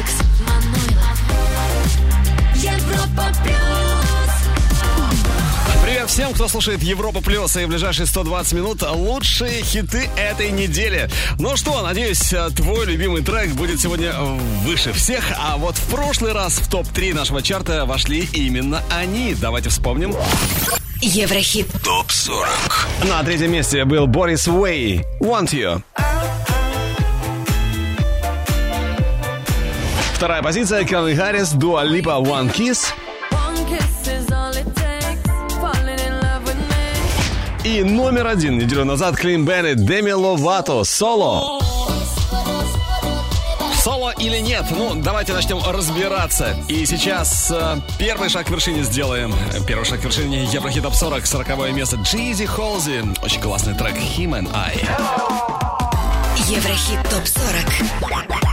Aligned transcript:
Алекс 0.00 0.14
Манойлов. 0.40 1.20
Европа 2.54 3.26
плюс. 3.42 3.56
Привет 5.84 6.08
всем, 6.08 6.32
кто 6.32 6.48
слушает 6.48 6.82
Европа 6.82 7.20
Плюс 7.20 7.54
и 7.56 7.66
в 7.66 7.68
ближайшие 7.68 8.06
120 8.06 8.52
минут 8.54 8.82
лучшие 8.82 9.62
хиты 9.62 10.08
этой 10.16 10.52
недели. 10.52 11.10
Ну 11.38 11.54
что, 11.58 11.82
надеюсь, 11.82 12.32
твой 12.56 12.86
любимый 12.86 13.22
трек 13.22 13.50
будет 13.50 13.78
сегодня 13.78 14.14
выше 14.64 14.94
всех, 14.94 15.22
а 15.36 15.58
вот 15.58 15.76
в 15.76 15.94
прошлый 15.94 16.32
раз 16.32 16.54
в 16.54 16.70
топ-3 16.70 17.14
нашего 17.14 17.42
чарта 17.42 17.84
вошли 17.84 18.26
именно 18.32 18.82
они. 18.90 19.34
Давайте 19.34 19.68
вспомним. 19.68 20.14
Еврохит. 21.02 21.66
ТОП-40 21.84 23.06
На 23.06 23.22
третьем 23.22 23.52
месте 23.52 23.84
был 23.84 24.06
Борис 24.06 24.48
Уэй, 24.48 25.02
Want 25.20 25.50
You. 25.50 25.82
Вторая 30.20 30.42
позиция 30.42 30.84
Калвин 30.84 31.16
Харрис, 31.16 31.52
Дуа 31.52 31.82
Липа, 31.82 32.20
One 32.20 32.54
Kiss. 32.54 32.92
И 37.64 37.82
номер 37.82 38.26
один 38.26 38.58
неделю 38.58 38.84
назад 38.84 39.16
Клин 39.16 39.46
Беннет, 39.46 39.82
Деми 39.82 40.10
Ловато, 40.10 40.84
Соло. 40.84 41.62
Соло 43.82 44.12
или 44.18 44.36
нет? 44.40 44.66
Ну, 44.72 44.94
давайте 44.96 45.32
начнем 45.32 45.58
разбираться. 45.66 46.54
И 46.68 46.84
сейчас 46.84 47.50
э, 47.50 47.78
первый 47.98 48.28
шаг 48.28 48.46
к 48.46 48.50
вершине 48.50 48.82
сделаем. 48.82 49.34
Первый 49.66 49.86
шаг 49.86 50.02
к 50.02 50.04
вершине 50.04 50.44
Еврохит 50.44 50.82
Топ 50.82 50.92
40, 50.92 51.24
40 51.24 51.72
место. 51.72 51.96
Джизи 51.96 52.44
Холзи. 52.44 53.04
Очень 53.22 53.40
классный 53.40 53.72
трек 53.72 53.94
Him 53.96 54.38
and 54.38 54.50
I. 54.54 54.74
Еврохит 56.46 57.08
ТОП-40. 57.08 58.49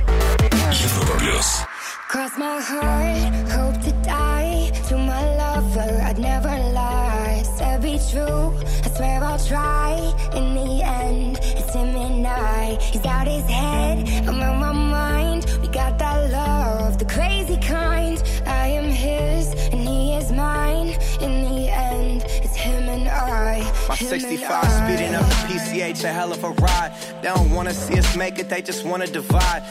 Европа 0.77 1.19
Плюс 1.19 1.65
Cross 2.09 2.37
my 2.37 2.61
heart, 2.61 3.51
hope 3.51 3.81
to 3.84 3.92
die. 4.05 4.70
To 4.89 4.98
my 4.98 5.23
lover, 5.37 6.03
I'd 6.03 6.19
never 6.19 6.51
lie. 6.75 7.42
Said 7.56 7.81
be 7.81 7.98
true, 8.11 8.53
I 8.84 8.89
swear 8.95 9.25
I'll 9.25 9.39
try. 9.39 9.97
In 10.34 10.55
the 10.55 10.83
end, 10.84 11.39
it's 11.42 11.73
him 11.75 11.97
and 11.97 12.27
I. 12.27 12.77
He's 12.92 13.06
out 13.06 13.27
his 13.27 13.47
head, 13.48 14.06
I'm 14.28 14.42
on 14.42 14.59
my 14.59 14.73
mind. 14.73 15.47
We 15.62 15.69
got 15.69 15.98
that 15.98 16.31
love, 16.31 16.98
the 16.98 17.06
crazy 17.06 17.56
kind. 17.56 18.23
I 18.47 18.67
am 18.69 18.91
his, 18.91 19.55
and 19.73 19.81
he 19.81 20.12
is 20.12 20.31
mine. 20.33 20.89
In 21.23 21.33
the 21.48 21.70
end, 21.73 22.25
it's 22.45 22.56
him 22.56 22.91
and 22.91 23.09
I. 23.09 23.61
My 23.89 23.95
him 23.97 24.12
and 24.12 24.20
65 24.20 24.51
I. 24.51 24.69
speeding 24.69 25.15
up 25.15 25.27
the 25.31 25.34
PCH, 25.48 26.05
a 26.05 26.12
hell 26.12 26.31
of 26.31 26.45
a 26.45 26.51
ride. 26.51 26.92
They 27.23 27.28
don't 27.28 27.53
wanna 27.53 27.73
see 27.73 27.98
us 27.98 28.15
make 28.17 28.39
it, 28.39 28.51
they 28.51 28.61
just 28.61 28.84
wanna 28.84 29.06
divide. 29.06 29.62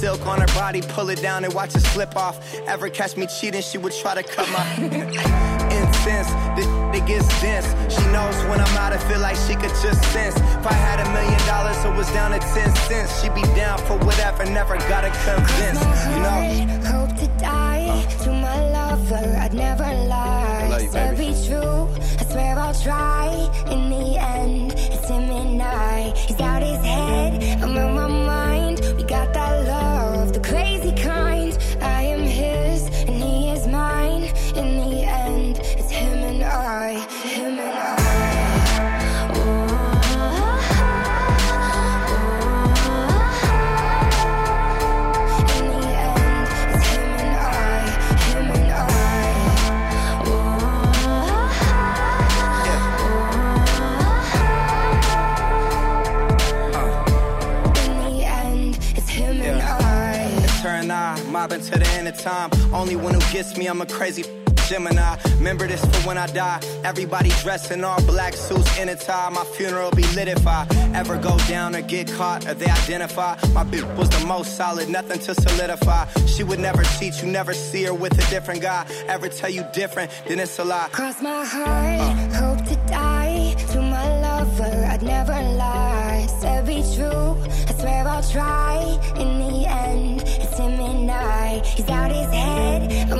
Silk 0.00 0.24
on 0.26 0.40
her 0.40 0.46
body, 0.54 0.80
pull 0.80 1.08
it 1.10 1.20
down 1.20 1.44
and 1.44 1.52
watch 1.52 1.74
it 1.74 1.80
slip 1.80 2.16
off. 2.16 2.38
Ever 2.68 2.88
catch 2.88 3.16
me 3.16 3.26
cheating, 3.26 3.62
she 3.62 3.78
would 3.78 3.92
try 3.92 4.14
to 4.14 4.22
cut 4.22 4.48
my 4.50 4.64
incense. 5.74 6.30
This 6.56 6.68
it 6.94 7.06
gets 7.06 7.28
dense. 7.40 7.66
She 7.92 8.04
knows 8.12 8.36
when 8.48 8.60
I'm 8.60 8.76
out, 8.76 8.92
I 8.92 8.98
feel 9.08 9.20
like 9.20 9.36
she 9.36 9.54
could 9.54 9.74
just 9.82 10.02
sense. 10.12 10.36
If 10.36 10.66
I 10.66 10.72
had 10.72 11.00
a 11.00 11.08
million 11.12 11.40
dollars, 11.46 11.78
it 11.84 11.94
was 11.96 12.10
down 12.12 12.30
to 12.30 12.38
10 12.38 12.74
cents. 12.88 13.20
She'd 13.20 13.34
be 13.34 13.42
down 13.54 13.78
for 13.86 13.96
whatever, 13.98 14.44
never 14.46 14.76
gotta 14.88 15.10
convince. 15.26 15.80
You 16.12 16.20
know? 16.26 16.78
hope 16.92 17.16
to 17.18 17.26
die. 17.38 18.06
To 18.24 18.30
my 18.32 18.70
lover, 18.70 19.36
I'd 19.38 19.54
never 19.54 19.84
lie. 19.84 20.68
love 20.70 20.82
you, 20.82 20.90
baby. 20.90 21.16
be 21.16 21.46
true, 21.46 21.88
I 22.20 22.24
swear 22.30 22.58
I'll 22.58 22.74
try. 22.74 23.26
In 23.70 23.90
the 23.90 24.18
end, 24.18 24.57
mobbing 61.48 61.64
to 61.64 61.78
the 61.78 61.86
end 61.88 62.08
of 62.08 62.18
time. 62.18 62.50
Only 62.72 62.96
one 62.96 63.14
who 63.14 63.20
gets 63.32 63.56
me, 63.56 63.66
I'm 63.66 63.80
a 63.80 63.86
crazy 63.86 64.24
Gemini. 64.68 65.16
Remember 65.38 65.66
this 65.66 65.80
for 65.80 66.06
when 66.06 66.18
I 66.18 66.26
die. 66.26 66.60
Everybody 66.84 67.30
dressed 67.42 67.70
in 67.70 67.84
all 67.84 68.02
black 68.02 68.34
suits 68.34 68.78
in 68.78 68.88
a 68.90 68.96
tie. 68.96 69.30
My 69.30 69.44
funeral 69.44 69.90
be 69.92 70.02
lit 70.14 70.28
if 70.28 70.46
I 70.46 70.66
ever 70.94 71.16
go 71.16 71.38
down 71.48 71.74
or 71.74 71.80
get 71.80 72.12
caught 72.12 72.46
or 72.46 72.54
they 72.54 72.66
identify. 72.66 73.36
My 73.54 73.64
bitch 73.64 73.86
was 73.96 74.10
the 74.10 74.26
most 74.26 74.56
solid, 74.56 74.90
nothing 74.90 75.20
to 75.20 75.34
solidify. 75.34 76.06
She 76.26 76.42
would 76.44 76.60
never 76.60 76.82
cheat, 76.98 77.22
you 77.22 77.28
never 77.28 77.54
see 77.54 77.84
her 77.84 77.94
with 77.94 78.12
a 78.12 78.30
different 78.30 78.60
guy. 78.60 78.86
Ever 79.06 79.28
tell 79.28 79.50
you 79.50 79.64
different, 79.72 80.10
then 80.26 80.38
it's 80.38 80.58
a 80.58 80.64
lie. 80.64 80.88
Cross 80.92 81.22
my 81.22 81.44
heart, 81.46 82.34
hope 82.34 82.62
to 82.66 82.76
die. 82.86 83.54
To 83.72 83.80
my 83.80 84.20
lover, 84.20 84.84
I'd 84.84 85.02
never 85.02 85.32
lie. 85.32 86.26
Said 86.40 86.66
be 86.66 86.82
true, 86.94 87.36
I 87.68 87.72
swear 87.80 88.06
I'll 88.06 88.22
try. 88.22 88.98
In 89.16 89.38
the 89.38 89.66
end, 89.66 90.07
He's 91.64 91.88
out 91.88 92.10
his 92.10 92.30
head, 92.32 93.10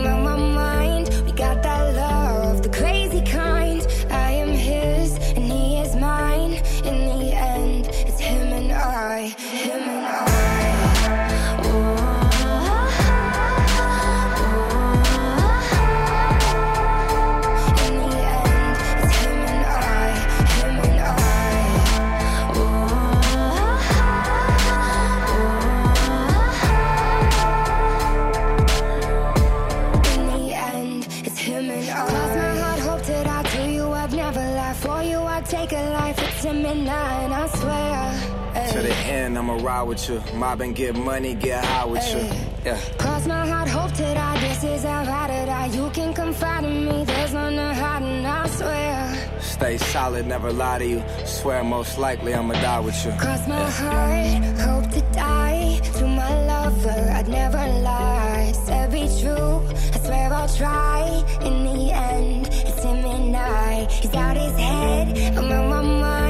with 40.09 40.33
you. 40.33 40.39
Mob 40.39 40.61
and 40.61 40.75
get 40.75 40.95
money, 40.95 41.35
get 41.35 41.65
high 41.65 41.85
with 41.85 42.07
you. 42.13 42.21
Yeah. 42.65 42.81
Cross 42.99 43.27
my 43.27 43.47
heart, 43.47 43.69
hope 43.69 43.93
to 43.93 44.03
die. 44.03 44.41
This 44.41 44.65
is 44.65 44.85
how 44.85 45.03
I 45.03 45.27
to 45.29 45.47
die. 45.47 45.67
You 45.67 45.91
can 45.91 46.15
confide 46.15 46.65
in 46.65 46.85
me. 46.87 47.05
There's 47.05 47.33
none 47.33 47.55
to 47.55 47.75
hide, 47.75 48.03
and 48.03 48.27
I 48.27 48.47
swear. 48.49 49.41
Stay 49.41 49.79
solid, 49.79 50.27
never 50.27 50.53
lie 50.53 50.79
to 50.79 50.87
you. 50.87 51.03
Swear 51.25 51.65
most 51.65 51.99
likely 51.99 52.35
I'ma 52.35 52.55
die 52.55 52.81
with 52.81 53.05
you. 53.05 53.13
Cross 53.13 53.49
my 53.49 53.71
heart, 53.71 54.45
hope 54.61 54.91
to 54.93 55.01
die. 55.13 55.81
To 55.99 56.07
my 56.07 56.47
lover, 56.47 57.11
I'd 57.17 57.29
never 57.29 57.65
lie. 57.83 58.53
Said 58.65 58.91
be 58.93 59.09
true, 59.21 59.63
I 59.95 59.99
swear 59.99 60.33
I'll 60.33 60.49
try. 60.49 61.25
In 61.43 61.65
the 61.65 61.93
end, 61.93 62.47
it's 62.47 62.83
him 62.83 63.05
and 63.05 63.37
I. 63.37 63.87
He's 63.91 64.15
out 64.15 64.37
his 64.37 64.57
head, 64.57 65.37
I'm 65.37 65.51
on 65.51 65.69
my 65.69 65.83
mind. 65.83 66.28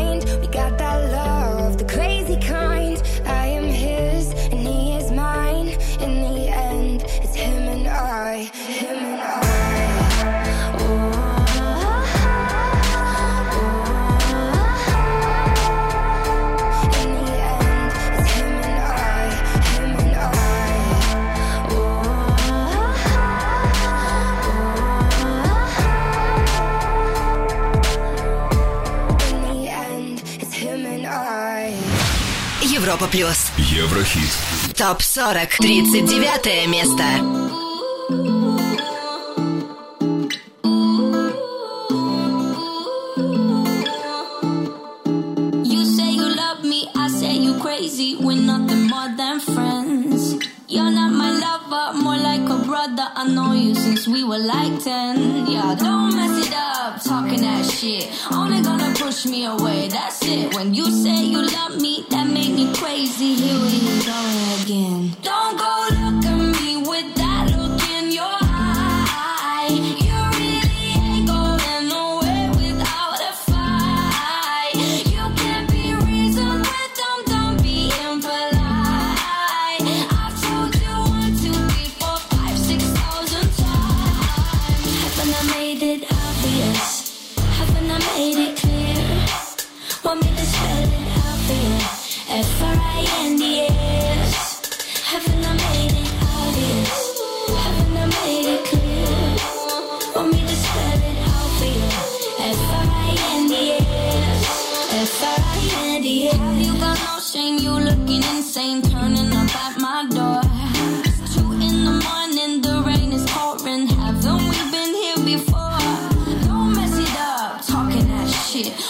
плюс. 33.10 33.50
Еврохит. 33.56 34.30
Топ 34.76 35.02
40. 35.02 35.48
39 35.58 36.66
место. 36.66 37.04
We're 48.20 48.34
nothing 48.34 48.88
more 48.88 49.08
than 49.16 49.40
friends. 49.40 50.34
You're 50.68 50.90
not 50.90 51.12
my 51.12 51.30
lover, 51.32 51.98
more 51.98 52.18
like 52.18 52.46
a 52.50 52.58
brother. 52.58 53.08
I 53.14 53.26
know 53.28 53.52
you 53.52 53.74
since 53.74 54.06
we 54.06 54.22
were 54.22 54.38
like 54.38 54.82
10. 54.84 55.46
Yeah, 55.46 55.74
don't 55.74 56.14
mess 56.14 56.46
it 56.46 56.54
up, 56.54 57.02
talking 57.02 57.40
that 57.40 57.64
shit. 57.64 58.10
Only 58.30 58.60
gonna 58.60 58.92
push 58.94 59.24
me 59.24 59.46
away, 59.46 59.88
that's 59.88 60.22
it. 60.22 60.54
When 60.54 60.74
you 60.74 60.90
say 60.90 61.24
you 61.24 61.40
love 61.40 61.67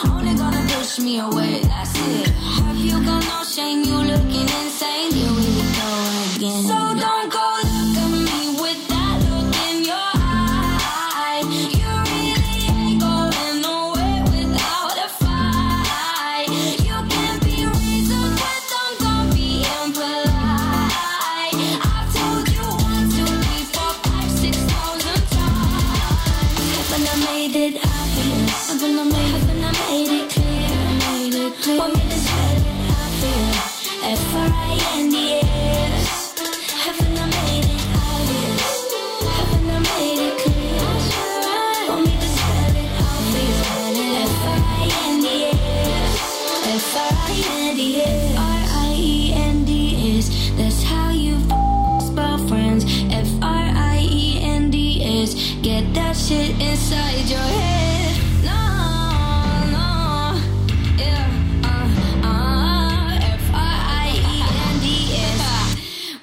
Only 0.04 0.34
gonna 0.34 0.64
push 0.68 0.98
me 0.98 1.18
away. 1.20 1.67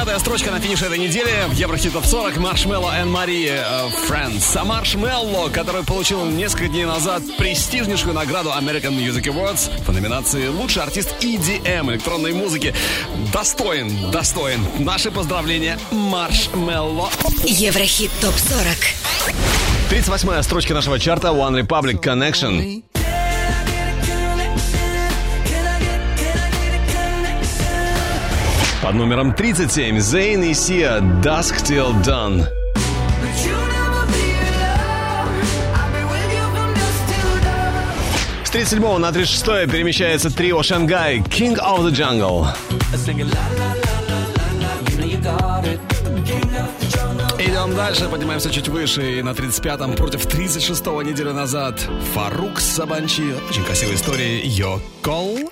Пятая 0.00 0.18
строчка 0.18 0.50
на 0.50 0.58
финише 0.58 0.86
этой 0.86 0.96
недели 0.96 1.30
в 1.48 1.52
Еврохит 1.52 1.92
Топ 1.92 2.06
40 2.06 2.38
Маршмелло 2.38 2.90
и 3.02 3.04
Мария 3.04 3.66
Фрэнс. 4.06 4.56
А 4.56 4.64
Маршмелло, 4.64 5.50
который 5.50 5.84
получил 5.84 6.24
несколько 6.24 6.68
дней 6.68 6.86
назад 6.86 7.22
престижнейшую 7.36 8.14
награду 8.14 8.48
American 8.48 8.96
Music 8.96 9.24
Awards 9.24 9.70
по 9.84 9.92
номинации 9.92 10.48
«Лучший 10.48 10.84
артист 10.84 11.14
EDM» 11.20 11.92
электронной 11.92 12.32
музыки, 12.32 12.74
достоин, 13.30 14.10
достоин. 14.10 14.66
Наши 14.78 15.10
поздравления 15.10 15.78
Маршмелло. 15.90 17.10
Еврохит 17.44 18.10
Топ 18.22 18.34
40. 18.34 18.64
38-я 19.90 20.42
строчка 20.42 20.72
нашего 20.72 20.98
чарта 20.98 21.28
One 21.28 21.60
Republic 21.60 22.00
Connection. 22.00 22.82
Под 28.90 28.98
номером 28.98 29.32
37 29.32 30.00
Зейн 30.00 30.42
и 30.42 30.52
Сия 30.52 30.98
«Dusk 30.98 31.62
Till 31.62 31.94
Dawn». 32.02 32.44
С 38.42 38.50
37 38.50 38.98
на 38.98 39.12
36 39.12 39.70
перемещается 39.70 40.28
трио 40.28 40.64
Шангай 40.64 41.18
King 41.18 41.56
of 41.60 41.84
the 41.84 41.92
Jungle. 41.92 42.48
Идем 47.38 47.76
дальше, 47.76 48.08
поднимаемся 48.08 48.50
чуть 48.50 48.66
выше. 48.66 49.20
И 49.20 49.22
на 49.22 49.30
35-м 49.30 49.92
против 49.92 50.26
36-го 50.26 51.00
неделю 51.02 51.32
назад 51.32 51.78
Фарук 52.12 52.58
Сабанчи. 52.58 53.36
Очень 53.48 53.62
красивая 53.62 53.94
история. 53.94 54.40
Йо 54.40 54.80
Кол. 55.00 55.48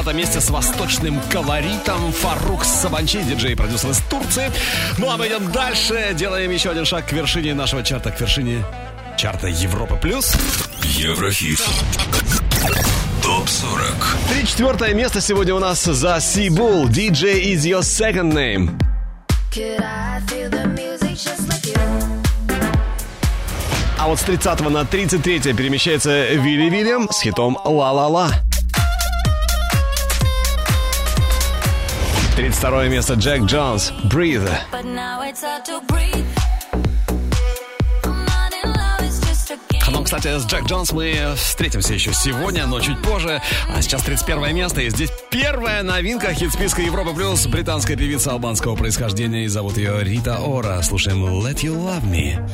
Цитата 0.00 0.16
месте 0.16 0.40
с 0.40 0.48
восточным 0.48 1.20
колоритом 1.30 2.10
Фарук 2.10 2.64
Сабанчи, 2.64 3.22
диджей 3.22 3.54
продюсер 3.54 3.90
из 3.90 3.98
Турции. 4.08 4.50
Ну 4.96 5.10
а 5.10 5.18
мы 5.18 5.26
идем 5.26 5.52
дальше, 5.52 6.14
делаем 6.14 6.50
еще 6.50 6.70
один 6.70 6.86
шаг 6.86 7.06
к 7.06 7.12
вершине 7.12 7.52
нашего 7.52 7.82
чарта, 7.82 8.10
к 8.10 8.18
вершине 8.18 8.64
чарта 9.18 9.48
Европы 9.48 9.98
плюс. 10.00 10.34
Еврохит. 10.84 11.60
Топ 13.22 13.46
40. 13.46 14.16
34 14.30 14.94
место 14.94 15.20
сегодня 15.20 15.54
у 15.54 15.58
нас 15.58 15.84
за 15.84 16.18
Сибул. 16.18 16.88
DJ 16.88 17.52
is 17.52 17.66
your 17.66 17.80
second 17.80 18.32
name. 18.32 18.70
А 23.98 24.08
вот 24.08 24.18
с 24.18 24.22
30 24.22 24.60
на 24.70 24.86
33 24.86 25.52
перемещается 25.52 26.28
Вилли 26.30 26.70
Вильям 26.70 27.10
с 27.10 27.20
хитом 27.20 27.58
«Ла-ла-ла». 27.66 28.30
Второе 32.60 32.90
место 32.90 33.14
Джек 33.14 33.44
Джонс. 33.44 33.90
Breathe. 34.04 34.46
Ну, 39.90 40.04
кстати, 40.04 40.38
с 40.38 40.44
Джек 40.44 40.66
Джонс 40.66 40.92
мы 40.92 41.32
встретимся 41.36 41.94
еще 41.94 42.12
сегодня, 42.12 42.66
но 42.66 42.78
чуть 42.80 43.00
позже. 43.00 43.40
А 43.74 43.80
сейчас 43.80 44.02
31 44.02 44.54
место, 44.54 44.82
и 44.82 44.90
здесь 44.90 45.10
первая 45.30 45.82
новинка 45.82 46.34
хит-списка 46.34 46.82
Европа 46.82 47.14
Плюс. 47.14 47.46
Британская 47.46 47.96
певица 47.96 48.32
албанского 48.32 48.76
происхождения, 48.76 49.44
и 49.44 49.48
зовут 49.48 49.78
ее 49.78 50.04
Рита 50.04 50.38
Ора. 50.40 50.82
Слушаем 50.82 51.24
«Let 51.24 51.62
You 51.62 51.74
Love 51.74 52.04
Me». 52.04 52.46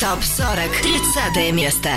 ТОП-40. 0.00 0.80
30 1.34 1.52
место. 1.52 1.90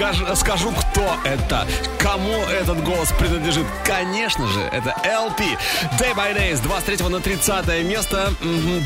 Разбуди, 0.00 0.24
скаж- 0.24 0.36
скажу, 0.36 0.72
кто 0.72 1.16
это, 1.24 1.66
кому 1.98 2.44
этот 2.46 2.82
голос 2.82 3.12
принадлежит. 3.18 3.66
Конечно 3.84 4.46
же, 4.48 4.60
это 4.60 4.94
LP. 5.04 5.56
Day 5.98 6.14
by 6.14 6.34
Day 6.36 6.56
с 6.56 6.60
23 6.60 7.08
на 7.08 7.20
30 7.20 7.82
место. 7.84 8.32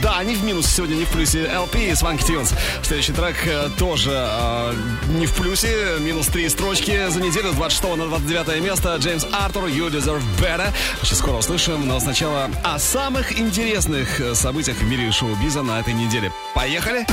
Да, 0.02 0.18
они 0.18 0.34
в 0.34 0.44
минус 0.44 0.66
сегодня, 0.66 0.94
не 0.94 1.04
в 1.04 1.08
плюсе. 1.10 1.44
LP 1.44 1.90
и 1.90 1.92
Swanky 1.92 2.24
Tunes. 2.26 2.52
Следующий 2.82 3.12
трек 3.12 3.36
э, 3.46 3.68
тоже 3.78 4.10
э, 4.12 4.74
не 5.08 5.26
в 5.26 5.34
плюсе. 5.34 5.96
Минус 6.00 6.26
3 6.28 6.48
строчки 6.48 7.08
за 7.08 7.20
неделю 7.20 7.52
с 7.52 7.54
26 7.54 7.96
на 7.96 8.06
29 8.06 8.62
место. 8.62 8.96
Джеймс 8.96 9.26
Артур, 9.32 9.64
You 9.66 9.90
Deserve 9.90 10.22
Better. 10.40 10.68
Очень 11.02 11.16
скоро 11.16 11.36
услышим, 11.36 11.86
но 11.86 12.00
сначала 12.00 12.50
о 12.62 12.78
самых 12.78 13.38
интересных 13.38 14.20
э, 14.20 14.34
событиях 14.34 14.78
в 14.78 14.84
мире 14.84 15.10
шоу-биза 15.12 15.62
на 15.62 15.80
этой 15.80 15.94
неделе. 15.94 16.32
Поехали! 16.54 17.06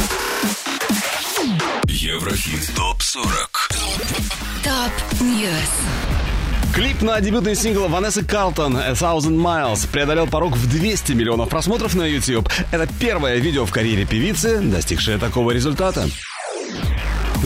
Еврохит 1.85 2.71
ТОП-40 2.75 3.50
Top 4.81 5.21
News. 5.21 5.51
Клип 6.73 7.03
на 7.03 7.21
дебютный 7.21 7.55
сингл 7.55 7.87
Ванессы 7.87 8.25
Карлтон 8.25 8.77
«A 8.77 8.93
Thousand 8.93 9.35
Miles» 9.35 9.87
преодолел 9.87 10.25
порог 10.25 10.55
в 10.57 10.67
200 10.67 11.11
миллионов 11.11 11.49
просмотров 11.49 11.93
на 11.93 12.03
YouTube. 12.03 12.49
Это 12.71 12.87
первое 12.99 13.35
видео 13.37 13.67
в 13.67 13.71
карьере 13.71 14.05
певицы, 14.05 14.59
достигшее 14.59 15.19
такого 15.19 15.51
результата. 15.51 16.07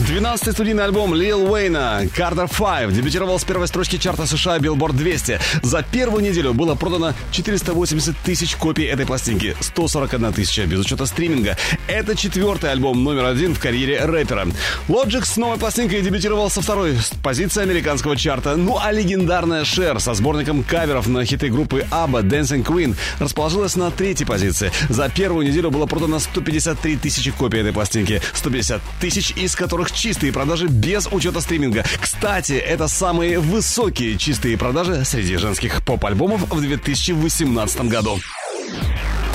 12-й 0.08 0.52
студийный 0.52 0.84
альбом 0.84 1.14
Лил 1.14 1.50
Уэйна 1.50 2.04
«Carter 2.16 2.48
5» 2.48 2.92
дебютировал 2.92 3.40
с 3.40 3.44
первой 3.44 3.66
строчки 3.66 3.96
чарта 3.96 4.24
США 4.24 4.58
Billboard 4.58 4.92
200. 4.92 5.40
За 5.64 5.82
первую 5.82 6.22
неделю 6.22 6.54
было 6.54 6.76
продано 6.76 7.12
480 7.32 8.16
тысяч 8.18 8.54
копий 8.54 8.84
этой 8.84 9.04
пластинки, 9.04 9.56
141 9.58 10.32
тысяча 10.32 10.64
без 10.64 10.78
учета 10.78 11.06
стриминга. 11.06 11.56
Это 11.88 12.14
четвертый 12.14 12.70
альбом 12.70 13.02
номер 13.02 13.24
один 13.24 13.52
в 13.52 13.58
карьере 13.58 14.04
рэпера. 14.04 14.46
Logic 14.86 15.24
с 15.24 15.36
новой 15.38 15.58
пластинкой 15.58 16.02
дебютировал 16.02 16.50
со 16.50 16.60
второй 16.62 16.96
позиции 17.24 17.62
американского 17.62 18.16
чарта. 18.16 18.54
Ну 18.54 18.78
а 18.80 18.92
легендарная 18.92 19.64
Cher 19.64 19.98
со 19.98 20.14
сборником 20.14 20.62
каверов 20.62 21.08
на 21.08 21.24
хиты 21.24 21.48
группы 21.48 21.84
ABBA 21.90 22.22
Dancing 22.22 22.64
Queen 22.64 22.94
расположилась 23.18 23.74
на 23.74 23.90
третьей 23.90 24.24
позиции. 24.24 24.70
За 24.88 25.08
первую 25.08 25.48
неделю 25.48 25.72
было 25.72 25.86
продано 25.86 26.20
153 26.20 26.96
тысячи 26.96 27.32
копий 27.32 27.58
этой 27.58 27.72
пластинки, 27.72 28.22
150 28.34 28.80
тысяч 29.00 29.32
из 29.32 29.56
которых 29.56 29.95
чистые 29.96 30.32
продажи 30.32 30.66
без 30.66 31.08
учета 31.10 31.40
стриминга. 31.40 31.84
Кстати, 32.00 32.52
это 32.52 32.86
самые 32.86 33.40
высокие 33.40 34.16
чистые 34.18 34.56
продажи 34.56 35.04
среди 35.04 35.36
женских 35.36 35.82
поп-альбомов 35.82 36.42
в 36.50 36.60
2018 36.60 37.80
году. 37.82 38.20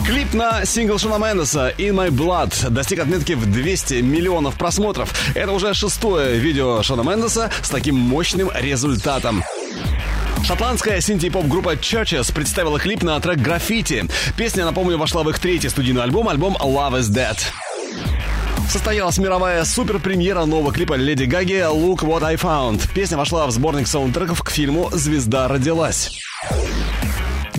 Клип 0.06 0.34
на 0.34 0.66
сингл 0.66 0.98
Шона 0.98 1.24
Мендеса 1.24 1.74
«In 1.78 1.94
My 1.94 2.10
Blood» 2.10 2.70
достиг 2.70 3.00
отметки 3.00 3.34
в 3.34 3.52
200 3.52 3.96
миллионов 4.02 4.56
просмотров. 4.56 5.14
Это 5.36 5.52
уже 5.52 5.74
шестое 5.74 6.38
видео 6.38 6.82
Шона 6.82 7.02
Мендеса 7.02 7.52
с 7.62 7.70
таким 7.70 7.96
мощным 7.96 8.50
результатом. 8.54 9.44
Шотландская 10.44 11.02
синти-поп-группа 11.02 11.76
Churches 11.76 12.34
представила 12.34 12.80
клип 12.80 13.04
на 13.04 13.20
трек 13.20 13.40
«Граффити». 13.40 14.06
Песня, 14.36 14.66
напомню, 14.66 14.98
вошла 14.98 15.24
в 15.24 15.30
их 15.30 15.40
третий 15.40 15.70
студийный 15.70 16.04
альбом, 16.04 16.30
альбом 16.30 16.58
«Love 16.60 17.00
is 17.00 17.10
Dead». 17.10 17.38
Состоялась 18.70 19.18
мировая 19.18 19.64
супер-премьера 19.66 20.46
нового 20.46 20.72
клипа 20.72 20.94
Леди 20.94 21.24
Гаги 21.24 21.64
«Look 21.64 22.00
What 22.00 22.24
I 22.24 22.36
Found». 22.36 22.88
Песня 22.94 23.18
вошла 23.18 23.46
в 23.48 23.52
сборник 23.52 23.88
саундтреков 23.88 24.44
к 24.44 24.50
фильму 24.50 24.90
«Звезда 24.92 25.48
родилась». 25.48 26.20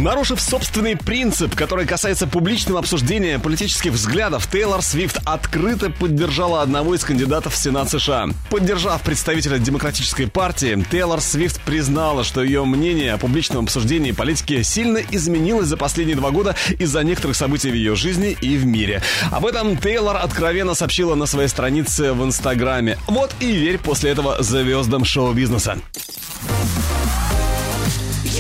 Нарушив 0.03 0.41
собственный 0.41 0.97
принцип, 0.97 1.55
который 1.55 1.87
касается 1.87 2.27
публичного 2.27 2.81
обсуждения 2.81 3.39
политических 3.39 3.93
взглядов, 3.93 4.49
Тейлор 4.51 4.83
Свифт 4.83 5.19
открыто 5.25 5.91
поддержала 5.91 6.61
одного 6.61 6.97
из 6.97 7.05
кандидатов 7.05 7.55
в 7.55 7.57
Сенат 7.57 7.89
США. 7.89 8.27
Поддержав 8.51 9.01
представителя 9.03 9.59
Демократической 9.59 10.27
партии, 10.27 10.85
Тейлор 10.91 11.21
Свифт 11.21 11.61
признала, 11.61 12.25
что 12.25 12.43
ее 12.43 12.65
мнение 12.65 13.13
о 13.13 13.19
публичном 13.19 13.63
обсуждении 13.63 14.11
политики 14.11 14.63
сильно 14.63 14.99
изменилось 14.99 15.69
за 15.69 15.77
последние 15.77 16.17
два 16.17 16.33
года 16.33 16.57
из-за 16.81 17.05
некоторых 17.05 17.37
событий 17.37 17.71
в 17.71 17.75
ее 17.75 17.95
жизни 17.95 18.37
и 18.41 18.57
в 18.57 18.67
мире. 18.67 19.03
Об 19.31 19.47
этом 19.47 19.77
Тейлор 19.77 20.17
откровенно 20.17 20.75
сообщила 20.75 21.15
на 21.15 21.27
своей 21.27 21.49
странице 21.49 22.13
в 22.13 22.25
Инстаграме. 22.25 22.99
Вот 23.07 23.33
и 23.39 23.53
верь 23.53 23.79
после 23.79 24.11
этого 24.11 24.43
звездам 24.43 25.05
шоу-бизнеса. 25.05 25.79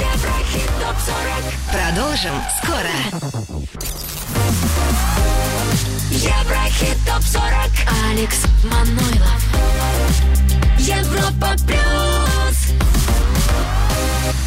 Еврохит 0.02 0.70
ТОП-40. 0.80 1.44
Продолжим 1.70 2.36
скоро. 2.58 2.94
Еврохит 6.10 6.98
ТОП-40. 7.06 7.70
Алекс 8.10 8.40
Манойлов. 8.64 9.40
Европа 10.78 11.54
Плюс. 11.66 12.58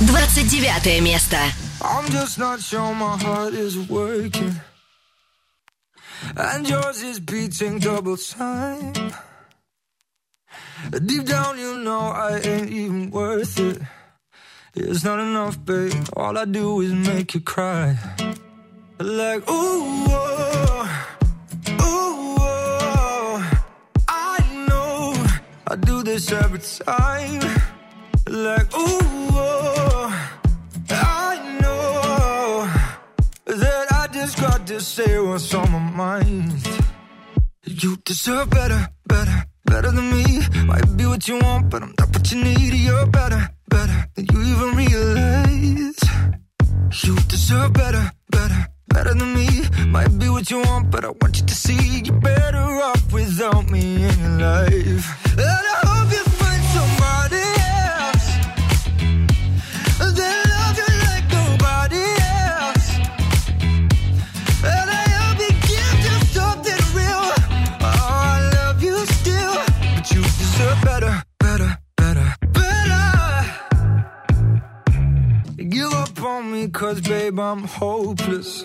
29 0.02 1.02
место. 1.02 1.38
I'm 1.82 2.10
just 2.12 2.38
not 2.38 2.60
sure 2.60 2.94
my 2.94 3.18
heart 3.18 3.54
is 3.54 3.78
working. 3.90 4.60
And 6.36 6.68
yours 6.68 7.02
is 7.02 7.20
beating 7.22 7.80
double 7.80 8.18
time. 8.18 8.94
Deep 10.92 11.26
down, 11.26 11.58
you 11.58 11.78
know 11.78 12.12
I 12.12 12.42
ain't 12.44 12.70
even 12.70 13.10
worth 13.12 13.58
it. 13.60 13.82
It's 14.78 15.04
not 15.06 15.20
enough, 15.20 15.64
babe. 15.64 15.94
All 16.18 16.38
I 16.38 16.46
do 16.46 16.82
is 16.82 16.92
make 16.92 17.34
you 17.34 17.40
cry. 17.40 17.98
Like, 19.00 19.50
ooh, 19.50 20.06
oh, 20.10 21.08
ooh, 21.70 22.36
oh. 22.40 23.52
I 24.08 24.66
know 24.68 25.14
I 25.68 25.76
do 25.78 26.04
this 26.04 26.30
every 26.32 26.60
time. 26.60 27.40
Like, 28.28 28.74
ooh, 28.76 29.00
oh, 29.32 30.30
I 30.90 31.58
know 31.62 32.68
that 33.56 33.88
I 33.94 34.08
just 34.12 34.40
got 34.42 34.68
to 34.68 34.82
say 34.82 35.20
what's 35.20 35.54
on 35.54 35.72
my 35.72 35.80
mind. 35.80 36.52
You 37.64 37.96
deserve 38.04 38.50
better, 38.50 38.90
better, 39.08 39.46
better 39.66 39.92
than 39.92 40.12
me. 40.12 40.42
Might 40.66 40.98
be 40.98 41.06
what 41.06 41.28
you 41.28 41.40
want, 41.40 41.70
but 41.70 41.82
I'm 41.82 41.94
not 41.98 42.10
what 42.10 42.32
you 42.32 42.44
need. 42.44 42.74
You're 42.74 43.06
better, 43.08 43.50
better 43.76 44.00
than 44.16 44.26
you 44.32 44.40
even 44.52 44.70
realize. 44.84 46.00
You 47.04 47.14
deserve 47.34 47.74
better, 47.74 48.06
better, 48.30 48.62
better 48.88 49.14
than 49.14 49.32
me. 49.40 49.48
Might 49.96 50.14
be 50.18 50.30
what 50.30 50.50
you 50.50 50.60
want, 50.68 50.92
but 50.92 51.04
I 51.04 51.12
want 51.22 51.34
you 51.40 51.46
to 51.46 51.56
see 51.64 51.82
you're 52.06 52.22
better 52.32 52.66
off 52.88 53.04
without 53.12 53.70
me 53.70 53.84
in 54.10 54.18
your 54.26 54.38
life. 54.50 55.06
And 55.44 55.66
I 55.76 55.80
hope 55.90 56.12
you 56.18 56.24
cause 76.86 77.02
babe, 77.02 77.40
I'm 77.40 77.64
hopeless. 77.64 78.64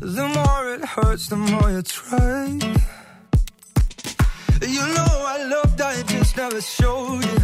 The 0.00 0.26
more 0.36 0.74
it 0.74 0.84
hurts, 0.84 1.28
the 1.28 1.36
more 1.36 1.70
you 1.70 1.82
try. 1.82 2.58
You 4.74 4.84
know 4.96 5.12
I 5.34 5.36
loved, 5.54 5.80
I 5.80 6.02
just 6.02 6.36
never 6.36 6.60
showed 6.60 7.24
you. 7.24 7.38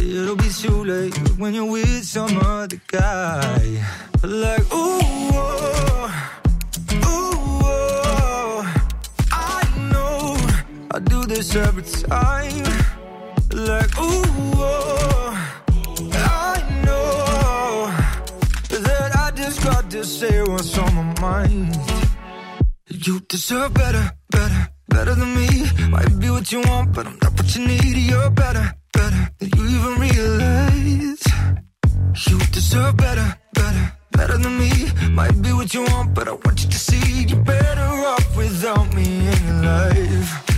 It'll 0.00 0.36
be 0.36 0.48
too 0.48 0.84
late 0.84 1.14
when 1.38 1.52
you're 1.52 1.70
with 1.70 2.04
some 2.04 2.34
other 2.38 2.80
guy. 2.86 3.82
Like, 4.22 4.66
ooh, 4.72 5.00
oh, 5.44 6.30
ooh, 7.04 7.60
oh. 7.72 8.74
I 9.32 9.60
know 9.92 10.36
I 10.92 10.98
do 10.98 11.26
this 11.26 11.54
every 11.54 11.82
time. 11.82 12.64
Like, 13.52 13.92
ooh, 14.00 14.53
just 19.94 20.18
say 20.18 20.42
what's 20.42 20.76
on 20.76 20.92
my 20.92 21.20
mind. 21.20 21.76
You 22.88 23.20
deserve 23.28 23.74
better, 23.74 24.10
better, 24.28 24.68
better 24.88 25.14
than 25.14 25.32
me. 25.36 25.48
Might 25.88 26.18
be 26.18 26.30
what 26.30 26.50
you 26.50 26.60
want, 26.62 26.92
but 26.92 27.06
I'm 27.06 27.16
not 27.22 27.32
what 27.38 27.54
you 27.54 27.64
need. 27.64 27.96
You're 28.10 28.30
better, 28.30 28.66
better 28.92 29.30
than 29.38 29.50
you 29.56 29.64
even 29.76 29.94
realize. 30.06 31.22
You 32.26 32.38
deserve 32.50 32.96
better, 32.96 33.38
better, 33.52 33.92
better 34.10 34.36
than 34.38 34.58
me. 34.58 34.72
Might 35.10 35.40
be 35.40 35.52
what 35.52 35.72
you 35.72 35.82
want, 35.84 36.12
but 36.12 36.26
I 36.26 36.32
want 36.32 36.64
you 36.64 36.70
to 36.70 36.78
see 36.88 37.26
you're 37.28 37.44
better 37.44 37.88
off 38.12 38.36
without 38.36 38.92
me 38.94 39.28
in 39.32 39.46
your 39.46 39.62
life. 39.62 40.53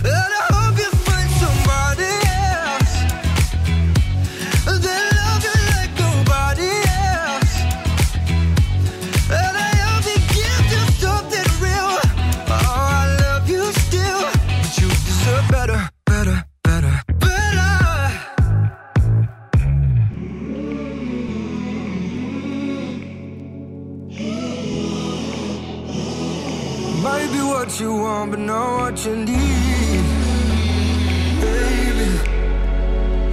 What 27.67 27.81
you 27.81 27.93
want, 27.93 28.31
but 28.31 28.39
not 28.39 28.79
what 28.79 29.05
you 29.05 29.15
need. 29.25 30.05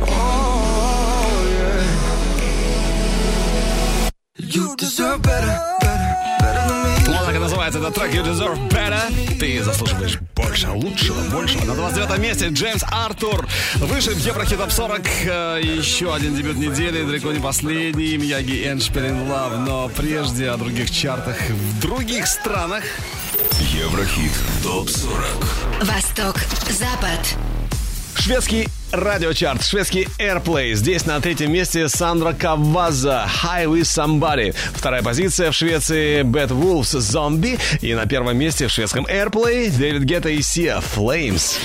Oh, 0.02 0.64
называется 7.38 7.78
этот 7.78 7.94
трек 7.94 8.14
You 8.14 8.24
Deserve 8.24 8.68
Better. 8.70 9.38
Ты 9.38 9.62
заслуживаешь 9.62 10.18
больше, 10.34 10.70
лучшего, 10.70 11.20
большего. 11.30 11.64
На 11.66 11.74
29 11.74 12.18
месте 12.18 12.48
Джеймс 12.48 12.82
Артур. 12.90 13.46
Выше 13.76 14.10
в 14.12 14.18
Еврохит 14.18 14.58
Топ 14.58 14.70
40. 14.72 15.00
Э, 15.26 15.60
Еще 15.62 16.14
один 16.14 16.34
дебют 16.34 16.56
недели, 16.56 17.04
далеко 17.04 17.32
не 17.32 17.40
последний. 17.40 18.16
Мияги 18.16 18.64
in 18.64 18.78
Love. 18.78 19.58
Но 19.58 19.90
прежде 19.90 20.50
о 20.50 20.56
других 20.56 20.90
чартах 20.90 21.36
в 21.50 21.80
других 21.80 22.26
странах. 22.26 22.84
Еврохит 23.60 24.32
ТОП-40. 24.62 25.84
Восток, 25.84 26.36
Запад. 26.70 27.20
Шведский 28.16 28.68
радиочарт, 28.92 29.64
шведский 29.64 30.08
Airplay. 30.18 30.74
Здесь 30.74 31.04
на 31.04 31.20
третьем 31.20 31.52
месте 31.52 31.88
Сандра 31.88 32.32
Каваза, 32.32 33.28
High 33.42 33.66
With 33.66 33.82
Somebody. 33.82 34.54
Вторая 34.74 35.02
позиция 35.02 35.50
в 35.50 35.54
Швеции 35.54 36.22
Bad 36.22 36.48
Wolves, 36.48 36.96
Zombie. 36.98 37.60
И 37.80 37.94
на 37.94 38.06
первом 38.06 38.36
месте 38.38 38.68
в 38.68 38.70
шведском 38.70 39.04
Airplay 39.06 39.70
Дэвид 39.76 40.02
Гетта 40.02 40.30
и 40.30 40.40
Сия, 40.40 40.80
Flames. 40.96 41.58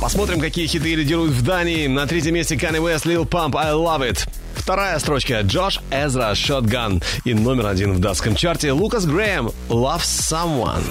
Посмотрим, 0.00 0.40
какие 0.40 0.66
хиты 0.66 0.94
лидируют 0.94 1.32
в 1.32 1.42
Дании. 1.42 1.86
На 1.86 2.06
третьем 2.06 2.34
месте 2.34 2.56
Kanye 2.56 2.78
West, 2.78 3.06
Lil 3.06 3.26
Pump, 3.26 3.56
I 3.56 3.72
Love 3.72 4.10
It. 4.10 4.26
Вторая 4.64 4.98
строчка 4.98 5.42
Джош 5.42 5.78
Эзра, 5.90 6.32
Shotgun. 6.32 7.04
И 7.24 7.34
номер 7.34 7.66
один 7.66 7.92
в 7.92 7.98
датском 7.98 8.34
чарте 8.34 8.72
Лукас 8.72 9.04
Грэм, 9.04 9.50
Love 9.68 10.00
Someone. 10.00 10.82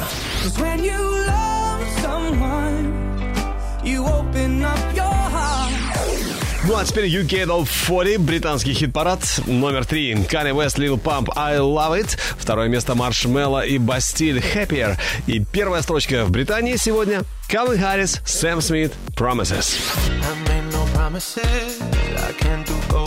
Cause 0.44 0.60
when 0.60 0.84
you 0.84 0.96
love 1.26 1.82
someone, 2.04 2.94
you 3.84 4.06
open 4.06 4.64
up 4.64 4.78
your 4.94 5.06
heart. 5.06 5.72
Ну 6.68 6.78
а 6.78 6.86
теперь 6.86 7.08
UK 7.08 7.48
Top 7.48 7.68
40, 7.68 8.20
британский 8.20 8.74
хит-парад. 8.74 9.22
Номер 9.48 9.86
три 9.86 10.14
Kanye 10.14 10.54
West, 10.54 10.78
Lil 10.78 11.02
Pump, 11.02 11.34
I 11.36 11.58
Love 11.58 12.00
It. 12.00 12.20
Vторое 12.38 12.68
место 12.68 12.94
Маршмелло 12.94 13.66
и 13.66 13.80
Бастиль, 13.80 14.38
Happier. 14.38 15.00
И 15.26 15.40
первая 15.40 15.82
строчка 15.82 16.26
в 16.26 16.30
Британии 16.30 16.76
сегодня 16.76 17.24
Калвин 17.50 17.82
Харрис, 17.82 18.22
Сэм 18.24 18.62
Смит, 18.62 18.94
Promises. 19.16 19.80
I 22.16 23.03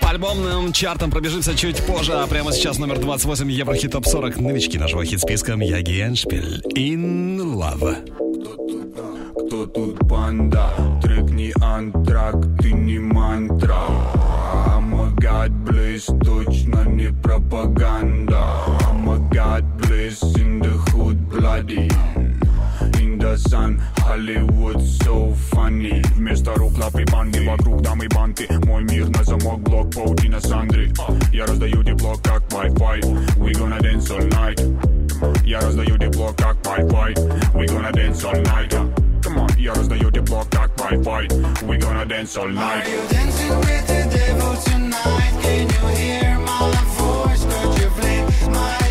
По 0.00 0.10
альбомным 0.10 0.72
чартам 0.72 1.10
пробежимся 1.10 1.56
чуть 1.56 1.82
позже, 1.84 2.12
а 2.12 2.26
прямо 2.26 2.52
сейчас 2.52 2.78
номер 2.78 2.98
28 2.98 3.50
Еврохит 3.50 3.92
Топ 3.92 4.06
40. 4.06 4.36
Новички 4.38 4.78
нашего 4.78 5.04
хит-списка 5.04 5.54
Яги 5.54 6.02
Эншпиль. 6.02 6.62
In 6.76 7.38
Love. 7.40 7.96
Кто 9.46 9.66
тут 9.66 10.02
банда 10.04 10.70
Трек 11.02 11.30
не 11.30 11.52
антрак, 11.60 12.36
ты 12.60 12.72
не 12.72 12.98
мантра 12.98 13.82
god 15.24 15.50
bliss, 15.64 16.06
точно 16.24 16.84
не 16.88 17.12
пропаганда 17.22 18.44
god 19.30 19.64
bliss 19.78 20.22
in 20.36 20.60
the 20.60 20.74
hood 20.90 21.16
bloody 21.28 21.88
the 23.33 23.37
sun, 23.37 23.81
Hollywood 23.99 24.81
so 24.81 25.33
funny 25.51 26.01
Вместо 26.15 26.53
рук 26.55 26.77
лапы 26.77 27.05
банды, 27.05 27.45
вокруг 27.47 27.81
дамы 27.81 28.07
банты 28.09 28.47
Мой 28.65 28.83
мир 28.83 29.09
на 29.09 29.23
замок, 29.23 29.61
блок, 29.61 29.93
паутина 29.95 30.39
Сандры 30.39 30.91
Я 31.31 31.45
раздаю 31.45 31.83
тепло, 31.83 32.15
как 32.23 32.43
Wi-Fi 32.49 33.37
We 33.37 33.53
gonna 33.53 33.79
dance 33.79 34.09
all 34.11 34.27
night 34.29 34.59
Я 35.45 35.61
раздаю 35.61 35.97
тепло, 35.97 36.33
как 36.37 36.57
Wi-Fi 36.63 37.13
We 37.53 37.65
gonna 37.67 37.91
dance 37.91 38.23
all 38.23 38.41
night 38.43 38.71
Come 39.21 39.37
on, 39.37 39.59
я 39.59 39.73
раздаю 39.73 40.11
тепло, 40.11 40.45
как 40.51 40.71
Wi-Fi 40.77 41.27
We 41.63 41.77
gonna 41.77 42.05
dance 42.05 42.37
all 42.37 42.49
night 42.49 42.85
Are 42.85 42.89
you 42.89 43.07
dancing 43.09 43.57
with 43.59 43.87
the 43.87 44.09
devil 44.17 44.55
tonight? 44.63 45.33
Can 45.41 45.67
you 45.69 45.87
hear 45.95 46.37
my 46.39 46.71
voice? 46.97 47.45
Could 47.45 47.81
you 47.81 47.89
flame 47.91 48.51
my 48.51 48.82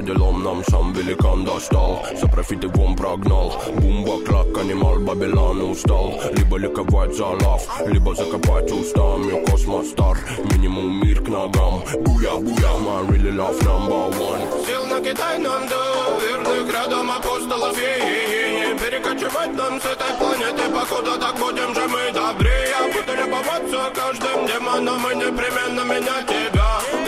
по 0.00 0.38
нам 0.38 0.64
сам 0.64 0.92
великан 0.92 1.44
достал 1.44 2.02
За 2.20 2.26
профиты 2.26 2.68
вон 2.68 2.96
прогнал 2.96 3.62
Бумба, 3.76 4.24
клак, 4.24 4.58
анимал, 4.58 4.98
Бабилан 4.98 5.60
устал 5.62 6.20
Либо 6.32 6.56
ликовать 6.56 7.16
за 7.16 7.26
лав, 7.26 7.62
либо 7.86 8.14
закопать 8.14 8.72
устами 8.72 9.44
Космос 9.46 9.90
стар, 9.90 10.16
минимум 10.52 11.00
мир 11.04 11.22
к 11.22 11.28
ногам 11.28 11.82
Буя, 12.04 12.34
буя, 12.36 12.70
my 12.80 13.02
really 13.08 13.30
love 13.30 13.60
number 13.62 14.08
one. 14.18 14.66
Сил 14.66 14.86
на 14.86 15.00
Китай 15.00 15.38
нам 15.38 15.68
до 15.68 16.18
верных 16.22 16.72
рядом 16.72 17.10
апостолов. 17.10 17.76
И 17.78 18.78
перекочевать 18.78 19.54
нам 19.54 19.80
с 19.80 19.84
этой 19.84 20.12
планеты. 20.18 20.62
Походу 20.72 21.18
так 21.18 21.36
будем 21.38 21.74
же 21.74 21.86
мы 21.88 22.10
добрее. 22.12 22.76
Буду 22.94 23.16
любоваться 23.16 23.92
каждым 23.94 24.46
демоном 24.46 25.10
и 25.10 25.14
непременно 25.16 25.84
менять 25.84 26.26
тебя 26.26 26.99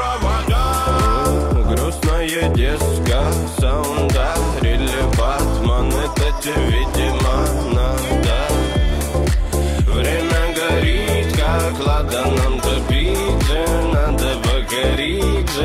провода. 0.00 0.64
Грустная 1.68 2.48
диска, 2.54 3.22
саунда, 3.58 4.34
рили 4.62 5.02
Батман 5.18 5.88
Это 5.88 6.32
тебе, 6.42 6.54
видимо, 6.66 7.36
надо. 7.74 8.38
Время 9.92 10.42
горит, 10.56 11.36
как 11.36 11.86
ладаном 11.86 12.60
топить 12.60 13.50
Надо 13.92 14.36
покорить 14.42 15.58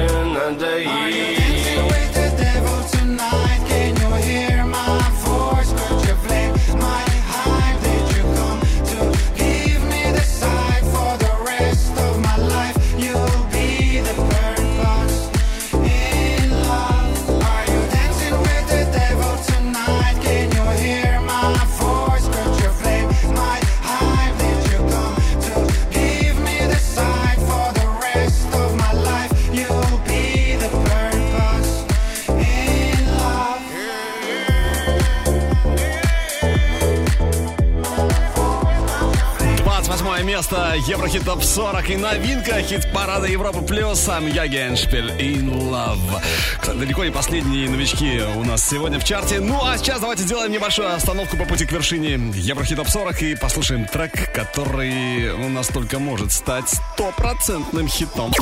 место 40.35 40.75
Еврохит 40.85 41.23
Топ 41.23 41.41
40 41.41 41.91
и 41.91 41.95
новинка 41.95 42.61
хит-парада 42.61 43.25
Европы 43.25 43.61
Плюс 43.61 44.09
Амьяги 44.09 44.57
Эншпиль 44.57 45.09
In 45.11 45.49
Love. 45.49 46.21
Кстати, 46.59 46.77
далеко 46.77 47.05
не 47.05 47.11
последние 47.11 47.69
новички 47.69 48.21
у 48.35 48.43
нас 48.43 48.67
сегодня 48.67 48.99
в 48.99 49.05
чарте. 49.05 49.39
Ну 49.39 49.63
а 49.63 49.77
сейчас 49.77 50.01
давайте 50.01 50.23
сделаем 50.23 50.51
небольшую 50.51 50.93
остановку 50.93 51.37
по 51.37 51.45
пути 51.45 51.65
к 51.65 51.71
вершине 51.71 52.15
Еврохит 52.33 52.75
Топ 52.75 52.89
40 52.89 53.21
и 53.23 53.35
послушаем 53.35 53.85
трек, 53.85 54.33
который 54.33 55.31
у 55.31 55.47
нас 55.47 55.67
только 55.69 55.99
может 55.99 56.33
стать 56.33 56.67
стопроцентным 56.67 57.87
хитом. 57.87 58.33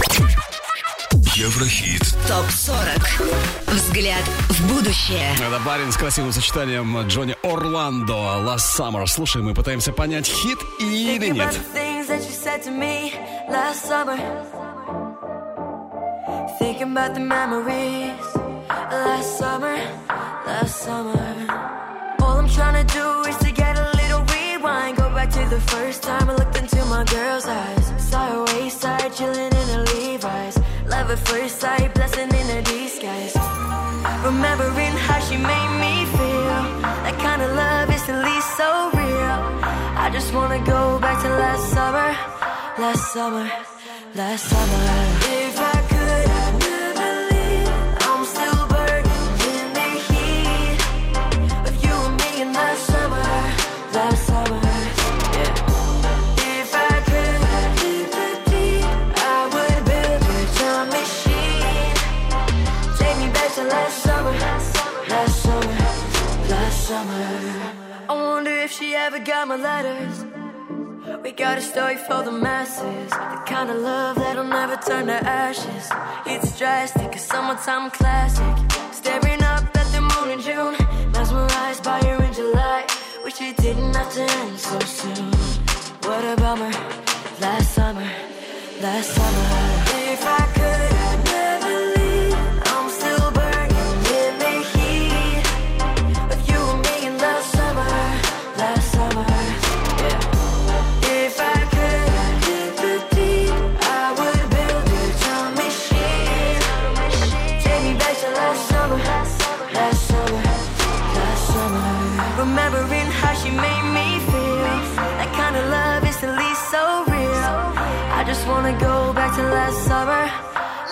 Еврохит. 1.35 2.01
ТОП 2.27 2.45
40. 2.49 3.21
Взгляд 3.67 4.23
в 4.49 4.67
будущее. 4.67 5.33
Это 5.35 5.59
парень 5.65 5.91
с 5.91 5.97
красивым 5.97 6.31
сочетанием 6.31 7.07
Джонни 7.07 7.35
Орландо 7.43 8.13
Last 8.13 8.77
Summer. 8.77 9.05
Слушаем 9.07 9.49
и 9.49 9.53
пытаемся 9.53 9.93
понять, 9.93 10.27
хит 10.27 10.59
или 10.79 11.29
нет. 11.29 11.59
To 12.63 12.71
me 12.71 13.11
last 13.49 13.83
summer. 13.83 14.15
Thinking 16.59 16.91
about 16.93 17.13
the 17.13 17.19
memories 17.19 18.25
last 18.69 19.37
summer, 19.37 19.75
last 20.47 20.77
summer. 20.77 21.35
All 22.21 22.37
I'm 22.37 22.47
trying 22.47 22.85
to 22.85 22.93
do 22.93 23.05
is 23.29 23.37
to 23.39 23.51
get 23.51 23.77
a 23.77 23.91
little 23.97 24.23
rewind. 24.33 24.95
Go 24.95 25.09
back 25.09 25.29
to 25.31 25.43
the 25.49 25.59
first 25.59 26.03
time 26.03 26.29
I 26.29 26.35
looked 26.35 26.57
into 26.57 26.85
my 26.85 27.03
girl's 27.03 27.45
eyes. 27.45 27.85
Saw 27.97 28.27
her 28.31 28.43
wayside, 28.45 29.13
chilling 29.13 29.51
in 29.61 29.67
her 29.73 29.83
Levi's. 29.95 30.57
Love 30.87 31.11
at 31.11 31.19
first 31.27 31.59
sight, 31.59 31.93
blessing 31.93 32.29
in 32.29 32.47
her 32.55 32.61
disguise. 32.61 33.35
Remembering 34.23 34.95
how 35.07 35.19
she 35.19 35.35
made 35.35 35.73
me 35.83 36.05
feel. 36.15 36.59
That 37.03 37.17
kind 37.19 37.41
of 37.41 37.51
love 37.55 37.89
is 37.89 38.07
at 38.07 38.23
least 38.23 38.49
so 38.55 38.69
real. 38.93 39.37
I 40.05 40.09
just 40.13 40.33
wanna 40.33 40.63
go 40.65 40.99
back 40.99 41.21
to 41.23 41.29
last 41.29 41.65
summer, 41.73 42.09
last 42.83 43.13
summer, 43.13 43.49
last 44.13 44.43
summer. 44.51 44.83
If 45.41 45.55
I 45.73 45.77
could, 45.91 46.27
I'd 46.41 46.53
never. 46.65 47.11
I'm 48.07 48.23
still 48.33 48.61
burning 48.73 49.29
in 49.51 49.67
the 49.79 49.89
heat 50.07 50.79
of 51.67 51.75
you 51.83 51.95
and 52.07 52.15
me 52.21 52.31
in 52.41 52.49
last 52.51 52.83
summer, 52.91 53.23
last 53.97 54.27
summer. 54.27 54.59
The 63.55 63.65
last 63.65 63.97
summer, 64.03 64.31
last 65.11 65.43
summer, 65.43 65.77
last 66.49 66.87
summer. 66.87 67.23
I 68.09 68.13
wonder 68.13 68.51
if 68.65 68.71
she 68.71 68.95
ever 68.95 69.19
got 69.19 69.47
my 69.47 69.57
letters. 69.57 70.32
We 71.23 71.31
got 71.31 71.57
a 71.57 71.61
story 71.61 71.95
for 71.95 72.21
the 72.21 72.33
masses. 72.33 73.09
The 73.09 73.41
kind 73.45 73.69
of 73.69 73.77
love 73.77 74.17
that'll 74.17 74.43
never 74.43 74.75
turn 74.75 75.07
to 75.07 75.13
ashes. 75.13 75.89
It's 76.25 76.59
drastic, 76.59 77.15
a 77.15 77.17
summertime 77.17 77.91
classic. 77.91 78.53
Staring 78.91 79.41
up 79.41 79.63
at 79.73 79.87
the 79.93 80.01
moon 80.01 80.31
in 80.31 80.41
June. 80.41 80.75
Mesmerized 81.13 81.81
by 81.81 81.99
her 81.99 82.21
in 82.25 82.33
July. 82.33 82.85
Wish 83.23 83.39
it 83.39 83.55
didn't 83.55 83.95
have 83.95 84.13
to 84.15 84.21
end 84.21 84.59
so 84.59 84.77
soon. 84.79 85.31
What 86.03 86.25
a 86.25 86.35
bummer. 86.35 86.71
Last 87.39 87.73
summer, 87.73 88.09
last 88.81 89.11
summer. 89.15 89.45
If 90.11 90.25
I 90.27 90.45
could, 90.53 90.62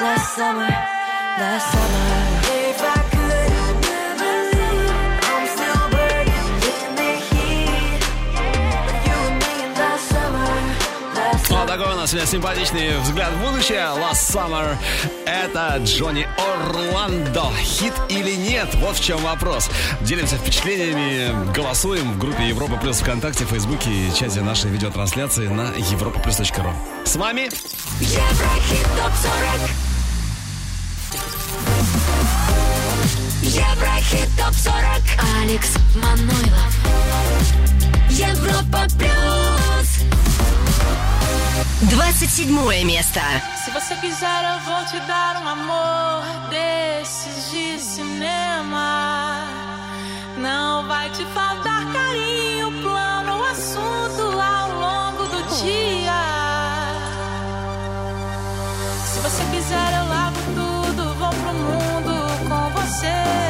last 0.01 0.35
summer, 0.35 0.67
last 1.37 1.71
summer. 1.71 2.40
Такой 11.77 11.93
у 11.93 11.95
нас 11.95 12.09
сегодня 12.09 12.27
симпатичный 12.27 12.97
взгляд 12.99 13.31
в 13.31 13.49
будущее. 13.49 13.79
Last 13.95 14.29
Summer. 14.29 14.75
Это 15.25 15.77
Джонни 15.81 16.27
Орландо. 16.37 17.45
Хит 17.63 17.93
или 18.09 18.35
нет? 18.35 18.67
Вот 18.75 18.97
в 18.97 19.01
чем 19.01 19.21
вопрос. 19.21 19.69
Делимся 20.01 20.35
впечатлениями, 20.35 21.53
голосуем 21.53 22.11
в 22.11 22.17
группе 22.19 22.49
Европа 22.49 22.75
Плюс 22.75 22.99
ВКонтакте, 22.99 23.45
Фейсбуке 23.45 23.89
и 23.89 24.13
чате 24.13 24.41
нашей 24.41 24.69
видеотрансляции 24.69 25.47
на 25.47 25.69
europaplus.ru. 25.77 26.73
С 27.05 27.15
вами 27.15 27.49
Еврохит 28.01 28.87
ТОП-40 28.97 29.69
Еврохит 33.43 34.29
ТОП-40 34.37 35.03
Алекс 35.41 35.69
Манойлов 35.95 36.75
Европа 38.09 38.87
Плюс 38.97 40.30
27 42.16 42.84
место. 42.84 43.20
Se 43.64 43.70
você 43.70 43.94
quiser, 43.96 44.54
eu 44.54 44.60
vou 44.60 44.84
te 44.86 44.98
dar 45.06 45.42
um 45.42 45.48
amor 45.48 46.48
desses 46.48 47.50
de 47.50 47.78
cinema. 47.78 49.44
Não 50.38 50.86
vai 50.86 51.10
te 51.10 51.24
faltar 51.26 51.84
carinho, 51.92 52.70
plano, 52.82 53.44
assunto 53.44 54.22
ao 54.40 54.70
longo 54.80 55.24
do 55.24 55.42
dia. 55.62 56.12
Se 59.04 59.18
você 59.20 59.44
quiser, 59.54 59.92
eu 59.98 60.08
largo 60.08 60.38
tudo, 60.54 61.14
vou 61.14 61.30
pro 61.30 61.54
mundo 61.54 62.26
com 62.48 62.70
você, 62.80 63.49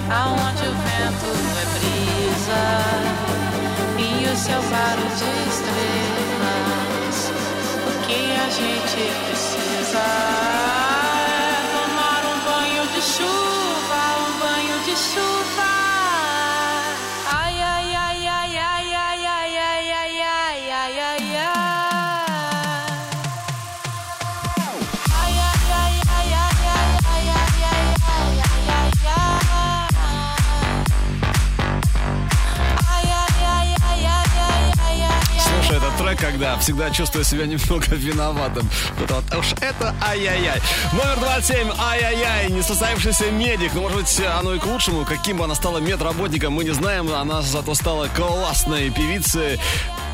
Aonde 0.09 0.63
o 0.63 0.71
vento 0.71 1.31
é 1.59 1.65
brisa 1.75 2.63
e 3.97 4.01
o 4.31 4.35
céu 4.35 4.61
claro 4.69 5.01
de 5.01 5.29
estrelas, 5.49 7.17
o 7.85 7.91
que 8.05 8.21
a 8.33 8.47
gente 8.49 8.99
precisa 9.27 10.36
когда 36.19 36.57
всегда 36.57 36.89
чувствую 36.89 37.23
себя 37.23 37.45
немного 37.45 37.95
виноватым. 37.95 38.69
Вот, 39.07 39.35
уж 39.35 39.53
это 39.61 39.95
ай-яй-яй. 40.01 40.61
Номер 40.93 41.19
27, 41.19 41.71
ай-яй-яй, 41.79 42.51
несостоявшийся 42.51 43.31
медик. 43.31 43.73
Ну, 43.73 43.81
может 43.81 43.97
быть, 43.97 44.21
оно 44.39 44.53
и 44.53 44.59
к 44.59 44.65
лучшему. 44.65 45.05
Каким 45.05 45.37
бы 45.37 45.45
она 45.45 45.55
стала 45.55 45.77
медработником, 45.77 46.53
мы 46.53 46.63
не 46.63 46.71
знаем. 46.71 47.11
Она 47.13 47.41
зато 47.41 47.75
стала 47.75 48.07
классной 48.07 48.89
певицей. 48.89 49.59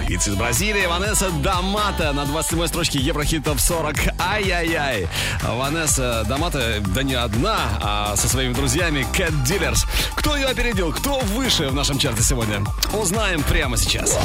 Певица 0.07 0.31
из 0.31 0.35
Бразилии 0.35 0.85
Ванесса 0.85 1.29
Дамата 1.31 2.11
на 2.11 2.25
27 2.25 2.67
строчке 2.67 2.99
Еврохит 2.99 3.45
Топ 3.45 3.59
40. 3.59 3.95
Ай-яй-яй. 4.19 5.07
Ванесса 5.43 6.25
Дамата, 6.27 6.81
да 6.93 7.03
не 7.03 7.13
одна, 7.13 7.57
а 7.81 8.15
со 8.17 8.27
своими 8.27 8.53
друзьями 8.53 9.07
Cat 9.13 9.33
Dealers. 9.45 9.85
Кто 10.15 10.35
ее 10.35 10.47
опередил? 10.47 10.91
Кто 10.91 11.19
выше 11.19 11.69
в 11.69 11.73
нашем 11.73 11.97
чарте 11.99 12.21
сегодня? 12.23 12.63
Узнаем 12.93 13.43
прямо 13.43 13.77
сейчас. 13.77 14.17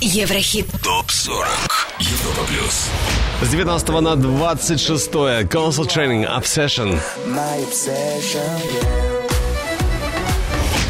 Еврохит. 0.00 0.66
ТОП 0.82 1.10
40. 1.10 1.46
Европа 2.00 2.46
плюс. 2.48 2.88
С 3.42 3.48
19 3.48 3.88
на 4.00 4.16
26 4.16 5.10
Console 5.12 5.88
Training 5.88 6.26
Obsession. 6.26 6.98
My 7.26 7.64
obsession, 7.64 8.40
yeah. 8.82 9.16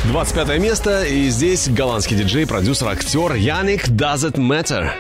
25 0.06 0.60
место, 0.60 1.04
и 1.04 1.28
здесь 1.30 1.68
голландский 1.68 2.16
диджей, 2.16 2.46
продюсер, 2.46 2.88
актер 2.88 3.34
Яник 3.34 3.88
Does 3.88 4.30
It 4.30 4.34
Matter. 4.34 4.90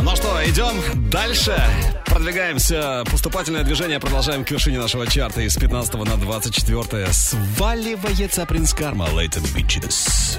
Ну 0.00 0.16
что, 0.16 0.48
идем 0.48 0.80
дальше. 1.10 1.60
Продвигаемся. 2.12 3.04
Поступательное 3.10 3.64
движение 3.64 3.98
продолжаем 3.98 4.44
к 4.44 4.50
вершине 4.50 4.78
нашего 4.78 5.06
чарта. 5.06 5.40
Из 5.40 5.56
15 5.56 5.94
на 5.94 6.18
24 6.18 7.10
сваливается 7.10 8.44
принц 8.44 8.74
Карма 8.74 9.06
Latent 9.06 9.48
Bitches. 9.56 10.38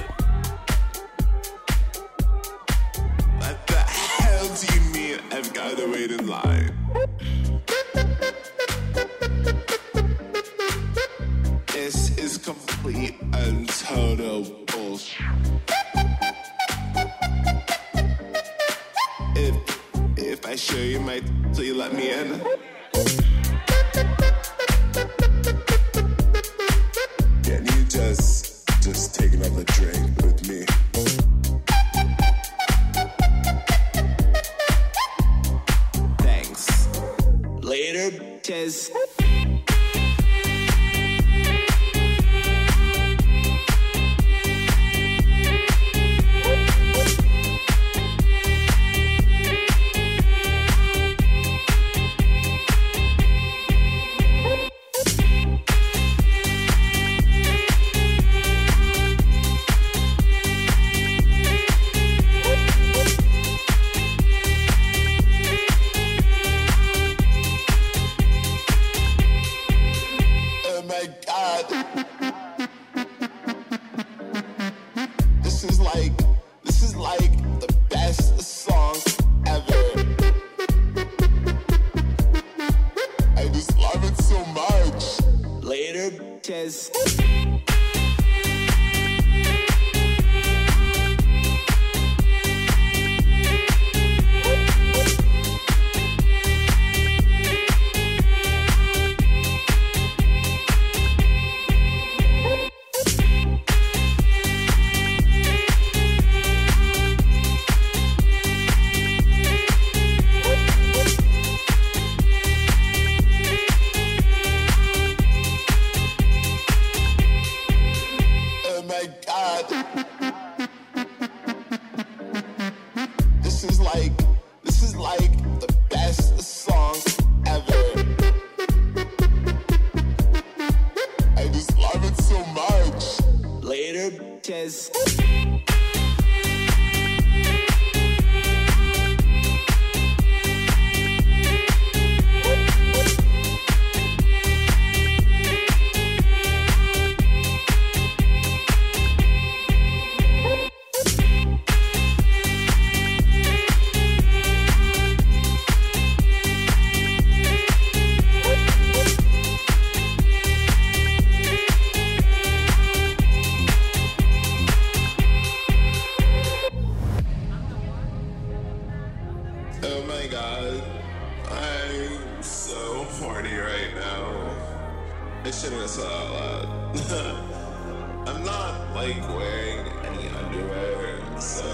I'm 178.26 178.44
not 178.44 178.94
like 178.94 179.28
wearing 179.28 179.86
any 180.04 180.28
underwear, 180.28 181.40
so 181.40 181.66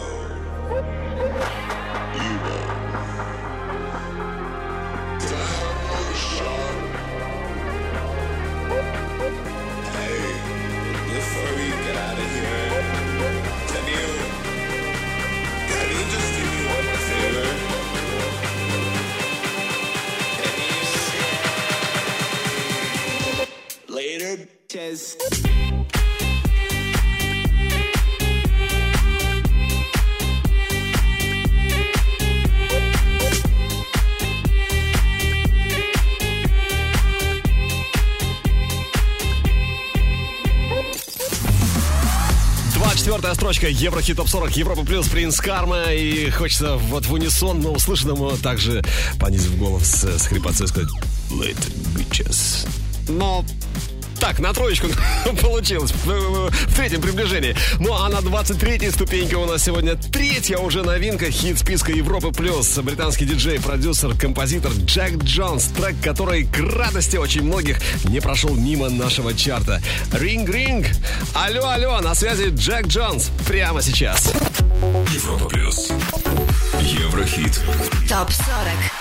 you 2.15 2.33
know. 2.45 2.91
Hey, 9.93 10.21
before 11.13 11.53
we 11.57 11.69
get 11.85 11.97
out 11.97 12.19
of 12.19 12.31
here, 12.37 12.71
can 13.69 13.85
you 13.93 14.09
can 15.69 15.87
you 15.93 16.03
just 16.15 16.31
do 16.37 16.45
me 16.51 16.67
one 16.69 16.89
favor? 17.09 17.90
Cheers. 24.71 25.17
четвертая 42.97 43.35
строчка 43.35 43.67
Еврохит 43.67 44.19
Топ 44.19 44.29
40 44.29 44.57
Европа 44.59 44.85
Плюс 44.85 45.09
Принц 45.09 45.41
Карма 45.41 45.85
И 45.91 46.29
хочется 46.31 46.77
вот 46.77 47.07
в 47.07 47.13
унисон, 47.13 47.61
но 47.61 47.73
услышанному 47.73 48.37
также 48.37 48.85
понизив 49.19 49.57
голос 49.57 50.05
э, 50.05 50.19
с 50.19 50.27
хрипотцой 50.27 50.69
сказать 50.69 50.91
Let 51.31 51.57
it 51.97 52.11
just. 52.11 52.69
Но 53.09 53.45
так, 54.31 54.39
на 54.39 54.53
троечку 54.53 54.87
получилось 55.43 55.91
в 55.91 56.77
третьем 56.77 57.01
приближении. 57.01 57.57
Ну 57.81 57.95
а 57.95 58.09
на 58.09 58.19
23-й 58.19 58.93
ступеньке 58.93 59.35
у 59.35 59.45
нас 59.45 59.65
сегодня 59.65 59.97
третья 59.97 60.59
уже 60.59 60.85
новинка 60.85 61.33
хит 61.33 61.59
списка 61.59 61.91
Европы 61.91 62.31
Плюс. 62.31 62.79
Британский 62.79 63.25
диджей, 63.25 63.59
продюсер, 63.59 64.17
композитор 64.17 64.71
Джек 64.71 65.17
Джонс. 65.25 65.65
Трек, 65.77 65.97
который 66.01 66.45
к 66.45 66.61
радости 66.61 67.17
очень 67.17 67.43
многих 67.43 67.79
не 68.05 68.21
прошел 68.21 68.55
мимо 68.55 68.89
нашего 68.89 69.35
чарта. 69.35 69.83
Ринг-ринг! 70.13 70.87
Алло, 71.35 71.69
алло, 71.69 72.01
на 72.01 72.15
связи 72.15 72.51
Джек 72.51 72.87
Джонс 72.87 73.33
прямо 73.49 73.83
сейчас. 73.83 74.33
Европа 75.13 75.49
Плюс. 75.49 75.91
Еврохит. 76.81 77.61
Топ 78.09 78.31
40. 78.31 79.00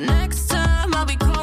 next 0.00 0.48
time 0.48 0.94
I'll 0.94 1.04
be 1.04 1.16
calling. 1.16 1.39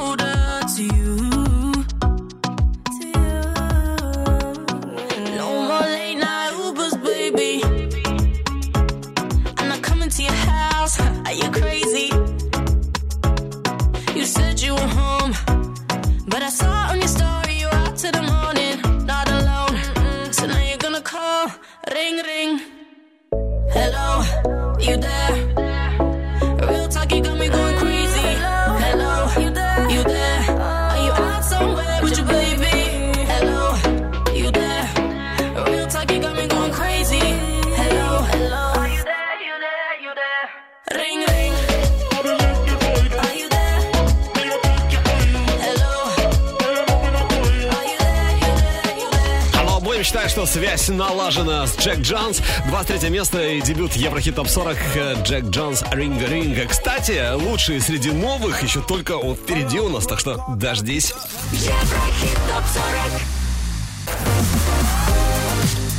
Связь 50.87 50.97
налажена 50.97 51.67
с 51.67 51.77
Джек 51.77 51.99
Джонс. 51.99 52.41
23 52.67 53.09
место 53.09 53.41
и 53.41 53.61
дебют 53.61 53.93
Еврохит 53.93 54.35
Топ 54.35 54.47
40 54.47 54.77
э, 54.95 55.15
Джек 55.23 55.45
Джонс 55.45 55.83
Ринг 55.91 56.21
Ринг. 56.21 56.69
Кстати, 56.69 57.33
лучшие 57.33 57.81
среди 57.81 58.11
новых 58.11 58.63
еще 58.63 58.81
только 58.81 59.17
вот 59.17 59.37
впереди 59.37 59.79
у 59.79 59.89
нас, 59.89 60.05
так 60.05 60.19
что 60.19 60.43
дождись. 60.49 61.13
Еврохит 61.51 62.37
топ 62.47 62.63
40 62.73 63.21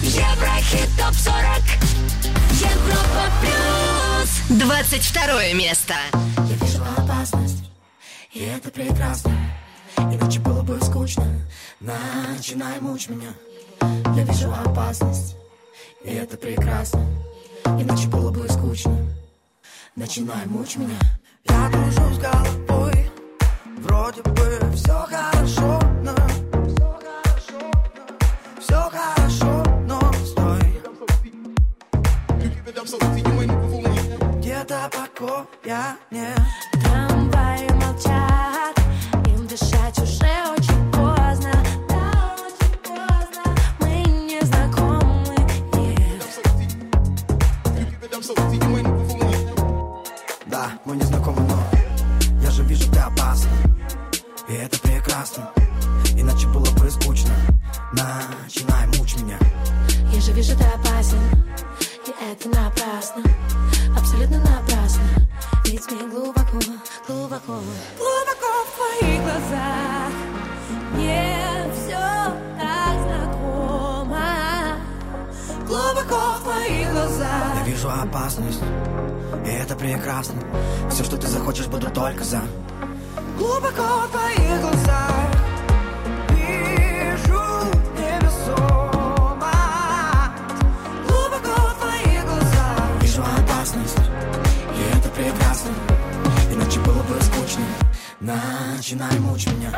Еврохит 0.02 0.88
топ 0.96 1.14
40 1.14 1.34
Европа 2.52 3.30
плюс 3.40 4.58
22 4.58 5.52
место. 5.54 5.94
Я 6.12 6.66
вижу 6.66 6.82
опасность, 6.96 7.64
и 8.32 8.40
это 8.40 8.70
прекрасно 8.70 9.32
Иначе 9.96 10.40
было 10.40 10.62
бы 10.62 10.78
скучно 10.82 11.26
Начинай 11.80 12.80
мучь 12.80 13.08
меня 13.08 13.34
Я 13.80 14.24
вижу 14.24 14.52
опасность, 14.52 15.36
и 16.04 16.10
это 16.10 16.36
прекрасно. 16.36 17.04
Иначе 17.64 18.08
было 18.08 18.30
бы 18.30 18.48
скучно. 18.48 18.96
Начинай 19.96 20.46
мучь 20.46 20.76
меня. 20.76 20.98
Я 21.44 21.70
кружу 21.70 22.14
с 22.14 22.18
головой. 22.18 23.10
Вроде 23.78 24.22
бы 24.22 24.72
все 24.74 25.06
хорошо, 25.08 25.80
но 26.02 26.14
Все 28.60 28.90
хорошо, 28.90 29.64
но 29.86 30.12
стой. 30.24 30.68
Где-то 34.38 34.90
покоя 34.92 35.96
нет 36.10 36.40
Трамваи 36.72 37.68
молчат, 37.74 38.78
им 39.26 39.46
дышать 39.46 39.98
уже 39.98 40.47
Начинай 57.92 58.86
мучь 58.98 59.16
меня. 59.16 59.38
Я 60.12 60.20
же 60.20 60.32
вижу, 60.32 60.54
ты 60.56 60.64
опасен, 60.64 61.18
и 62.06 62.10
это 62.30 62.48
напрасно, 62.50 63.22
абсолютно 63.96 64.38
напрасно. 64.40 65.04
Ведь 65.64 65.90
мне 65.90 66.02
глубоко, 66.10 66.58
глубоко, 67.06 67.60
глубоко 67.96 68.64
в 68.66 69.00
твоих 69.00 69.22
глазах. 69.22 70.12
Мне 70.92 71.70
все 71.74 71.98
так 72.58 72.94
знакомо. 73.06 74.76
Глубоко 75.66 76.34
в 76.38 76.42
твоих 76.42 76.92
глазах. 76.92 77.54
Я 77.56 77.64
вижу 77.64 77.88
опасность. 77.88 78.60
И 79.46 79.50
это 79.50 79.74
прекрасно. 79.74 80.42
Все, 80.90 81.04
что 81.04 81.16
ты 81.16 81.26
захочешь, 81.26 81.68
буду 81.68 81.90
только 81.90 82.22
за. 82.22 82.42
Глубоко 83.38 84.06
в 84.06 84.10
твоих 84.10 84.60
глазах 84.60 85.47
Прекрасно 95.18 95.72
Иначе 96.52 96.78
было 96.78 97.02
бы 97.02 97.20
скучно. 97.20 97.64
Начинай 98.20 99.18
мучь 99.18 99.48
меня. 99.48 99.72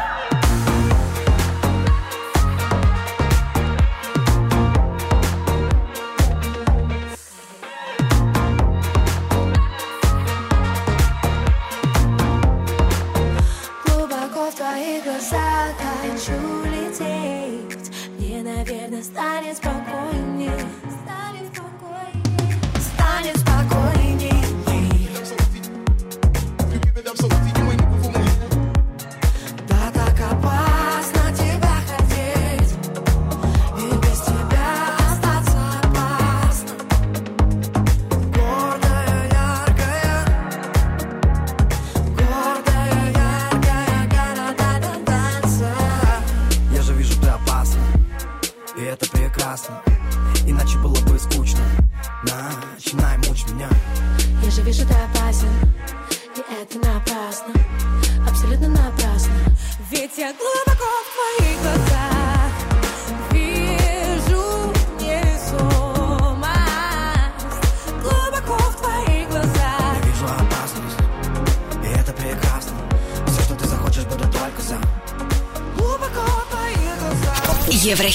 Глубоко 13.86 14.50
в 14.50 14.54
твоих 14.54 15.04
глазах 15.04 15.74
хочу 16.02 16.64
лететь. 16.66 17.90
Мне, 18.18 18.42
наверное, 18.42 19.02
Станет 19.02 19.56
спокойнее 19.56 20.52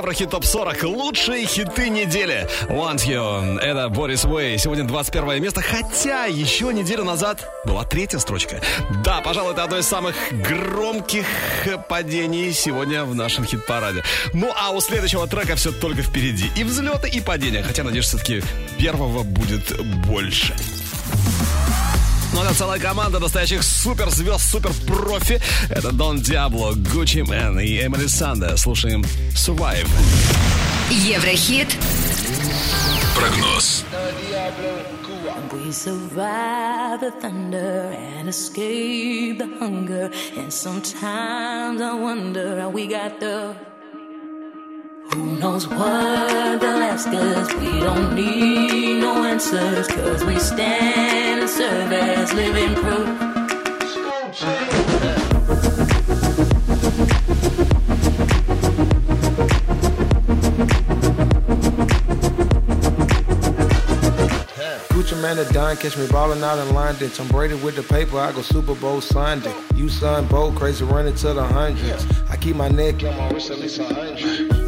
Еврохит 0.00 0.30
Топ 0.30 0.46
40. 0.46 0.84
Лучшие 0.84 1.44
хиты 1.44 1.90
недели. 1.90 2.48
Want 2.70 3.06
You. 3.06 3.58
Это 3.58 3.90
Борис 3.90 4.24
Уэй. 4.24 4.56
Сегодня 4.56 4.84
21 4.84 5.42
место, 5.42 5.60
хотя 5.60 6.24
еще 6.24 6.72
неделю 6.72 7.04
назад 7.04 7.46
была 7.66 7.84
третья 7.84 8.18
строчка. 8.18 8.62
Да, 9.04 9.20
пожалуй, 9.20 9.52
это 9.52 9.64
одно 9.64 9.76
из 9.76 9.86
самых 9.86 10.16
громких 10.30 11.26
падений 11.86 12.50
сегодня 12.54 13.04
в 13.04 13.14
нашем 13.14 13.44
хит-параде. 13.44 14.02
Ну, 14.32 14.50
а 14.56 14.70
у 14.70 14.80
следующего 14.80 15.26
трека 15.26 15.54
все 15.56 15.70
только 15.70 16.00
впереди. 16.00 16.50
И 16.56 16.64
взлеты, 16.64 17.10
и 17.10 17.20
падения. 17.20 17.62
Хотя, 17.62 17.84
надеюсь, 17.84 18.06
все-таки 18.06 18.42
первого 18.78 19.22
будет 19.22 19.78
больше. 20.06 20.54
Это 22.42 22.54
целая 22.54 22.80
команда 22.80 23.20
настоящих 23.20 23.62
суперзвезд, 23.62 24.50
суперпрофи. 24.50 25.40
Это 25.68 25.92
Дон 25.92 26.20
Диабло, 26.20 26.72
Гуччи 26.72 27.18
Мэн 27.18 27.60
и 27.60 27.84
Эмили 27.84 28.06
Санда. 28.06 28.56
Слушаем 28.56 29.04
Survive. 29.34 29.88
Еврохит. 30.90 31.68
Прогноз. 33.14 33.84
We 35.52 35.72
survive 35.72 37.00
the 37.00 37.12
thunder 37.20 37.94
and 38.18 38.28
escape 38.28 39.38
the 39.38 39.48
hunger. 39.58 40.10
And 40.36 40.52
sometimes 40.52 41.80
I 41.80 41.94
wonder 41.94 42.60
how 42.60 42.70
we 42.70 42.86
got 42.86 43.20
the. 43.20 43.54
Who 45.12 45.38
knows 45.38 45.66
what 45.66 46.60
they'll 46.60 46.82
ask 46.82 47.08
us? 47.08 47.54
We 47.54 47.80
don't 47.80 48.14
need 48.14 49.00
no 49.00 49.24
answers, 49.24 49.88
cause 49.88 50.24
we 50.24 50.38
stand 50.38 51.40
and 51.40 51.50
serve 51.50 51.92
as 51.92 52.32
living 52.32 52.74
proof. 52.76 53.30
Man, 65.20 65.36
the 65.36 65.44
Don 65.52 65.76
catch 65.76 65.98
me 65.98 66.06
ballin' 66.08 66.42
out 66.42 66.58
in 66.66 66.74
London. 66.74 67.10
Tom 67.10 67.28
Brady 67.28 67.54
with 67.54 67.76
the 67.76 67.82
paper, 67.82 68.18
I 68.18 68.32
go 68.32 68.40
Super 68.40 68.74
Bowl 68.74 69.02
Sunday. 69.02 69.54
You 69.74 69.90
son, 69.90 70.26
bold, 70.28 70.56
crazy, 70.56 70.82
running 70.84 71.14
to 71.16 71.34
the 71.34 71.44
hundreds. 71.44 72.06
I 72.30 72.36
keep 72.36 72.56
my 72.56 72.68
neck 72.68 73.02
on 73.04 73.16
my 73.18 73.30
wrist 73.30 73.50
at 73.50 73.58
least 73.58 73.80
a 73.80 73.84
hundred. 73.84 74.59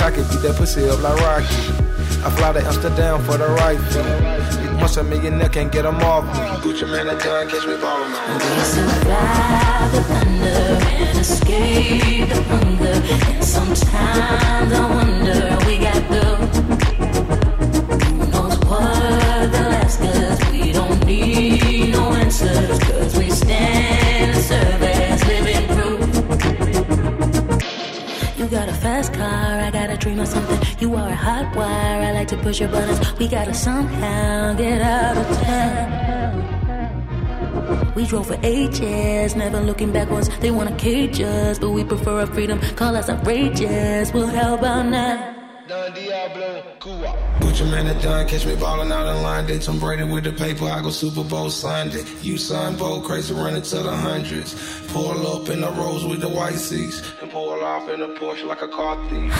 I'm 0.00 0.12
cocky, 0.12 0.22
beat 0.30 0.42
that 0.42 0.54
pussy 0.56 0.88
up 0.88 1.02
like 1.02 1.18
Rocky. 1.22 1.46
I 2.22 2.30
fly 2.30 2.52
to 2.52 2.64
Amsterdam 2.64 3.20
for 3.24 3.36
the 3.36 3.48
right 3.48 3.78
fee. 3.90 3.98
It 4.64 4.72
must 4.74 4.96
a 4.96 5.02
millionaire 5.02 5.48
can't 5.48 5.72
get 5.72 5.84
'em 5.84 6.00
off 6.02 6.24
me. 6.24 6.30
Gucci 6.62 6.86
man, 6.88 7.06
the 7.06 7.14
Don 7.16 7.48
catch 7.48 7.66
me 7.66 7.76
ballin' 7.76 8.12
out. 8.12 8.40
We 8.40 8.62
survive 8.62 9.92
the 9.92 10.00
thunder 10.10 10.78
and 11.02 11.18
escape 11.18 12.28
the 12.28 12.42
hunger. 12.44 12.96
And 13.34 13.44
sometimes 13.44 14.72
I 14.72 14.86
wonder 14.94 15.50
how 15.50 15.66
we 15.66 15.78
got 15.78 16.02
the. 16.12 16.24
Who 18.06 18.26
knows 18.32 18.56
what 18.70 19.50
they'll 19.52 19.74
ask 19.82 20.00
us? 20.00 20.38
We 20.52 20.72
don't 20.72 21.04
need 21.06 21.92
no 21.92 22.12
answers, 22.12 22.78
I 30.18 30.24
got 30.24 30.30
a 30.30 30.34
dream 30.34 30.42
of 30.42 30.48
something. 30.48 30.60
You 30.80 30.94
are 30.96 31.08
a 31.08 31.14
hot 31.14 31.56
wire, 31.56 32.02
I 32.02 32.12
like 32.12 32.28
to 32.28 32.36
push 32.38 32.60
your 32.60 32.68
buttons. 32.68 33.00
We 33.18 33.28
gotta 33.28 33.54
somehow 33.54 34.54
get 34.54 34.80
out 34.80 35.16
of 35.16 35.26
town. 35.42 35.94
We 37.94 38.06
drove 38.06 38.26
for 38.26 38.38
ages, 38.42 39.34
never 39.36 39.60
looking 39.60 39.92
backwards. 39.92 40.28
They 40.38 40.50
wanna 40.50 40.76
cage 40.76 41.20
us, 41.20 41.58
but 41.58 41.70
we 41.70 41.84
prefer 41.84 42.20
our 42.20 42.26
freedom. 42.26 42.60
Call 42.76 42.96
us 42.96 43.08
outrageous. 43.08 44.12
Well, 44.12 44.26
how 44.26 44.54
about 44.54 44.86
now? 44.86 45.34
Gucci 47.40 47.70
man, 47.70 47.86
the 47.86 47.94
Don 48.00 48.26
catch 48.26 48.46
me 48.46 48.56
ballin' 48.56 48.90
out 48.90 49.06
in 49.14 49.22
London. 49.22 49.60
Tom 49.60 49.78
Brady 49.78 50.04
with 50.04 50.24
the 50.24 50.32
paper, 50.32 50.64
I 50.64 50.80
go 50.80 50.90
Super 50.90 51.22
Bowl 51.24 51.50
Sunday. 51.50 52.04
You 52.22 52.38
son, 52.38 52.76
bold, 52.76 53.04
crazy, 53.04 53.34
running 53.34 53.60
to 53.60 53.78
the 53.78 53.94
hundreds. 53.94 54.54
Pull 54.88 55.26
up 55.26 55.50
in 55.50 55.60
the 55.60 55.70
rose 55.72 56.06
with 56.06 56.20
the 56.20 56.28
white 56.28 56.54
seats. 56.54 57.02
Off 57.68 57.86
in 57.90 58.00
a 58.00 58.08
Porsche 58.08 58.46
like 58.46 58.62
a 58.62 58.68
car 58.68 58.96
thief. 59.10 59.34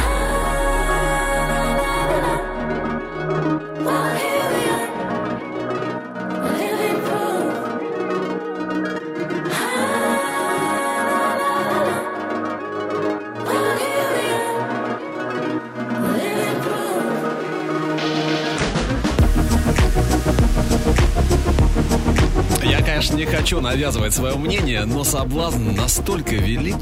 Я, 22.63 22.83
конечно, 22.83 23.17
не 23.17 23.25
хочу 23.25 23.63
навязывать 23.63 24.13
свое 24.13 24.37
мнение, 24.37 24.85
но 24.85 25.03
соблазн 25.03 25.75
настолько 25.75 26.35
велик. 26.35 26.77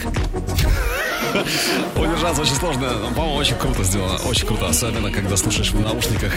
Удержаться 1.97 2.43
очень 2.43 2.55
сложно. 2.55 2.89
По-моему, 3.15 3.37
очень 3.37 3.57
круто 3.57 3.83
сделано. 3.85 4.17
Очень 4.27 4.47
круто. 4.47 4.69
Особенно, 4.69 5.11
когда 5.11 5.37
слушаешь 5.37 5.71
в 5.71 5.81
наушниках 5.81 6.33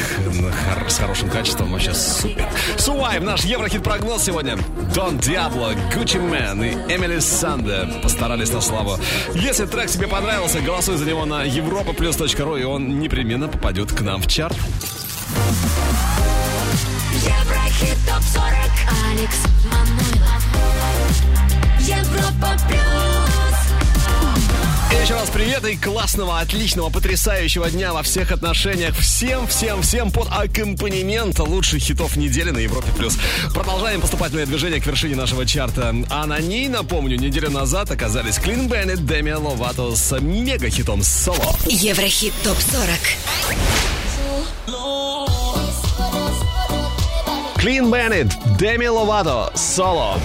с 0.88 0.98
хорошим 0.98 1.30
качеством. 1.30 1.72
Вообще 1.72 1.94
супер. 1.94 2.48
Survive, 2.78 3.24
наш 3.24 3.44
Еврохит-прогноз 3.44 4.24
сегодня. 4.24 4.58
Дон 4.94 5.18
Диабло, 5.20 5.74
Гуччи 5.96 6.18
Мэн 6.18 6.64
и 6.64 6.72
Эмили 6.94 7.20
Санда 7.20 7.90
постарались 8.02 8.52
на 8.52 8.62
славу. 8.62 8.98
Если 9.36 9.66
трек 9.66 9.90
тебе 9.90 10.08
понравился, 10.08 10.62
голосуй 10.62 10.98
за 10.98 11.06
него 11.06 11.26
на 11.26 11.46
europaplus.ru, 11.46 12.60
и 12.60 12.64
он 12.64 13.00
непременно 13.00 13.48
попадет 13.48 13.92
к 13.92 14.02
нам 14.02 14.22
в 14.22 14.28
чарт. 14.28 14.58
Еврохит 17.14 17.98
ТОП-40 18.08 18.70
Алекс 19.12 19.38
Манойлов 19.66 19.99
и 25.68 25.76
классного, 25.76 26.40
отличного, 26.40 26.90
потрясающего 26.90 27.70
дня 27.70 27.94
во 27.94 28.04
всех 28.04 28.32
отношениях. 28.32 28.96
Всем, 28.98 29.48
всем, 29.48 29.82
всем 29.82 30.12
под 30.12 30.28
аккомпанемент 30.32 31.40
лучших 31.40 31.82
хитов 31.82 32.16
недели 32.16 32.52
на 32.52 32.60
Европе+. 32.60 32.92
плюс. 32.98 33.18
Продолжаем 33.54 34.02
поступательное 34.02 34.46
движение 34.46 34.82
к 34.82 34.86
вершине 34.86 35.16
нашего 35.16 35.46
чарта. 35.46 35.96
А 36.10 36.26
на 36.26 36.40
ней, 36.40 36.68
напомню, 36.68 37.18
неделю 37.18 37.50
назад 37.50 37.92
оказались 37.92 38.38
Клин 38.38 38.68
Беннет, 38.68 39.06
Деми 39.06 39.32
Ловато 39.32 39.96
с 39.96 40.20
мега-хитом 40.20 41.04
«Соло». 41.04 41.56
Еврохит 41.66 42.34
ТОП-40. 42.44 43.18
Клин 47.58 47.92
Беннет, 47.92 48.28
Деми 48.58 48.88
Ловато, 48.88 49.52
«Соло». 49.56 50.20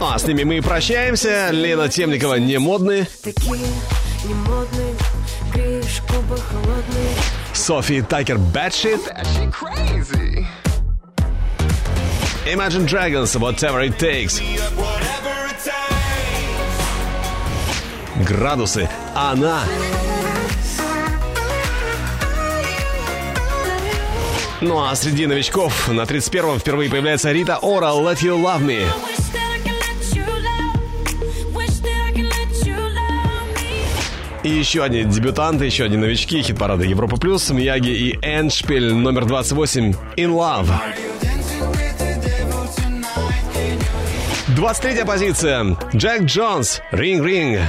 А 0.00 0.18
с 0.18 0.26
ними 0.26 0.42
мы 0.42 0.58
и 0.58 0.60
прощаемся. 0.60 1.50
Лена 1.50 1.88
Темникова 1.88 2.34
не 2.34 2.58
модные. 2.58 3.06
Такие 3.22 3.60
не 4.24 4.34
модные, 4.34 4.94
греешь 5.52 6.02
губы 6.08 6.38
холодные. 6.38 7.14
Софи 7.52 8.02
Такер 8.02 8.38
Бэтшит. 8.38 9.00
Imagine 12.46 12.86
Dragons, 12.86 13.34
Whatever 13.38 13.86
It 13.86 13.98
Takes. 13.98 14.42
Градусы. 18.26 18.88
Она. 19.14 19.62
Ну 24.60 24.82
а 24.82 24.94
среди 24.94 25.26
новичков 25.26 25.88
на 25.88 26.02
31-м 26.02 26.58
впервые 26.58 26.88
появляется 26.88 27.32
Рита 27.32 27.58
Ора 27.58 27.88
«Let 27.88 28.20
You 28.22 28.40
Love 28.40 28.62
Me». 28.62 29.23
И 34.44 34.50
еще 34.50 34.84
одни 34.84 35.04
дебютанты, 35.04 35.64
еще 35.64 35.84
одни 35.84 35.96
новички 35.96 36.42
хит-парада 36.42 36.84
Европа 36.84 37.16
Плюс, 37.16 37.48
Мияги 37.48 37.88
и 37.88 38.12
Эншпиль, 38.20 38.92
номер 38.92 39.24
28, 39.24 39.94
In 40.16 40.28
Love. 40.36 40.68
23 44.48 45.04
позиция. 45.04 45.76
Джек 45.94 46.24
Джонс. 46.24 46.82
Ring 46.92 47.24
Ring. 47.24 47.62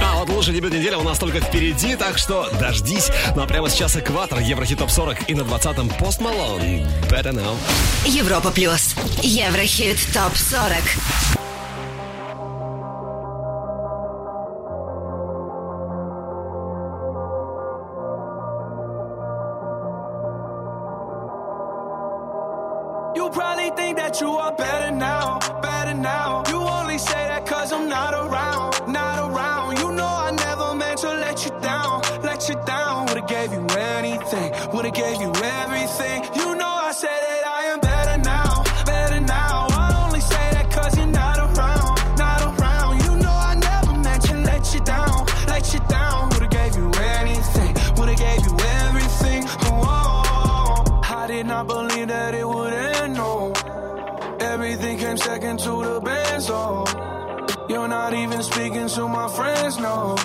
А 0.00 0.14
вот 0.20 0.28
лучший 0.28 0.54
дебют 0.54 0.72
недели 0.72 0.94
у 0.94 1.02
нас 1.02 1.18
только 1.18 1.40
впереди, 1.40 1.96
так 1.96 2.16
что 2.16 2.48
дождись. 2.60 3.10
Ну 3.34 3.42
а 3.42 3.46
прямо 3.46 3.68
сейчас 3.68 3.96
экватор 3.96 4.38
Еврохит 4.38 4.78
Топ 4.78 4.90
40 4.90 5.28
и 5.28 5.34
на 5.34 5.42
20-м 5.42 5.90
Пост 5.98 6.20
Малон. 6.20 6.60
Better 7.10 7.32
now. 7.32 7.56
Европа 8.06 8.52
Плюс. 8.52 8.94
Еврохит 9.20 9.98
Топ 10.14 10.36
40. 10.36 11.43
that 24.14 24.20
you 24.20 24.30
are 24.36 24.52
better 24.52 24.83
You're 57.84 57.90
not 57.90 58.14
even 58.14 58.42
speaking 58.42 58.88
to 58.88 59.08
my 59.08 59.28
friends, 59.28 59.78
no. 59.78 60.16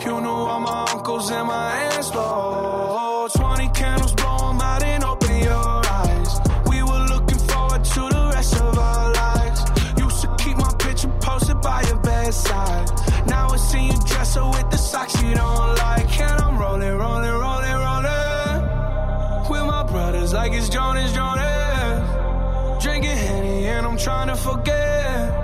You 0.00 0.22
knew 0.22 0.38
all 0.50 0.58
my 0.58 0.86
uncles 0.90 1.30
and 1.30 1.46
my 1.46 1.70
aunts, 1.84 2.10
though. 2.12 3.28
20 3.30 3.68
candles, 3.74 4.14
blow 4.14 4.38
them 4.38 4.60
out 4.62 4.82
and 4.82 5.04
open 5.04 5.36
your 5.36 5.52
eyes. 5.52 6.40
We 6.66 6.82
were 6.82 7.04
looking 7.12 7.40
forward 7.40 7.84
to 7.84 8.00
the 8.00 8.30
rest 8.32 8.54
of 8.56 8.78
our 8.78 9.12
lives. 9.12 9.60
Used 9.98 10.22
to 10.22 10.34
keep 10.38 10.56
my 10.56 10.72
picture 10.78 11.12
posted 11.20 11.60
by 11.60 11.82
your 11.82 11.98
bedside. 11.98 12.88
Now 13.26 13.48
I 13.50 13.58
see 13.58 13.84
you 13.84 13.98
dress 14.06 14.38
up 14.38 14.54
with 14.54 14.70
the 14.70 14.78
socks 14.78 15.22
you 15.22 15.34
don't 15.34 15.74
like. 15.76 16.18
And 16.18 16.40
I'm 16.40 16.56
rolling, 16.56 16.96
rolling, 16.96 17.36
rolling, 17.44 17.78
rolling. 17.86 19.50
With 19.50 19.66
my 19.66 19.82
brothers, 19.82 20.32
like 20.32 20.54
it's 20.54 20.70
Jonas, 20.70 21.12
Jonas. 21.12 22.82
Drinking 22.82 23.10
Henny 23.10 23.66
and 23.66 23.86
I'm 23.86 23.98
trying 23.98 24.28
to 24.28 24.36
forget 24.36 25.37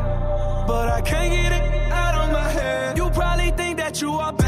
but 0.66 0.88
I 0.88 1.00
can't 1.00 1.32
get 1.32 1.52
it 1.52 1.92
out 1.92 2.14
of 2.14 2.32
my 2.32 2.48
head. 2.48 2.96
You 2.96 3.10
probably 3.10 3.50
think 3.50 3.78
that 3.78 4.00
you 4.00 4.12
are. 4.12 4.43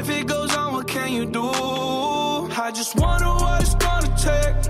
life, 0.00 0.18
it 0.18 0.26
goes 0.26 0.54
on, 0.54 0.72
what 0.72 0.88
can 0.88 1.12
you 1.12 1.26
do? 1.26 1.42
I 1.44 2.70
just 2.74 2.96
wonder 2.96 3.26
what 3.26 3.62
it's 3.62 3.74
gonna 3.74 4.08
take 4.16 4.69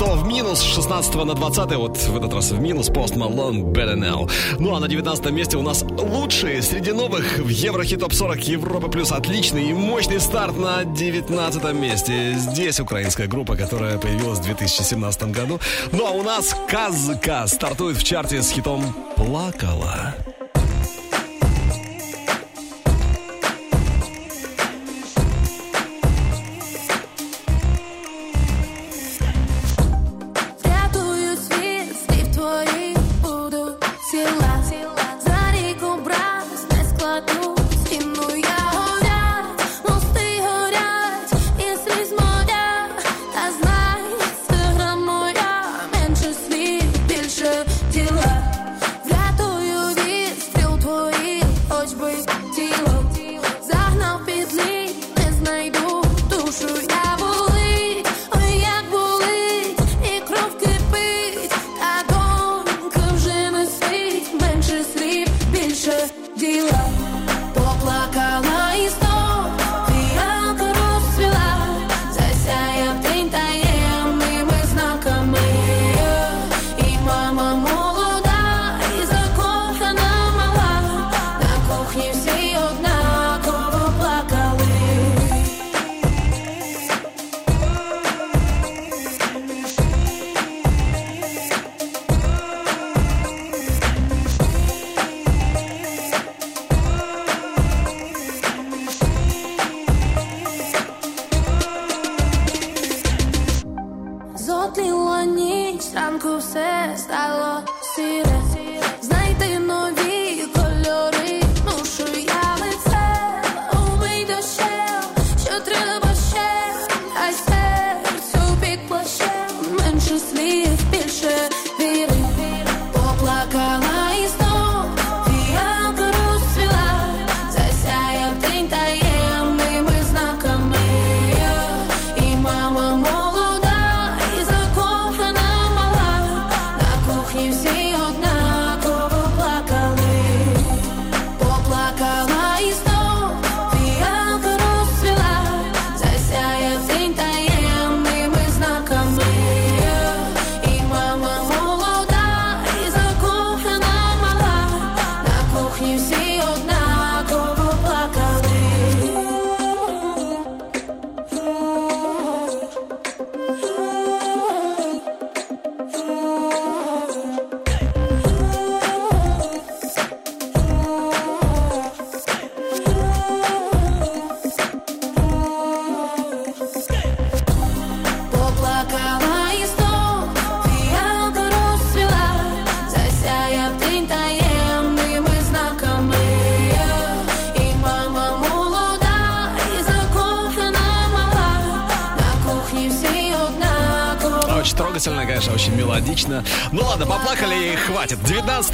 11 0.00 0.22
в 0.22 0.28
минус, 0.28 0.62
16 0.62 1.14
на 1.24 1.34
20 1.34 1.74
вот 1.74 1.96
в 1.96 2.16
этот 2.16 2.32
раз 2.32 2.52
в 2.52 2.60
минус 2.60 2.88
Post 2.88 3.16
Malone 3.16 3.62
Better 3.72 3.96
Now. 3.96 4.30
Ну 4.60 4.76
а 4.76 4.80
на 4.80 4.86
19 4.86 5.32
месте 5.32 5.56
у 5.56 5.62
нас 5.62 5.82
лучшие 5.82 6.62
среди 6.62 6.92
новых 6.92 7.38
в 7.38 7.48
Еврохит 7.48 7.98
Топ 7.98 8.12
40 8.12 8.38
Европа 8.46 8.88
Плюс. 8.88 9.10
Отличный 9.10 9.70
и 9.70 9.72
мощный 9.72 10.20
старт 10.20 10.56
на 10.56 10.84
19 10.84 11.74
месте. 11.74 12.34
Здесь 12.38 12.78
украинская 12.78 13.26
группа, 13.26 13.56
которая 13.56 13.98
появилась 13.98 14.38
в 14.38 14.44
2017 14.44 15.32
году. 15.32 15.58
Ну 15.90 16.06
а 16.06 16.10
у 16.10 16.22
нас 16.22 16.54
Казка 16.68 17.48
стартует 17.48 17.96
в 17.96 18.04
чарте 18.04 18.40
с 18.40 18.52
хитом 18.52 18.94
«Плакала». 19.16 20.14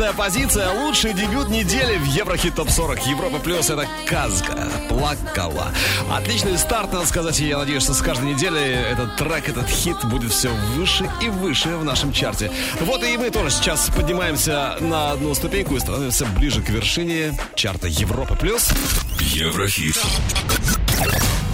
19 0.05 0.17
позиция. 0.17 0.71
Лучший 0.71 1.15
дебют 1.15 1.49
недели 1.49 1.97
в 1.97 2.05
Еврохит 2.05 2.55
Топ 2.55 2.69
40. 2.69 3.07
Европа 3.07 3.39
Плюс 3.39 3.71
это 3.71 3.87
Казка. 4.07 4.69
Плакала. 4.89 5.73
Отличный 6.11 6.59
старт, 6.59 6.93
надо 6.93 7.07
сказать. 7.07 7.41
И 7.41 7.47
я 7.47 7.59
надеюсь, 7.59 7.83
что 7.85 7.95
с 7.95 8.03
каждой 8.03 8.35
неделей 8.35 8.75
этот 8.93 9.17
трек, 9.17 9.49
этот 9.49 9.67
хит 9.69 9.97
будет 10.05 10.31
все 10.33 10.51
выше 10.75 11.11
и 11.23 11.29
выше 11.31 11.77
в 11.77 11.85
нашем 11.85 12.13
чарте. 12.13 12.51
Вот 12.81 13.03
и 13.03 13.17
мы 13.17 13.31
тоже 13.31 13.51
сейчас 13.51 13.89
поднимаемся 13.97 14.77
на 14.81 15.13
одну 15.13 15.35
ступеньку 15.35 15.75
и 15.77 15.81
становимся 15.81 16.27
ближе 16.27 16.61
к 16.61 16.69
вершине 16.69 17.39
чарта 17.55 17.89
Европа 17.89 18.35
Плюс. 18.35 18.71
Еврохит. 19.21 19.97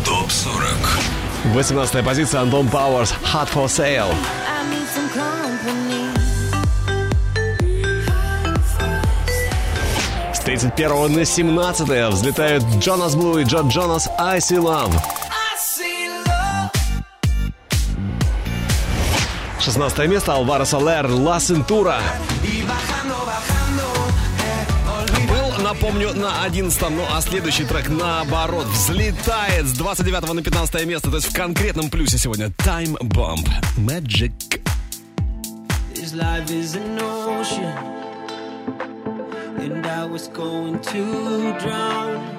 Топ 0.04 0.30
40. 0.30 0.64
18 1.54 2.04
позиция 2.04 2.40
Антон 2.40 2.68
Пауэрс 2.68 3.14
Hot 3.32 3.48
for 3.54 3.66
Sale. 3.66 4.12
31 10.60 11.14
на 11.14 11.24
17 11.24 12.12
взлетают 12.12 12.62
Джонас 12.80 13.14
Блу 13.14 13.38
и 13.38 13.44
Джо 13.44 13.62
Джонас 13.62 14.10
I 14.18 14.40
See 14.40 14.58
Love. 14.58 14.92
16 19.58 20.06
место 20.06 20.34
Алваро 20.34 20.66
Солер 20.66 21.10
Ла 21.10 21.40
Сентура. 21.40 22.00
Был, 25.30 25.64
напомню, 25.64 26.12
на 26.12 26.42
11 26.44 26.90
ну 26.90 27.04
а 27.10 27.22
следующий 27.22 27.64
трек 27.64 27.88
наоборот 27.88 28.66
взлетает 28.66 29.64
с 29.64 29.72
29 29.72 30.34
на 30.34 30.42
15 30.42 30.84
место, 30.84 31.10
то 31.10 31.16
есть 31.16 31.30
в 31.30 31.34
конкретном 31.34 31.88
плюсе 31.88 32.18
сегодня. 32.18 32.48
Time 32.48 32.98
Bomb 32.98 33.48
Magic. 33.78 34.32
This 35.94 36.14
life 36.14 36.50
is 36.50 36.74
an 36.76 36.98
ocean, 36.98 37.99
was 40.20 40.28
going 40.28 40.78
to 40.80 41.58
drown. 41.60 42.36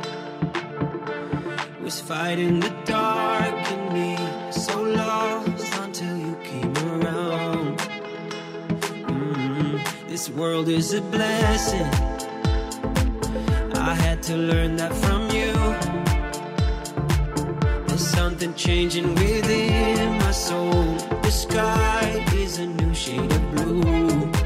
Was 1.82 2.00
fighting 2.00 2.60
the 2.60 2.70
dark 2.86 3.72
in 3.72 3.94
me, 3.94 4.18
so 4.52 4.82
lost 4.84 5.74
until 5.80 6.16
you 6.16 6.36
came 6.44 6.78
around. 6.78 7.80
Mm, 9.10 10.08
This 10.08 10.30
world 10.30 10.68
is 10.70 10.94
a 10.94 11.02
blessing. 11.02 11.90
I 13.74 13.96
had 13.96 14.22
to 14.30 14.36
learn 14.38 14.76
that 14.76 14.94
from 15.04 15.22
you. 15.38 15.54
There's 17.88 18.08
something 18.20 18.54
changing 18.54 19.16
within 19.16 20.20
my 20.20 20.32
soul. 20.32 20.84
The 21.24 21.32
sky 21.32 22.26
is 22.36 22.60
a 22.60 22.68
new 22.68 22.94
shade 22.94 23.32
of 23.32 23.44
blue. 23.56 24.41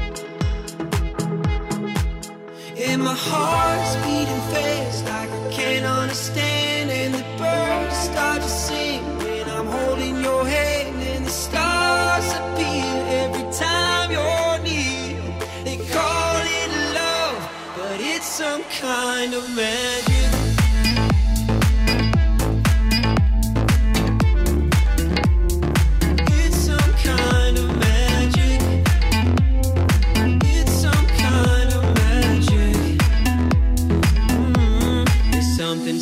And 2.96 3.04
my 3.04 3.14
heart's 3.14 3.94
beating 4.06 4.40
fast 4.52 5.04
like 5.04 5.30
I 5.30 5.52
can't 5.52 5.84
understand. 5.84 6.90
And 6.90 7.12
the 7.12 7.24
birds 7.36 7.94
start 7.94 8.40
to 8.40 8.48
sing 8.48 9.02
when 9.18 9.46
I'm 9.50 9.66
holding 9.66 10.16
your 10.22 10.46
hand. 10.46 10.96
And 11.02 11.26
the 11.26 11.30
stars 11.30 12.26
appear 12.40 12.88
every 13.22 13.52
time 13.52 14.10
you're 14.12 14.58
near. 14.64 15.20
They 15.66 15.76
call 15.92 16.40
it 16.62 16.70
love, 16.94 17.50
but 17.76 18.00
it's 18.00 18.24
some 18.24 18.64
kind 18.80 19.34
of 19.34 19.44
magic. 19.54 20.15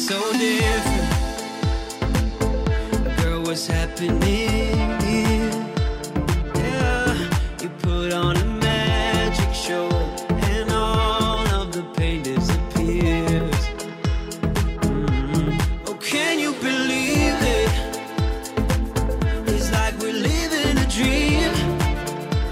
So 0.06 0.20
different. 0.34 1.10
Girl, 3.22 3.40
what's 3.42 3.66
happening 3.66 4.20
here? 5.00 5.50
Yeah, 6.54 7.14
you 7.62 7.68
put 7.80 8.12
on 8.12 8.36
a 8.36 8.44
magic 8.44 9.54
show, 9.54 9.88
and 10.28 10.70
all 10.70 11.46
of 11.60 11.72
the 11.72 11.84
pain 11.96 12.22
disappears. 12.22 13.60
Mm, 14.82 15.58
Oh, 15.88 15.94
can 16.02 16.38
you 16.38 16.52
believe 16.52 17.38
it? 17.58 17.70
It's 19.48 19.72
like 19.72 19.94
we're 20.00 20.12
living 20.12 20.76
a 20.84 20.86
dream. 20.98 21.52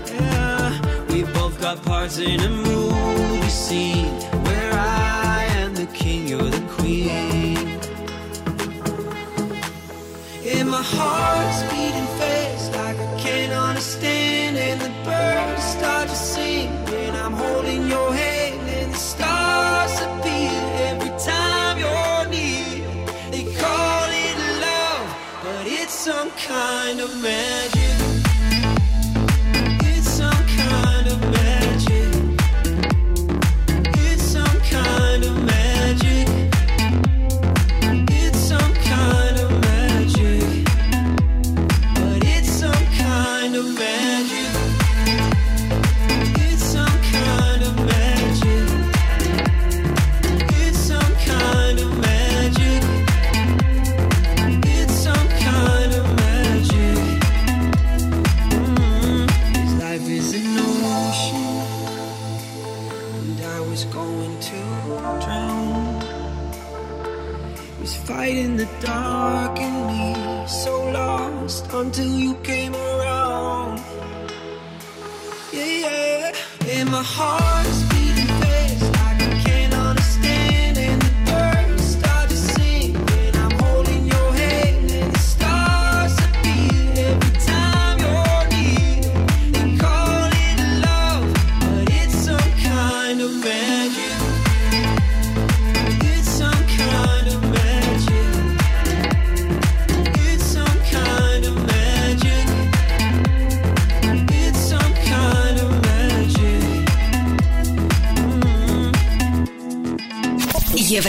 Yeah, 0.06 1.06
we 1.10 1.24
both 1.24 1.60
got 1.60 1.82
parts 1.84 2.16
in 2.18 2.40
a 2.40 2.48
movie 2.48 3.48
scene 3.50 4.21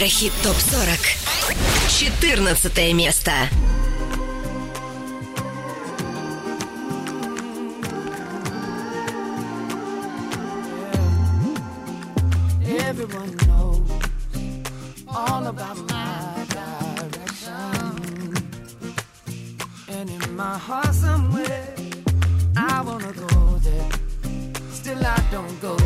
Еврохит 0.04 0.34
ТОП-40. 0.42 0.98
14 1.88 2.92
место. 2.92 3.32
Don't 25.30 25.60
go 25.60 25.83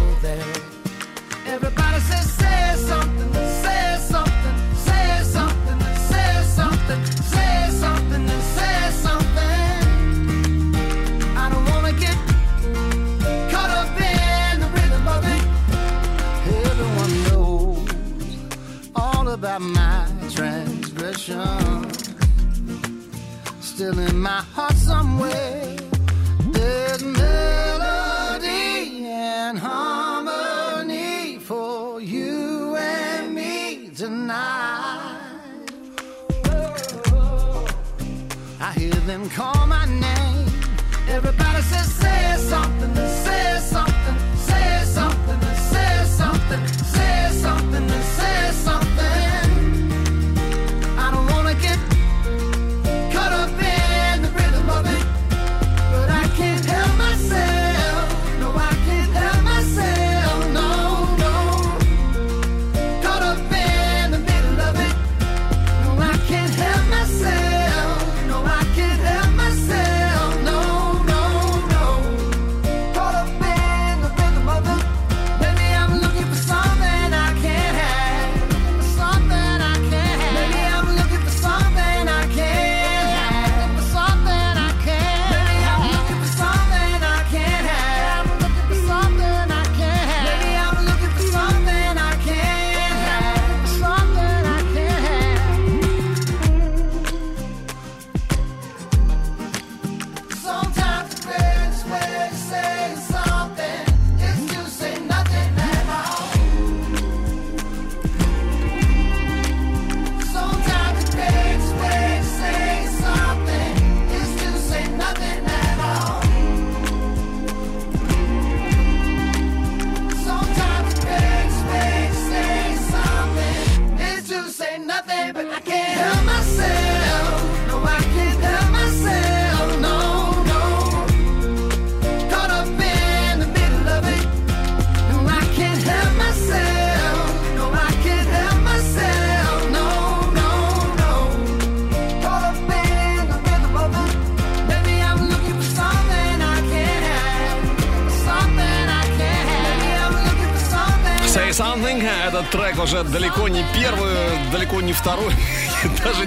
Still 23.79 24.01
in 24.01 24.21
my 24.21 24.43
heart 24.57 24.75
somewhere, 24.75 25.77
there's 26.51 27.05
melody 27.05 29.07
and 29.07 29.57
harmony 29.57 31.39
for 31.39 32.01
you 32.01 32.75
and 32.75 33.37
me 33.37 33.91
tonight. 33.91 35.21
I 38.61 38.73
hear 38.75 38.95
them 39.07 39.31
call 39.31 39.68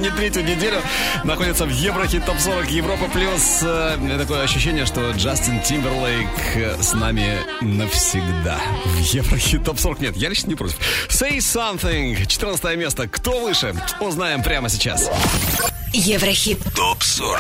не 0.02 0.10
третью 0.10 0.44
неделю 0.44 0.82
находится 1.24 1.66
в 1.66 1.70
Еврохит 1.70 2.26
Топ 2.26 2.40
40 2.40 2.70
Европа 2.72 3.06
Плюс. 3.14 3.60
Э, 3.62 3.98
Такое 4.18 4.42
ощущение, 4.44 4.86
что 4.86 5.12
Джастин 5.12 5.62
Тимберлейк 5.62 6.28
э, 6.56 6.82
с 6.82 6.94
нами 6.94 7.38
навсегда. 7.62 8.60
В 8.86 9.00
Еврохит 9.14 9.64
Топ 9.64 9.80
40 9.80 10.00
нет, 10.00 10.18
я 10.18 10.30
лично 10.30 10.50
не 10.50 10.56
против. 10.56 10.78
Say 11.10 11.38
Something. 11.38 12.26
14 12.26 12.78
место. 12.78 13.08
Кто 13.08 13.40
выше? 13.42 13.76
Узнаем 14.00 14.42
прямо 14.44 14.70
сейчас. 14.70 15.10
Еврохит. 15.94 16.60
ТОП 16.76 17.04
40. 17.04 17.40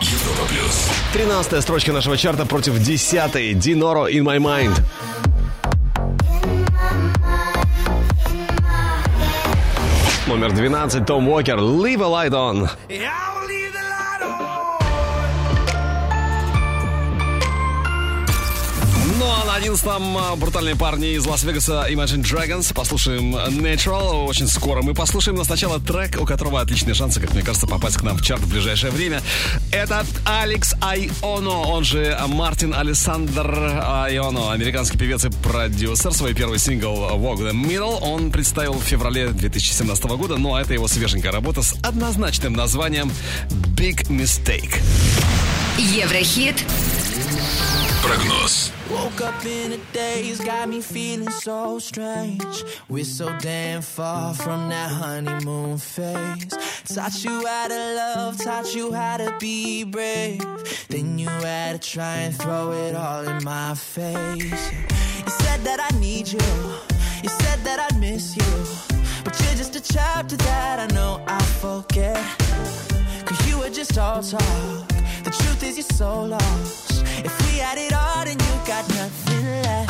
Европа 0.00 0.46
плюс. 0.48 0.88
13 1.12 1.62
строчка 1.62 1.92
нашего 1.92 2.16
чарта 2.16 2.46
против 2.46 2.78
10 2.82 3.58
Диноро 3.58 4.08
In 4.08 4.22
My 4.24 4.38
Mind. 4.38 4.74
Номер 10.30 10.52
12 10.52 11.04
Том 11.06 11.28
Уокер 11.28 11.58
Leave 11.58 12.02
a 12.02 12.28
Light 12.28 12.32
On. 12.32 12.70
Ну 19.60 19.66
а 19.66 19.68
на 19.68 19.74
11-м 19.74 20.38
брутальные 20.38 20.76
парни 20.76 21.14
из 21.14 21.26
Лас-Вегаса 21.26 21.86
Imagine 21.90 22.22
Dragons. 22.22 22.72
Послушаем 22.72 23.36
Natural 23.36 24.24
очень 24.24 24.46
скоро. 24.46 24.82
Мы 24.82 24.94
послушаем, 24.94 25.36
но 25.36 25.44
сначала 25.44 25.78
трек, 25.78 26.18
у 26.20 26.24
которого 26.24 26.60
отличные 26.60 26.94
шансы, 26.94 27.20
как 27.20 27.34
мне 27.34 27.42
кажется, 27.42 27.66
попасть 27.66 27.96
к 27.96 28.02
нам 28.02 28.16
в 28.16 28.22
чарт 28.22 28.40
в 28.40 28.48
ближайшее 28.48 28.90
время. 28.90 29.22
Это 29.70 30.06
Алекс 30.24 30.74
Айоно, 30.80 31.62
он 31.62 31.84
же 31.84 32.18
Мартин 32.28 32.74
Александр 32.74 33.50
Айоно, 33.82 34.52
американский 34.52 34.96
певец 34.96 35.24
и 35.24 35.30
продюсер. 35.30 36.12
Свой 36.12 36.32
первый 36.32 36.58
сингл 36.58 37.10
Walk 37.16 37.38
the 37.38 37.52
Middle 37.52 37.98
он 38.00 38.30
представил 38.30 38.74
в 38.74 38.82
феврале 38.82 39.28
2017 39.28 40.04
года, 40.04 40.36
ну 40.36 40.54
а 40.54 40.62
это 40.62 40.72
его 40.72 40.88
свеженькая 40.88 41.32
работа 41.32 41.62
с 41.62 41.74
однозначным 41.82 42.54
названием 42.54 43.12
Big 43.76 44.08
Mistake. 44.08 44.80
Еврохит. 45.78 46.64
Прогноз. 48.01 48.71
Woke 48.91 49.21
up 49.21 49.45
in 49.45 49.73
a 49.73 49.77
daze, 49.91 50.39
got 50.39 50.69
me 50.69 50.79
feeling 50.79 51.29
so 51.29 51.79
strange. 51.79 52.63
We're 52.87 53.03
so 53.03 53.35
damn 53.39 53.81
far 53.81 54.33
from 54.35 54.69
that 54.69 54.91
honeymoon 54.91 55.79
phase. 55.79 56.53
Taught 56.93 57.23
you 57.23 57.47
how 57.47 57.67
to 57.67 57.95
love, 57.95 58.37
taught 58.37 58.75
you 58.75 58.93
how 58.93 59.17
to 59.17 59.35
be 59.39 59.83
brave. 59.83 60.39
Then 60.89 61.17
you 61.17 61.27
had 61.27 61.81
to 61.81 61.89
try 61.89 62.17
and 62.25 62.35
throw 62.35 62.71
it 62.73 62.95
all 62.95 63.27
in 63.27 63.43
my 63.43 63.73
face. 63.73 64.71
You 65.25 65.31
said 65.41 65.63
that 65.63 65.79
I 65.81 65.99
need 65.99 66.27
you, 66.31 66.47
you 67.23 67.29
said 67.29 67.59
that 67.63 67.79
I 67.91 67.97
miss 67.97 68.37
you. 68.37 68.53
But 69.23 69.33
you're 69.41 69.55
just 69.55 69.75
a 69.75 69.81
chapter 69.81 70.37
that 70.37 70.79
I 70.79 70.93
know 70.93 71.23
I'll 71.25 71.51
forget. 71.63 72.21
Cause 73.25 73.47
you 73.47 73.57
were 73.57 73.71
just 73.71 73.97
all 73.97 74.21
talk. 74.21 74.95
The 75.30 75.36
truth 75.36 75.62
is, 75.62 75.76
you're 75.76 75.96
so 75.96 76.24
lost. 76.24 77.04
If 77.24 77.52
we 77.52 77.58
had 77.58 77.78
it 77.78 77.92
all, 77.92 78.24
then 78.24 78.36
you 78.36 78.66
got 78.66 78.88
nothing 78.88 79.62
left. 79.62 79.89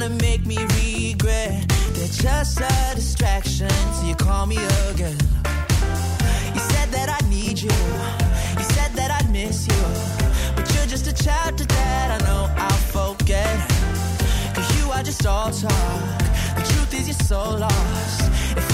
Trying 0.00 0.18
to 0.18 0.24
make 0.24 0.46
me 0.46 0.56
regret. 0.56 1.68
They're 1.92 2.08
just 2.08 2.60
a 2.60 2.94
distraction 2.94 3.68
till 3.68 4.08
you 4.08 4.14
call 4.14 4.46
me 4.46 4.56
again. 4.90 5.16
You 6.54 6.60
said 6.60 6.88
that 6.90 7.08
I 7.08 7.28
need 7.28 7.60
you. 7.60 7.70
You 8.58 8.64
said 8.64 8.92
that 8.94 9.10
I'd 9.10 9.30
miss 9.30 9.66
you. 9.66 10.54
But 10.56 10.72
you're 10.74 10.86
just 10.86 11.06
a 11.06 11.12
chapter 11.12 11.64
that 11.64 12.20
I 12.20 12.24
know 12.26 12.48
I'll 12.56 12.82
forget. 12.94 13.56
Cause 14.54 14.68
you 14.78 14.90
are 14.90 15.02
just 15.02 15.26
all 15.26 15.50
talk. 15.50 16.18
The 16.56 16.62
truth 16.72 16.94
is, 16.94 17.06
you're 17.08 17.26
so 17.26 17.56
lost. 17.56 18.22
If 18.56 18.69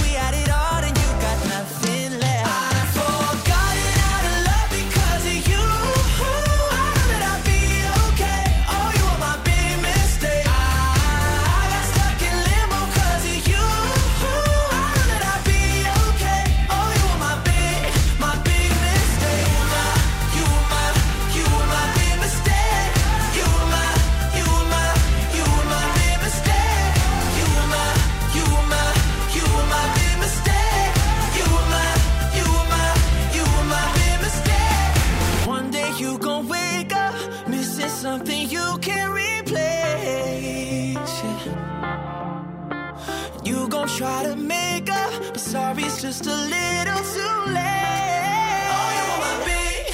just 46.07 46.27
a 46.27 46.31
little 46.31 47.03
too 47.15 47.53
late. 47.53 48.69
Oh, 48.71 48.91
you 48.97 49.45
big, 49.45 49.93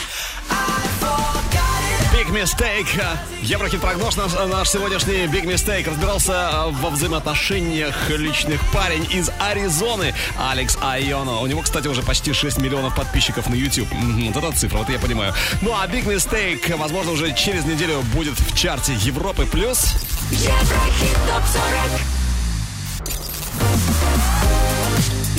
I 0.51 0.85
forgot 1.01 1.83
it. 1.89 2.13
Big 2.13 2.29
Mistake. 2.31 3.01
Еврохит 3.41 3.81
прогноз 3.81 4.17
наш, 4.17 4.33
наш 4.35 4.69
сегодняшний 4.69 5.25
Big 5.27 5.45
Mistake 5.45 5.89
разбирался 5.89 6.33
э, 6.33 6.71
во 6.83 6.91
взаимоотношениях 6.91 8.11
личных 8.11 8.61
парень 8.73 9.07
из 9.11 9.31
Аризоны 9.39 10.15
Алекс 10.39 10.77
Айоно. 10.83 11.41
У 11.41 11.47
него, 11.47 11.63
кстати, 11.63 11.89
уже 11.89 12.03
почти 12.03 12.35
6 12.35 12.59
миллионов 12.59 12.95
подписчиков 12.95 13.49
на 13.49 13.55
YouTube. 13.55 13.89
Вот 13.91 14.37
эта 14.37 14.53
цифра, 14.53 14.79
вот 14.79 14.91
я 14.91 14.99
понимаю. 14.99 15.33
Ну 15.63 15.73
а 15.73 15.87
Big 15.87 16.05
Mistake, 16.05 16.77
возможно, 16.77 17.13
уже 17.13 17.35
через 17.35 17.65
неделю 17.65 18.03
будет 18.15 18.39
в 18.39 18.55
чарте 18.55 18.93
Европы 18.93 19.47
плюс. 19.47 19.95
Еврохит 20.31 21.17
ТОП-40 21.27 22.22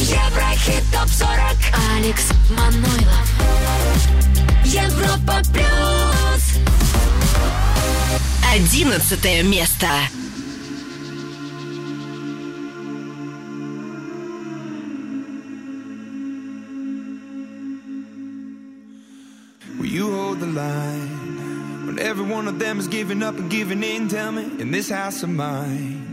Еврохит 0.04 0.84
ТОП-40 0.92 1.28
Алекс 1.96 2.30
Манойлов 2.50 3.28
Европа 4.66 5.42
Плюс 5.54 6.44
Одиннадцатое 8.54 9.44
место. 9.44 9.88
Will 19.80 19.86
you 19.86 20.12
hold 20.12 20.42
the 20.42 20.48
line 20.48 21.86
when 21.86 21.98
every 22.00 22.26
one 22.26 22.50
of 22.50 22.60
them 22.60 22.78
is 22.78 22.90
giving 22.90 23.24
up 23.24 23.38
and 23.40 23.50
giving 23.50 23.82
in? 23.82 24.10
Tell 24.10 24.34
me, 24.34 24.44
in 24.60 24.72
this 24.72 24.90
house 24.90 25.24
of 25.24 25.30
mine, 25.30 26.13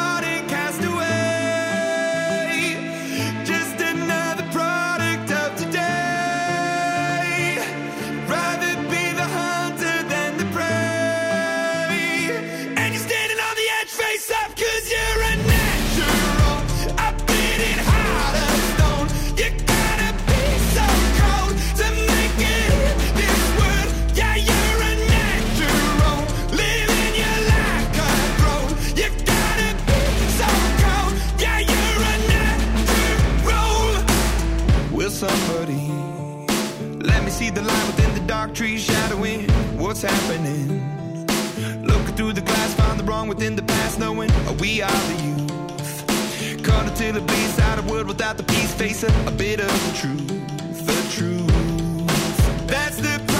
what's 40.01 40.15
happening? 40.15 41.83
Looking 41.83 42.15
through 42.15 42.33
the 42.33 42.41
glass, 42.41 42.73
find 42.73 42.99
the 42.99 43.03
wrong 43.03 43.27
within 43.27 43.55
the 43.55 43.61
past, 43.61 43.99
knowing 43.99 44.31
we 44.59 44.81
are 44.81 44.89
the 44.89 45.23
youth. 45.23 46.63
Caught 46.63 46.87
until 46.87 47.17
it 47.17 47.27
bleeds 47.27 47.59
out 47.59 47.77
of 47.77 47.89
world 47.89 48.07
without 48.07 48.37
the 48.37 48.43
peace, 48.43 48.73
face 48.73 49.03
a, 49.03 49.27
a 49.27 49.31
bit 49.31 49.59
of 49.59 49.67
the 49.67 49.97
truth, 49.97 50.27
the 50.85 51.15
truth. 51.15 52.67
That's 52.67 52.97
the 52.97 53.30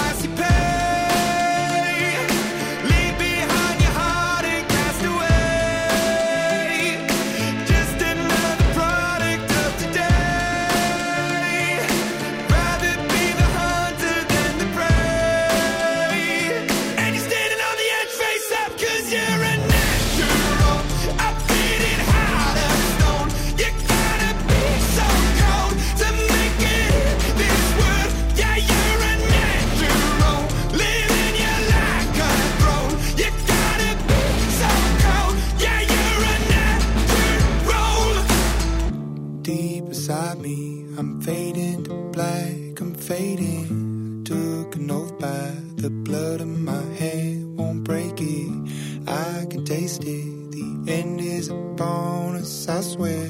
I'm 41.02 41.20
fading 41.20 41.82
to 41.82 41.94
black, 42.12 42.80
I'm 42.80 42.94
fading. 42.94 44.22
Took 44.24 44.76
an 44.76 44.88
oath 44.88 45.18
by 45.18 45.50
the 45.74 45.90
blood 45.90 46.40
of 46.40 46.46
my 46.46 46.80
hand, 46.94 47.58
won't 47.58 47.82
break 47.82 48.20
it. 48.20 49.08
I 49.08 49.46
can 49.50 49.64
taste 49.64 50.04
it. 50.04 50.52
The 50.52 50.92
end 50.92 51.20
is 51.20 51.48
a 51.48 51.54
bonus, 51.54 52.68
I 52.68 52.82
swear. 52.82 53.26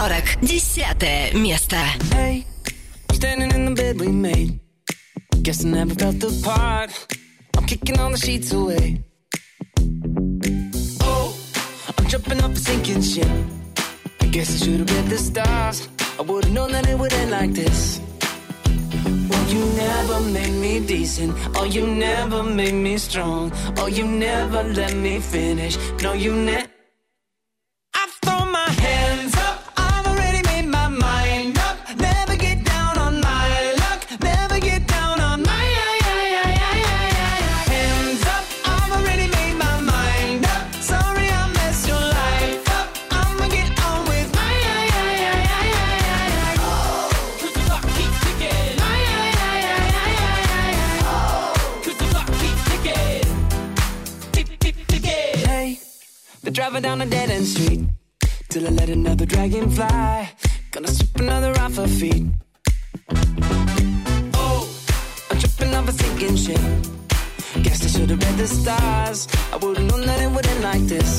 40. 0.00 0.38
Десятое 0.42 1.32
место. 1.32 1.76
Hey, 2.12 2.46
standing 3.12 3.52
in 3.52 3.66
the 3.66 3.74
bed 3.74 4.00
we 4.00 4.08
made. 4.08 4.58
Guess 5.42 5.64
I 5.64 5.68
never 5.68 5.94
felt 5.94 6.18
the 6.18 6.30
part. 6.42 6.90
I'm 7.56 7.66
kicking 7.66 7.98
all 8.00 8.10
the 8.10 8.16
sheets 8.16 8.52
away. 8.52 9.04
Oh, 11.02 11.36
I'm 11.98 12.06
jumping 12.08 12.42
off 12.42 12.52
a 12.52 12.58
sinking 12.58 13.02
ship. 13.02 13.28
I 14.20 14.26
guess 14.26 14.50
I 14.60 14.64
should 14.64 14.80
have 14.80 14.90
read 14.90 15.10
the 15.10 15.18
stars. 15.18 15.88
I 16.18 16.22
would 16.22 16.44
have 16.44 16.52
known 16.52 16.72
that 16.72 16.88
it 16.88 16.98
would 16.98 17.12
end 17.12 17.30
like 17.30 17.52
this. 17.52 18.00
Well, 19.28 19.46
you 19.48 19.64
never 19.76 20.20
made 20.20 20.54
me 20.54 20.80
decent. 20.80 21.36
Oh, 21.54 21.64
you 21.64 21.86
never 21.86 22.42
made 22.42 22.74
me 22.74 22.98
strong. 22.98 23.52
Oh, 23.76 23.86
you 23.86 24.06
never 24.06 24.62
let 24.62 24.94
me 24.96 25.20
finish. 25.20 25.78
No, 26.02 26.14
you 26.14 26.32
never. 26.34 26.69
Feet. 62.01 62.25
Oh, 64.33 64.61
I'm 65.29 65.37
tripping 65.37 65.75
off 65.75 65.87
a 65.87 65.91
sinking 65.91 66.35
ship. 66.35 66.63
Guess 67.61 67.79
I 67.85 67.89
should've 67.93 68.23
read 68.23 68.37
the 68.37 68.47
stars. 68.47 69.27
I 69.53 69.57
would've 69.61 69.85
known 69.89 70.07
that 70.07 70.19
it 70.25 70.31
would 70.33 70.47
end 70.47 70.63
like 70.63 70.85
this. 70.93 71.11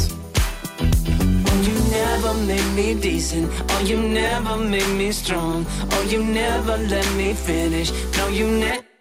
Oh, 1.48 1.59
you 1.68 1.76
never 1.98 2.34
made 2.50 2.70
me 2.74 3.00
decent. 3.00 3.46
Oh, 3.70 3.82
you 3.90 3.96
never 3.96 4.56
made 4.56 4.92
me 5.00 5.12
strong. 5.12 5.66
Oh, 5.92 6.02
you 6.12 6.24
never 6.24 6.76
let 6.94 7.09
me 7.14 7.32
finish. 7.32 7.92
No, 8.16 8.26
you 8.26 8.48
never. 8.48 8.91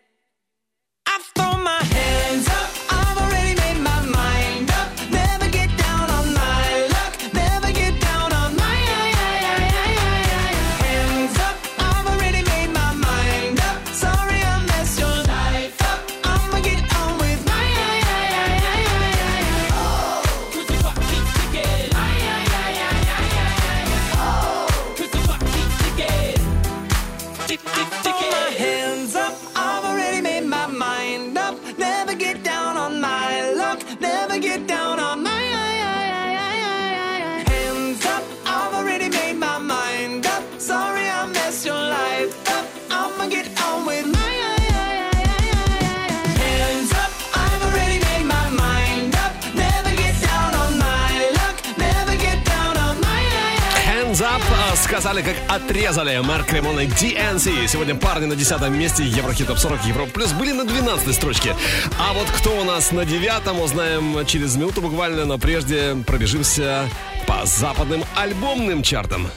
Сказали, 54.92 55.22
как 55.22 55.38
отрезали 55.48 56.20
Марк 56.20 56.52
Ремон 56.52 56.78
и 56.82 56.86
DNC. 56.86 57.66
Сегодня 57.70 57.96
парни 57.96 58.26
на 58.26 58.36
десятом 58.36 58.78
месте 58.78 59.06
Еврохит 59.06 59.48
Топ 59.48 59.58
40 59.58 59.86
Европа 59.86 60.12
Плюс 60.12 60.34
были 60.34 60.52
на 60.52 60.66
12 60.66 61.16
строчке. 61.16 61.56
А 61.98 62.12
вот 62.12 62.28
кто 62.30 62.60
у 62.60 62.66
нас 62.66 62.92
на 62.92 63.06
девятом, 63.06 63.62
узнаем 63.62 64.26
через 64.26 64.58
минуту 64.58 64.82
буквально, 64.82 65.24
но 65.24 65.38
прежде 65.38 65.96
пробежимся 66.06 66.90
по 67.26 67.46
западным 67.46 68.04
альбомным 68.18 68.84
чартам. 68.84 69.30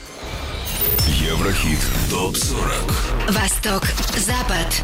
Еврохит. 1.07 1.79
Топ 2.09 2.35
40. 2.35 3.29
Восток. 3.29 3.83
Запад. 4.17 4.83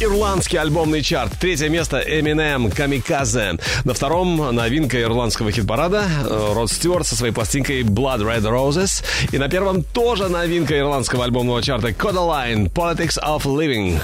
Ирландский 0.00 0.56
альбомный 0.56 1.02
чарт. 1.02 1.32
Третье 1.38 1.68
место 1.68 2.00
Eminem 2.00 2.74
Камиказе. 2.74 3.58
На 3.84 3.94
втором 3.94 4.54
новинка 4.54 5.00
ирландского 5.00 5.52
хит-парада 5.52 6.04
э, 6.24 6.52
Род 6.52 6.70
Стюарт 6.70 7.06
со 7.06 7.16
своей 7.16 7.32
пластинкой 7.32 7.82
Blood 7.82 8.20
Red 8.20 8.42
Roses. 8.42 9.04
И 9.30 9.38
на 9.38 9.48
первом 9.48 9.82
тоже 9.82 10.28
новинка 10.28 10.78
ирландского 10.78 11.24
альбомного 11.24 11.62
чарта 11.62 11.88
Codaline 11.90 12.70
Politics 12.72 13.18
of 13.22 13.44
Living. 13.44 14.00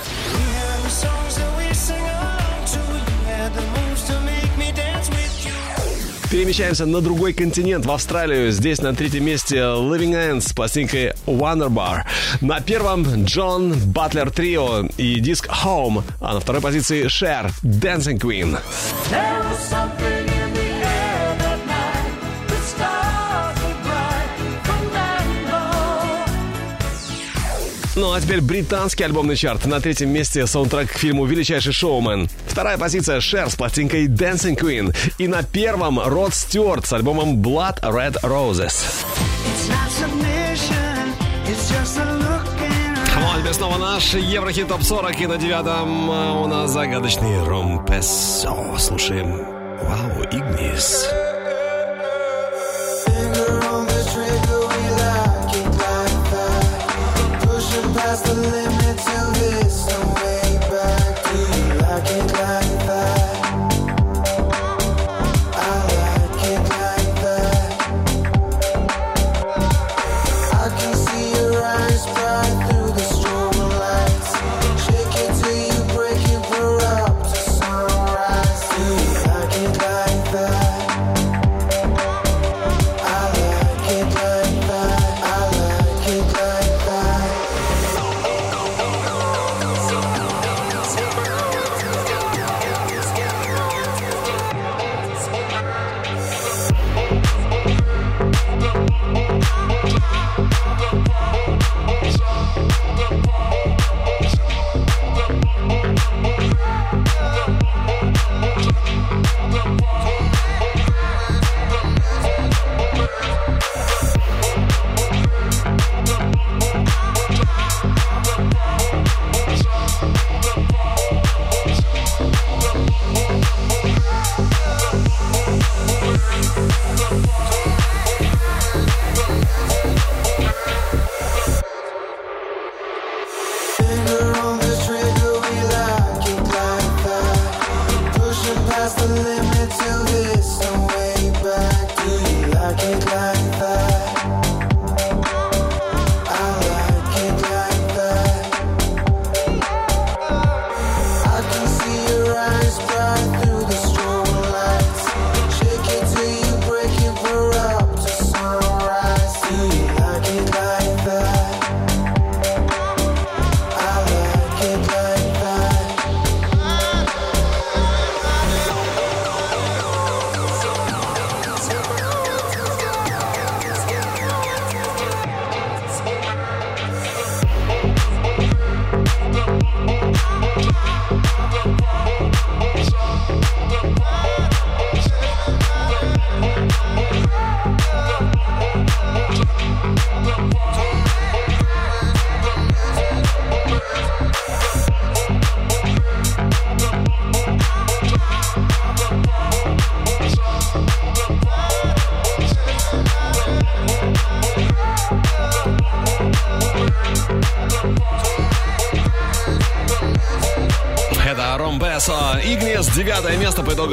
Перемещаемся 6.41 6.87
на 6.87 7.03
другой 7.03 7.35
континент, 7.35 7.85
в 7.85 7.91
Австралию. 7.91 8.51
Здесь 8.51 8.81
на 8.81 8.95
третьем 8.95 9.27
месте 9.27 9.57
Living 9.57 10.15
Ends 10.15 10.49
с 10.49 10.53
пластинкой 10.55 11.13
Wonder 11.27 11.69
Bar. 11.69 12.05
На 12.41 12.63
первом 12.63 13.27
Джон 13.27 13.75
Батлер 13.75 14.31
Трио 14.31 14.87
и 14.97 15.21
диск 15.21 15.49
Home. 15.49 16.03
А 16.19 16.33
на 16.33 16.41
второй 16.41 16.63
позиции 16.63 17.05
Cher 17.09 17.51
Dancing 17.63 18.19
Queen. 18.19 18.59
There 19.11 19.45
was 19.51 19.59
something 19.69 20.30
Ну 28.01 28.15
а 28.15 28.21
теперь 28.21 28.41
британский 28.41 29.05
альбомный 29.05 29.37
чарт. 29.37 29.67
На 29.67 29.79
третьем 29.79 30.09
месте 30.09 30.47
саундтрек 30.47 30.91
к 30.91 30.97
фильму 30.97 31.27
«Величайший 31.27 31.75
шоумен». 31.75 32.31
Вторая 32.47 32.79
позиция 32.79 33.19
Cher 33.19 33.51
с 33.51 33.57
пластинкой 33.57 34.07
Dancing 34.07 34.59
Queen. 34.59 34.97
И 35.19 35.29
на 35.29 35.43
первом 35.43 36.01
Род 36.01 36.33
Стюарт 36.33 36.87
с 36.87 36.95
альбомом 36.95 37.43
Blood 37.43 37.83
Red 37.83 38.19
Roses. 38.23 38.73
In 41.47 43.13
Come 43.13 43.29
on, 43.29 43.41
теперь 43.41 43.53
снова 43.53 43.77
наш 43.77 44.15
Еврохит 44.15 44.69
Топ 44.69 44.83
40. 44.83 45.21
И 45.21 45.27
на 45.27 45.37
девятом 45.37 46.11
э, 46.11 46.43
у 46.43 46.47
нас 46.47 46.71
загадочный 46.71 47.45
Rompasso. 47.45 48.79
Слушаем. 48.79 49.45
Вау, 49.83 50.25
Ignis. 50.33 51.07
on 51.13 51.30
sky's 58.17 58.23
the 58.23 58.35
limit. 58.35 58.80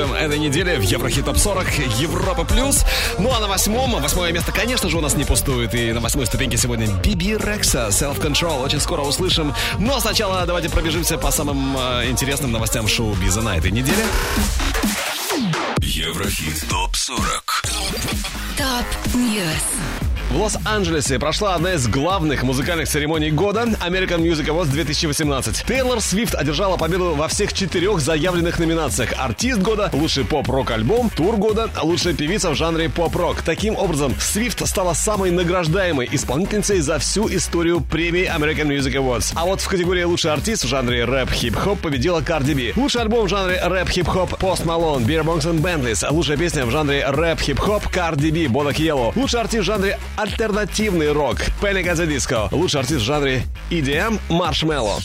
Итогам 0.07 0.13
этой 0.13 0.39
недели 0.39 0.77
в 0.77 0.81
Еврохит 0.81 1.25
Топ 1.25 1.37
40 1.37 1.65
Европа 1.99 2.43
Плюс. 2.43 2.83
Ну 3.19 3.33
а 3.33 3.39
на 3.39 3.47
восьмом, 3.47 4.01
восьмое 4.01 4.31
место, 4.31 4.51
конечно 4.51 4.89
же, 4.89 4.97
у 4.97 5.01
нас 5.01 5.15
не 5.15 5.23
пустует. 5.23 5.73
И 5.73 5.91
на 5.93 5.99
восьмой 5.99 6.25
ступеньке 6.25 6.57
сегодня 6.57 6.87
Биби 7.03 7.35
Рекса, 7.37 7.87
Self 7.89 8.21
Control. 8.21 8.63
Очень 8.63 8.79
скоро 8.79 9.01
услышим. 9.01 9.53
Но 9.79 9.99
сначала 9.99 10.45
давайте 10.45 10.69
пробежимся 10.69 11.17
по 11.17 11.31
самым 11.31 11.77
э, 11.77 12.09
интересным 12.09 12.51
новостям 12.51 12.87
шоу-биза 12.87 13.41
на 13.41 13.57
этой 13.57 13.71
неделе. 13.71 14.03
Еврохит 15.79 16.67
ТОП 16.69 16.95
40 16.95 17.63
Top 18.57 19.15
News. 19.15 19.76
В 20.29 20.35
Лос-Анджелесе 20.35 21.19
прошла 21.19 21.55
одна 21.55 21.75
из 21.75 21.87
главных 21.87 22.43
музыкальных 22.43 22.89
церемоний 22.89 23.31
года 23.31 23.61
American 23.61 24.17
Music 24.17 24.47
Awards 24.47 24.69
2018. 24.69 25.63
Тейлор 25.65 26.01
Свифт 26.01 26.35
одержала 26.35 26.75
победу 26.75 27.15
во 27.15 27.29
всех 27.29 27.53
четырех 27.53 28.01
заявленных 28.01 28.59
номинациях. 28.59 29.13
Артист 29.17 29.59
года, 29.59 29.89
лучший 29.93 30.25
поп-рок 30.25 30.71
альбом, 30.71 31.09
тур 31.09 31.37
года, 31.37 31.69
лучшая 31.81 32.13
певица 32.13 32.49
в 32.49 32.55
жанре 32.55 32.89
поп-рок. 32.89 33.41
Таким 33.41 33.77
образом, 33.77 34.13
Свифт 34.19 34.67
стала 34.67 34.93
самой 34.93 35.31
награждаемой 35.31 36.09
исполнительницей 36.11 36.81
за 36.81 36.99
всю 36.99 37.29
историю 37.29 37.79
премии 37.79 38.29
American 38.29 38.67
Music 38.67 38.95
Awards. 38.95 39.31
А 39.33 39.45
вот 39.45 39.61
в 39.61 39.67
категории 39.69 40.03
лучший 40.03 40.33
артист 40.33 40.65
в 40.65 40.67
жанре 40.67 41.05
рэп-хип-хоп 41.05 41.79
победила 41.79 42.19
Cardi 42.19 42.53
B. 42.53 42.73
Лучший 42.75 42.99
альбом 43.01 43.27
в 43.27 43.29
жанре 43.29 43.61
рэп-хип-хоп 43.63 44.33
Post 44.33 44.65
Malone, 44.65 45.05
Beer 45.05 45.23
Bongs 45.23 45.49
and 45.49 45.61
Bentleys. 45.61 46.05
Лучшая 46.11 46.35
песня 46.35 46.65
в 46.65 46.71
жанре 46.71 47.05
рэп-хип-хоп 47.07 47.85
Cardi 47.85 48.29
B, 48.29 48.53
Bodak 48.53 48.75
Yellow. 48.75 49.13
Лучший 49.15 49.39
артист 49.39 49.63
в 49.63 49.65
жанре 49.65 49.97
альтернативный 50.17 51.11
рок 51.11 51.37
Panic 51.61 51.85
at. 51.85 52.47
Лучший 52.51 52.81
артист 52.81 53.01
в 53.01 53.05
жанре 53.05 53.43
EDM 53.69 54.19
Marshmello. 54.29 54.99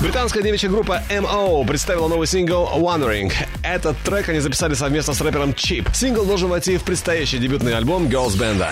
Британская 0.00 0.42
девичья 0.42 0.68
группа 0.68 1.02
MO 1.10 1.66
представила 1.66 2.06
новый 2.06 2.28
сингл 2.28 2.68
Wondering. 2.76 3.32
Этот 3.64 3.98
трек 3.98 4.28
они 4.28 4.38
записали 4.38 4.74
совместно 4.74 5.12
с 5.12 5.20
рэпером 5.20 5.52
Чип. 5.54 5.88
Сингл 5.92 6.24
должен 6.24 6.48
войти 6.48 6.76
в 6.76 6.84
предстоящий 6.84 7.38
дебютный 7.38 7.76
альбом 7.76 8.06
Girls 8.06 8.38
Band. 8.38 8.64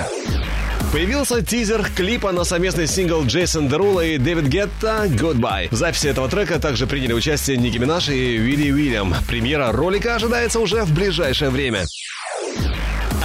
Появился 0.93 1.43
тизер 1.43 1.85
клипа 1.95 2.31
на 2.31 2.45
совместный 2.45 2.87
сингл 2.87 3.25
Джейсон 3.25 3.69
Дерула 3.69 4.03
и 4.03 4.19
Дэвид 4.19 4.47
Гетта 4.47 5.07
«Goodbye». 5.07 5.69
В 5.71 5.75
записи 5.75 6.07
этого 6.07 6.29
трека 6.29 6.61
также 6.61 6.87
приняли 6.87 7.13
участие 7.13 7.57
Ники 7.57 7.77
Минаж 7.79 8.09
и 8.09 8.37
Вилли 8.37 8.71
Уильям. 8.71 9.15
Премьера 9.27 9.73
ролика 9.73 10.15
ожидается 10.15 10.61
уже 10.61 10.85
в 10.85 10.95
ближайшее 10.95 11.51
время. 11.51 11.85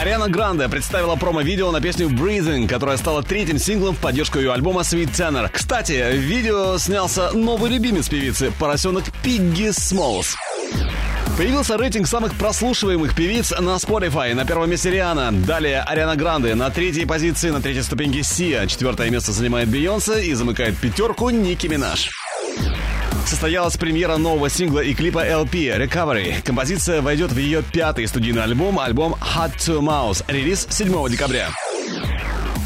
Ариана 0.01 0.29
Гранде 0.29 0.67
представила 0.67 1.15
промо-видео 1.15 1.69
на 1.69 1.79
песню 1.79 2.09
Breathing, 2.09 2.67
которая 2.67 2.97
стала 2.97 3.21
третьим 3.21 3.59
синглом 3.59 3.93
в 3.93 3.99
поддержку 3.99 4.39
ее 4.39 4.51
альбома 4.51 4.81
Sweet 4.81 5.11
Tenor. 5.11 5.47
Кстати, 5.53 6.13
в 6.13 6.15
видео 6.15 6.79
снялся 6.79 7.29
новый 7.33 7.69
любимец 7.69 8.09
певицы, 8.09 8.51
поросенок 8.57 9.03
Пигги 9.21 9.69
Смолс. 9.69 10.35
Появился 11.37 11.77
рейтинг 11.77 12.07
самых 12.07 12.33
прослушиваемых 12.33 13.15
певиц 13.15 13.51
на 13.51 13.75
Spotify. 13.75 14.33
На 14.33 14.43
первом 14.43 14.71
месте 14.71 14.89
Риана, 14.89 15.31
далее 15.31 15.81
Ариана 15.81 16.15
Гранде, 16.15 16.55
на 16.55 16.71
третьей 16.71 17.05
позиции, 17.05 17.51
на 17.51 17.61
третьей 17.61 17.83
ступеньке 17.83 18.23
Сия. 18.23 18.65
Четвертое 18.65 19.11
место 19.11 19.31
занимает 19.33 19.69
Бейонсе 19.69 20.25
и 20.25 20.33
замыкает 20.33 20.77
пятерку 20.79 21.29
Ники 21.29 21.67
Минаж. 21.67 22.09
Состоялась 23.25 23.77
премьера 23.77 24.17
нового 24.17 24.49
сингла 24.49 24.79
и 24.79 24.93
клипа 24.93 25.25
LP 25.25 25.77
Recovery. 25.77 26.41
Композиция 26.43 27.01
войдет 27.01 27.31
в 27.31 27.37
ее 27.37 27.63
пятый 27.63 28.07
студийный 28.07 28.43
альбом, 28.43 28.79
альбом 28.79 29.15
Hot 29.15 29.55
to 29.57 29.79
Mouse. 29.79 30.23
Релиз 30.27 30.67
7 30.69 31.09
декабря. 31.09 31.49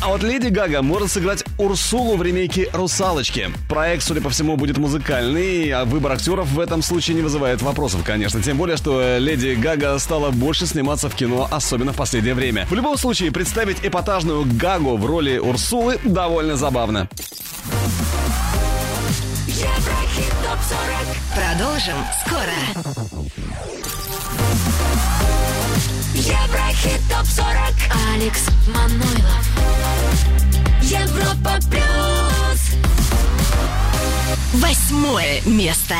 А 0.01 0.09
вот 0.09 0.21
Леди 0.21 0.49
Гага 0.49 0.83
может 0.83 1.11
сыграть 1.11 1.43
Урсулу 1.57 2.15
в 2.15 2.21
ремейке 2.21 2.69
«Русалочки». 2.73 3.49
Проект, 3.67 4.03
судя 4.03 4.21
по 4.21 4.29
всему, 4.29 4.55
будет 4.55 4.77
музыкальный, 4.77 5.71
а 5.71 5.83
выбор 5.83 6.11
актеров 6.11 6.47
в 6.49 6.59
этом 6.59 6.83
случае 6.83 7.15
не 7.15 7.23
вызывает 7.23 7.63
вопросов, 7.63 8.03
конечно. 8.03 8.39
Тем 8.39 8.57
более, 8.57 8.77
что 8.77 9.17
Леди 9.17 9.55
Гага 9.55 9.97
стала 9.97 10.29
больше 10.29 10.67
сниматься 10.67 11.09
в 11.09 11.15
кино, 11.15 11.47
особенно 11.49 11.91
в 11.91 11.95
последнее 11.95 12.35
время. 12.35 12.67
В 12.69 12.73
любом 12.75 12.97
случае, 12.97 13.31
представить 13.31 13.77
эпатажную 13.81 14.45
Гагу 14.45 14.95
в 14.95 15.05
роли 15.07 15.39
Урсулы 15.39 15.97
довольно 16.03 16.55
забавно. 16.55 17.09
Еврохит 19.47 20.04
топ 20.55 20.63
40. 20.63 21.17
Продолжим 21.33 22.05
скоро. 22.25 22.59
Еврохит 26.13 27.01
топ 27.09 27.25
40. 27.25 27.55
Алекс 28.13 28.45
Манойлов. 28.67 29.45
Европа 30.81 31.59
плюс. 31.69 32.61
Восьмое 34.53 35.41
место. 35.45 35.95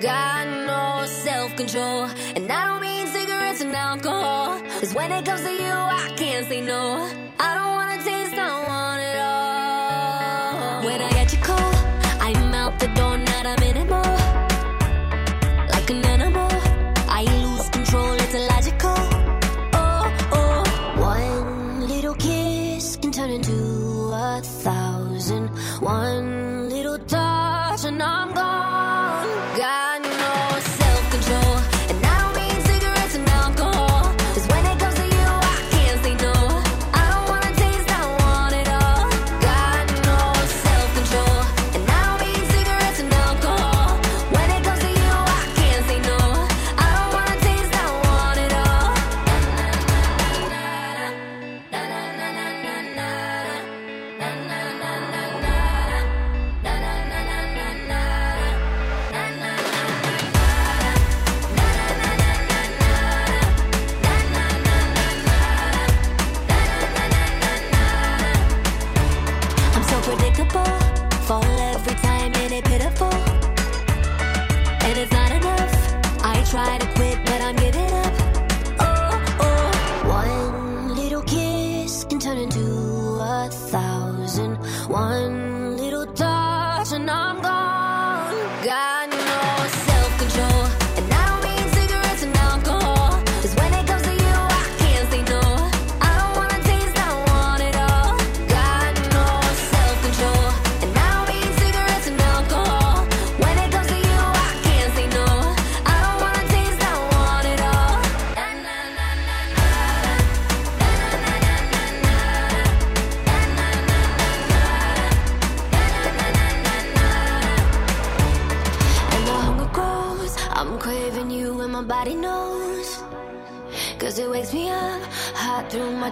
Got 0.00 0.46
no 0.66 1.06
self-control 1.06 2.08
And 2.34 2.50
I 2.50 2.66
don't 2.66 2.80
mean 2.80 3.06
cigarettes 3.06 3.60
and 3.60 3.72
alcohol 3.72 4.60
Cause 4.80 4.92
when 4.94 5.12
it 5.12 5.24
comes 5.24 5.42
to 5.42 5.52
you, 5.52 5.70
I 5.70 6.12
can't 6.16 6.44
say 6.48 6.60
no 6.60 7.08
I 7.38 7.54
don't 7.54 7.72
wanna 7.76 8.02
taste, 8.02 8.21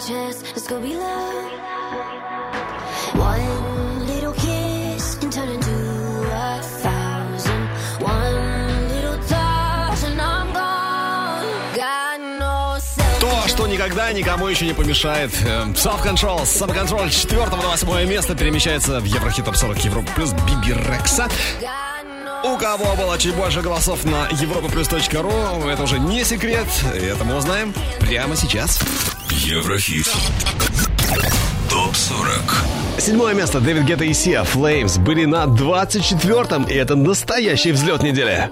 chest. 0.00 0.44
It's 0.56 0.66
gonna 0.66 0.80
be 0.86 0.94
love. 0.96 1.50
One 3.14 4.06
little 4.06 4.32
kiss 4.32 5.16
can 5.16 5.30
turn 5.30 5.48
into 5.48 5.70
a 6.32 6.62
thousand. 6.82 7.68
One 8.00 8.88
little 8.88 9.18
touch, 9.28 10.04
and 10.04 10.20
I'm 10.20 10.52
gone. 10.52 12.38
No 12.38 12.78
self 12.78 13.20
То, 13.20 13.48
что 13.48 13.66
никогда 13.66 14.12
никому 14.12 14.48
еще 14.48 14.66
не 14.66 14.72
помешает. 14.72 15.30
Эм, 15.44 15.72
Self-Control, 15.72 16.44
Self-Control 16.44 17.10
4 17.10 17.46
на 17.46 17.56
8 17.56 18.08
место 18.08 18.34
перемещается 18.34 19.00
в 19.00 19.04
Еврохит 19.04 19.44
Топ 19.44 19.56
40 19.56 19.84
Европа 19.84 20.10
плюс 20.14 20.32
Биби 20.32 20.72
Рекса. 20.72 21.28
У 22.42 22.56
кого 22.56 22.96
было 22.96 23.18
чуть 23.18 23.34
больше 23.34 23.60
голосов 23.60 24.04
на 24.04 24.26
europaplus.ru, 24.28 25.70
это 25.70 25.82
уже 25.82 25.98
не 25.98 26.24
секрет, 26.24 26.66
и 26.94 27.04
это 27.04 27.22
мы 27.24 27.36
узнаем 27.36 27.74
прямо 28.00 28.34
сейчас. 28.34 28.80
Еврохит. 29.30 30.10
Топ 31.68 31.94
40. 31.94 32.30
Седьмое 32.98 33.34
место 33.34 33.60
Дэвид 33.60 33.84
Гетта 33.84 34.04
и 34.04 34.14
Сия 34.14 34.42
Flames 34.42 34.98
были 34.98 35.26
на 35.26 35.44
24-м, 35.44 36.64
и 36.64 36.74
это 36.74 36.96
настоящий 36.96 37.72
взлет 37.72 38.02
недели. 38.02 38.50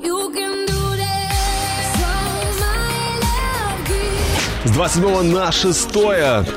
С 4.65 4.70
27 4.70 5.32
на 5.32 5.51
6 5.51 5.93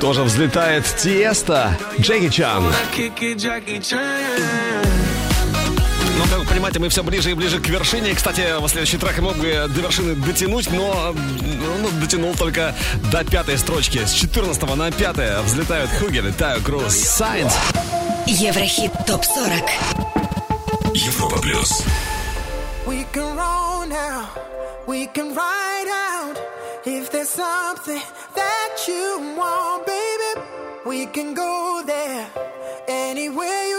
тоже 0.02 0.24
взлетает 0.24 0.84
Тиеста 0.98 1.78
Джеки 1.98 2.30
Чан. 2.30 2.66
Ну, 6.22 6.28
как 6.28 6.40
вы 6.40 6.46
понимаете, 6.46 6.78
мы 6.78 6.88
все 6.90 7.02
ближе 7.02 7.32
и 7.32 7.34
ближе 7.34 7.60
к 7.60 7.68
вершине. 7.68 8.14
Кстати, 8.14 8.56
во 8.60 8.70
следующий 8.70 8.98
трек 8.98 9.16
я 9.16 9.24
мог 9.24 9.38
бы 9.38 9.66
до 9.68 9.82
вершины 9.82 10.14
дотянуть, 10.14 10.70
но 10.70 11.16
ну, 11.16 11.90
дотянул 12.00 12.36
только 12.36 12.76
до 13.12 13.24
пятой 13.24 13.58
строчки. 13.58 14.06
С 14.06 14.12
14 14.12 14.76
на 14.76 14.92
5 14.92 15.44
взлетают 15.46 15.90
Хугель 16.00 16.28
и 16.28 16.32
Тайо 16.32 16.62
Круз. 16.62 16.94
Сайнс. 16.94 17.56
Еврохит 18.28 18.92
ТОП-40. 19.08 19.68
Европа 20.94 21.42
плюс. 21.42 21.84
We 22.86 23.04
can 23.12 23.36
roll 23.36 23.88
now, 23.88 24.28
we 24.86 25.08
can 25.08 25.34
ride 25.34 25.90
out. 25.90 26.38
If 26.86 27.12
there's 27.12 27.30
something 27.30 28.02
that 28.36 28.88
you 28.88 29.36
want, 29.38 29.88
baby, 29.88 30.46
we 30.86 31.08
can 31.08 31.34
go 31.34 31.82
there. 31.84 32.28
Anywhere 32.88 33.71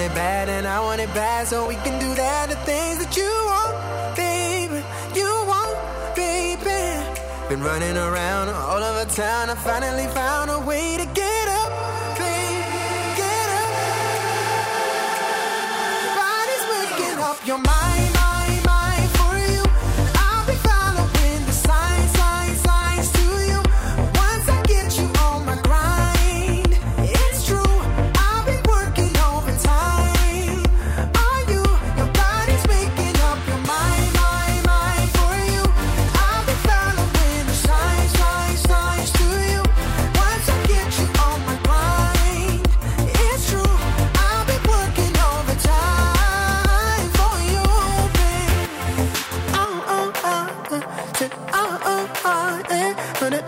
want 0.00 0.12
it 0.12 0.14
bad 0.14 0.48
and 0.48 0.66
I 0.66 0.80
want 0.80 1.00
it 1.00 1.12
bad, 1.12 1.46
so 1.46 1.68
we 1.68 1.74
can 1.74 2.00
do 2.00 2.14
that. 2.14 2.48
The 2.48 2.56
things 2.64 3.04
that 3.04 3.14
you 3.16 3.28
want, 3.52 4.16
baby, 4.16 4.80
you 5.14 5.28
want, 5.46 5.76
baby. 6.16 6.80
Been 7.50 7.62
running 7.62 7.96
around 7.98 8.48
all 8.48 8.82
over 8.82 9.04
town, 9.10 9.50
I 9.50 9.54
finally 9.56 10.06
found 10.14 10.50
a 10.50 10.58
way 10.60 10.96
to 10.96 11.04
get 11.04 11.48
up, 11.60 11.70
baby, 12.16 12.80
get 13.20 13.48
up. 13.60 13.72
Your 16.04 16.14
body's 16.16 16.64
waking 16.72 17.18
up 17.20 17.38
your 17.46 17.58
mind, 17.58 17.99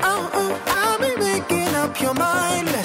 oh, 0.01 0.31
oh, 0.32 0.62
I'll 0.66 0.98
be 0.98 1.14
making 1.20 1.74
up 1.74 2.01
your 2.01 2.14
mind. 2.14 2.82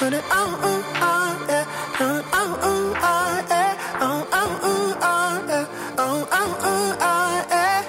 Put 0.00 0.14
it 0.14 0.24
on, 0.32 0.54
on, 0.54 0.82
on, 1.02 1.46
yeah. 1.46 1.66
On, 2.00 2.24
on, 2.32 2.50
on, 2.60 2.96
on, 2.96 3.44
yeah. 3.50 4.00
On, 4.00 4.22
on, 4.32 4.50
on, 4.64 4.96
on, 5.02 5.46
yeah. 5.46 5.66
On, 5.98 6.22
on, 6.22 6.50
on, 6.70 6.92
on, 7.02 7.44
yeah. 7.50 7.84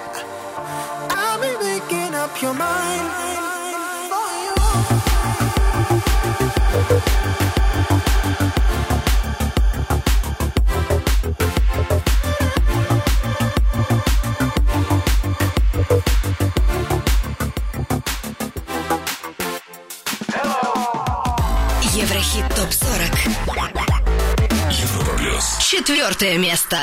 I've 1.08 1.40
been 1.40 1.56
making 1.64 2.14
up 2.14 2.42
your 2.42 2.52
mind 2.52 3.08
for 4.10 4.28
you. 7.06 7.11
Четвертое 25.92 26.38
место. 26.38 26.78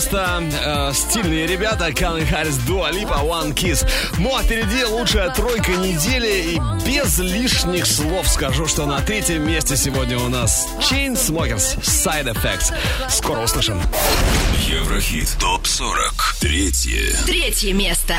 место 0.00 0.42
э, 0.64 0.92
стильные 0.94 1.46
ребята 1.46 1.92
Калвин 1.92 2.26
Харрис, 2.26 2.56
Дуа 2.66 2.90
Липа, 2.90 3.20
One 3.22 3.52
Kiss. 3.52 3.86
Ну 4.18 4.34
а 4.34 4.42
впереди 4.42 4.82
лучшая 4.84 5.28
тройка 5.28 5.72
недели 5.72 6.54
и 6.54 6.60
без 6.86 7.18
лишних 7.18 7.84
слов 7.84 8.26
скажу, 8.26 8.66
что 8.66 8.86
на 8.86 9.02
третьем 9.02 9.46
месте 9.46 9.76
сегодня 9.76 10.18
у 10.18 10.30
нас 10.30 10.68
Chainsmokers 10.78 11.82
Side 11.82 12.32
Effects. 12.32 12.72
Скоро 13.10 13.40
услышим. 13.40 13.78
Еврохит 14.66 15.36
ТОП-40 15.40 16.40
Третье 16.40 17.16
Третье 17.26 17.74
место 17.74 18.14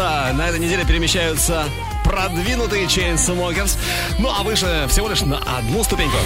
место 0.00 0.32
на 0.32 0.48
этой 0.48 0.58
неделе 0.58 0.84
перемещаются 0.84 1.64
продвинутые 2.04 2.86
Chainsmokers. 2.86 3.76
Ну 4.18 4.30
а 4.30 4.42
выше 4.42 4.86
всего 4.88 5.08
лишь 5.08 5.20
на 5.20 5.38
одну 5.38 5.84
ступеньку. 5.84 6.16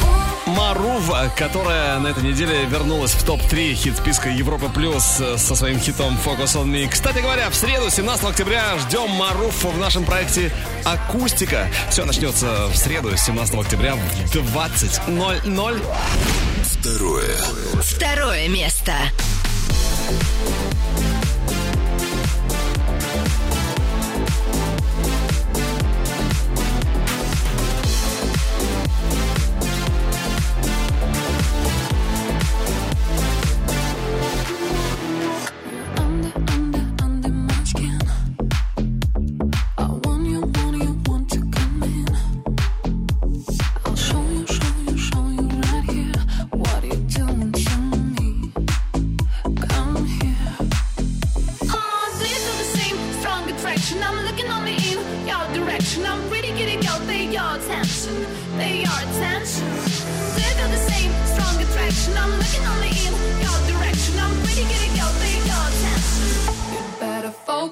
Марува, 0.47 1.33
которая 1.37 1.99
на 1.99 2.09
этой 2.09 2.23
неделе 2.23 2.65
вернулась 2.67 3.13
в 3.13 3.25
топ-3 3.25 3.75
хит-списка 3.75 4.29
Европы 4.29 4.69
Плюс 4.73 5.21
э, 5.21 5.37
со 5.37 5.57
своим 5.57 5.81
хитом 5.81 6.17
Focus 6.25 6.55
on 6.55 6.67
Me. 6.67 6.89
Кстати 6.89 7.19
говоря, 7.19 7.51
в 7.51 7.55
среду, 7.55 7.91
17 7.91 8.25
октября, 8.25 8.79
ждем 8.79 9.11
Маруфу 9.11 9.69
в 9.71 9.79
нашем 9.79 10.05
проекте 10.05 10.53
«Акустика». 10.85 11.69
Все 11.91 12.05
начнется 12.05 12.69
в 12.69 12.77
среду, 12.77 13.17
17 13.17 13.55
октября 13.57 13.97
в 13.97 14.37
20.00. 14.37 15.83
Второе. 16.63 17.37
Второе 17.83 18.49
место. 18.49 18.93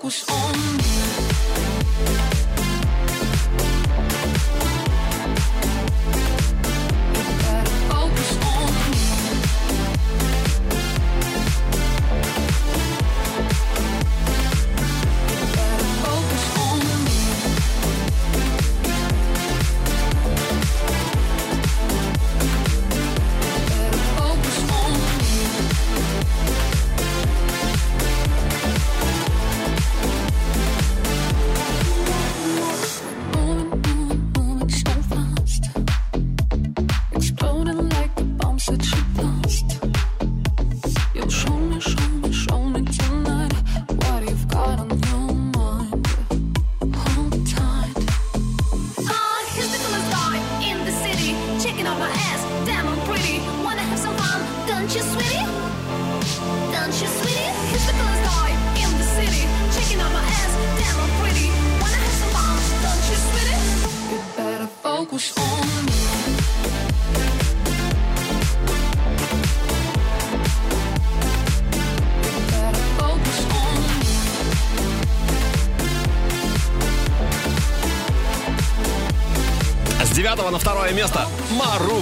focus 0.02 0.28
on 0.28 0.41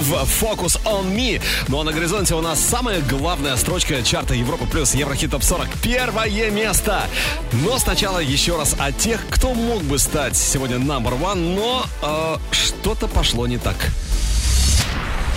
Марув 0.01 0.41
Focus 0.41 0.79
on 0.85 1.15
Me. 1.15 1.41
Ну 1.67 1.79
а 1.79 1.83
на 1.83 1.91
горизонте 1.91 2.33
у 2.35 2.41
нас 2.41 2.59
самая 2.59 3.01
главная 3.01 3.55
строчка 3.55 4.01
чарта 4.03 4.33
Европа 4.33 4.65
плюс 4.65 4.95
Еврохит 4.95 5.31
Топ 5.31 5.43
40. 5.43 5.67
Первое 5.81 6.49
место. 6.49 7.03
Но 7.51 7.77
сначала 7.77 8.19
еще 8.19 8.57
раз 8.57 8.75
о 8.79 8.91
тех, 8.91 9.21
кто 9.29 9.53
мог 9.53 9.83
бы 9.83 9.99
стать 9.99 10.35
сегодня 10.35 10.77
number 10.77 11.19
one, 11.19 11.55
но 11.55 11.85
э, 12.01 12.37
что-то 12.51 13.07
пошло 13.07 13.47
не 13.47 13.57
так. 13.57 13.75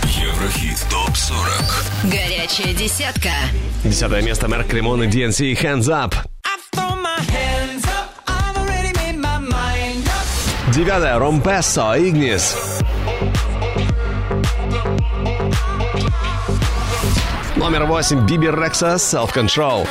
Еврохит 0.05 0.79
ТОП-40 0.91 2.11
Горячая 2.11 2.73
десятка. 2.75 3.31
Десятое 3.85 4.23
место 4.23 4.49
Мерк 4.49 4.69
Кремон 4.69 5.03
и 5.03 5.07
DNC 5.09 5.61
Hands 5.61 5.81
Up. 5.89 6.15
Throw 6.73 6.97
my 6.97 7.19
hands 7.29 7.85
up, 7.85 8.15
I've 8.27 8.57
already 8.57 8.93
made 8.97 9.19
my 9.19 9.39
mind 9.41 10.07
up. 10.07 10.75
Девятое 10.75 11.19
Ромпессо 11.19 11.97
Игнис. 11.99 12.74
Номер 17.65 17.87
восемь 17.87 18.27
Биби 18.27 18.49
Рекса 18.49 18.97
Self 18.97 19.33
Control. 19.33 19.89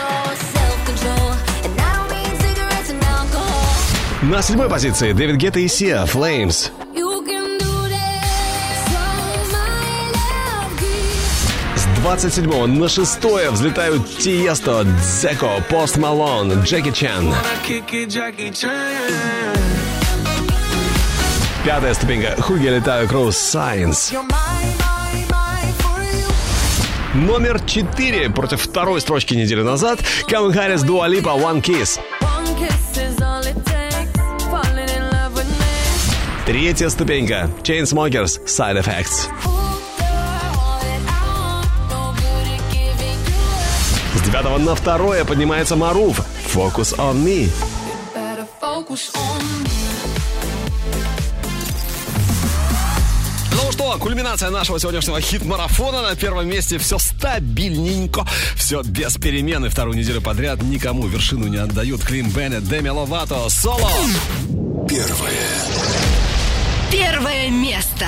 На 4.21 4.43
седьмой 4.43 4.69
позиции 4.69 5.11
Дэвид 5.11 5.37
Гетта 5.37 5.59
и 5.59 5.67
Сия 5.67 6.03
Flames. 6.03 6.69
С 11.75 11.85
27 12.01 12.65
на 12.67 12.87
шестое 12.87 13.49
взлетают 13.49 14.07
Тиесто, 14.19 14.83
Дзеко, 14.83 15.59
Пост 15.67 15.97
Малон, 15.97 16.53
Джеки 16.61 16.91
Чан. 16.91 17.33
Пятая 21.65 21.93
ступенька 21.95 22.39
Хуги 22.39 22.67
летаю 22.67 23.07
Круз 23.07 23.35
Сайенс. 23.35 24.13
Номер 27.13 27.59
четыре 27.59 28.27
против 28.31 28.59
второй 28.59 28.99
строчки 28.99 29.35
недели 29.35 29.61
назад 29.61 29.99
Калвин 30.27 30.51
Харрис 30.51 30.81
Дуа 30.81 31.07
Липа 31.07 31.29
One 31.29 31.61
Kiss. 31.61 31.99
Третья 36.47 36.89
ступенька 36.89 37.51
Chainsmokers 37.61 38.43
Side 38.47 38.83
Effects. 38.83 39.27
С 44.15 44.21
девятого 44.21 44.57
на 44.57 44.73
второе 44.73 45.23
поднимается 45.23 45.75
Маруф 45.75 46.19
Focus 46.51 46.97
on 46.97 47.23
Me. 47.23 47.47
Кульминация 54.43 54.49
нашего 54.49 54.79
сегодняшнего 54.79 55.21
хит-марафона. 55.21 56.01
На 56.01 56.15
первом 56.15 56.47
месте 56.47 56.77
все 56.77 56.97
стабильненько, 56.97 58.25
все 58.55 58.81
без 58.81 59.15
перемены. 59.15 59.69
Вторую 59.69 59.97
неделю 59.97 60.21
подряд 60.21 60.61
никому 60.61 61.07
вершину 61.07 61.47
не 61.47 61.57
отдают. 61.57 62.03
Клим 62.03 62.29
Беннет, 62.29 62.67
Деми 62.67 62.89
Ловато, 62.89 63.49
Соло. 63.49 63.89
Первое 64.87 65.31
Первое 66.91 67.49
место. 67.49 68.05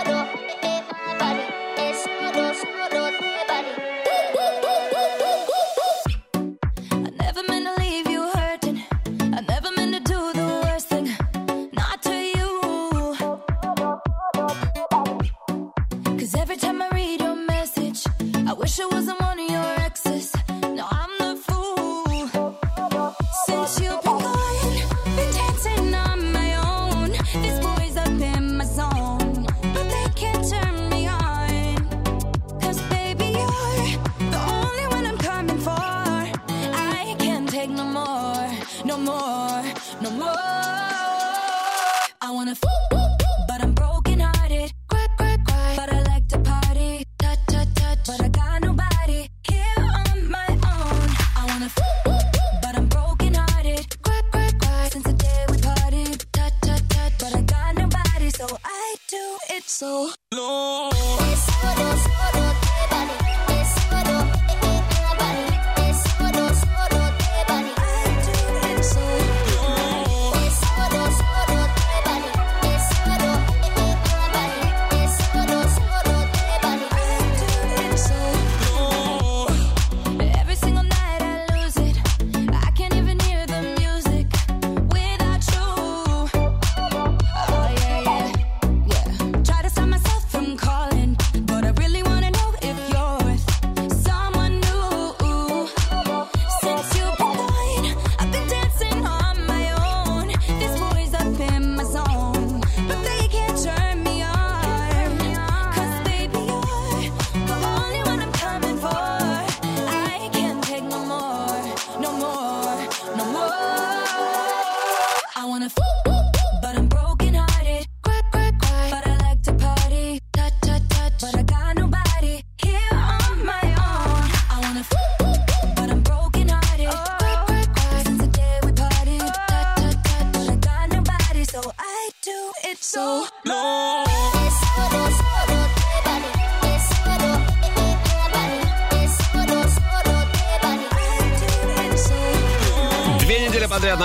I 0.00 0.27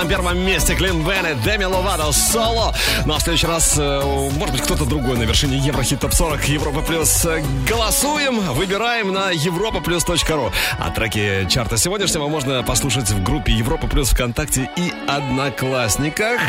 на 0.04 0.10
первом 0.10 0.38
месте 0.38 0.74
Клин 0.74 1.02
Беннет, 1.02 1.40
Деми 1.42 1.64
Ловато, 1.64 2.12
Соло. 2.12 2.74
Ну 3.06 3.14
а 3.14 3.18
в 3.18 3.22
следующий 3.22 3.46
раз, 3.46 3.74
э, 3.78 4.28
может 4.36 4.54
быть, 4.54 4.62
кто-то 4.62 4.84
другой 4.84 5.16
на 5.16 5.22
вершине 5.22 5.56
Еврохит 5.56 6.00
Топ 6.00 6.12
40 6.12 6.44
Европа 6.48 6.82
Плюс. 6.82 7.24
Э, 7.24 7.42
Голосуем, 7.66 8.40
выбираем 8.52 9.12
на 9.12 9.30
европаплюс.ру. 9.30 10.52
А 10.78 10.90
треки 10.90 11.46
чарта 11.48 11.78
сегодняшнего 11.78 12.28
можно 12.28 12.62
послушать 12.62 13.10
в 13.10 13.22
группе 13.22 13.52
Европа 13.52 13.86
Плюс 13.86 14.10
ВКонтакте 14.10 14.68
и 14.76 14.92
Одноклассниках. 15.08 16.40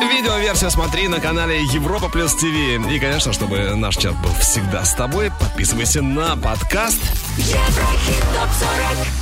Видеоверсию 0.00 0.70
смотри 0.70 1.08
на 1.08 1.18
канале 1.20 1.62
Европа 1.72 2.08
Плюс 2.08 2.34
ТВ. 2.34 2.44
И, 2.44 3.00
конечно, 3.00 3.32
чтобы 3.32 3.74
наш 3.74 3.96
чат 3.96 4.14
был 4.16 4.32
всегда 4.40 4.84
с 4.84 4.94
тобой, 4.94 5.32
подписывайся 5.40 6.02
на 6.02 6.36
подкаст. 6.36 7.00
Еврохит 7.36 8.22
топ 8.32 8.50
40 8.94 9.15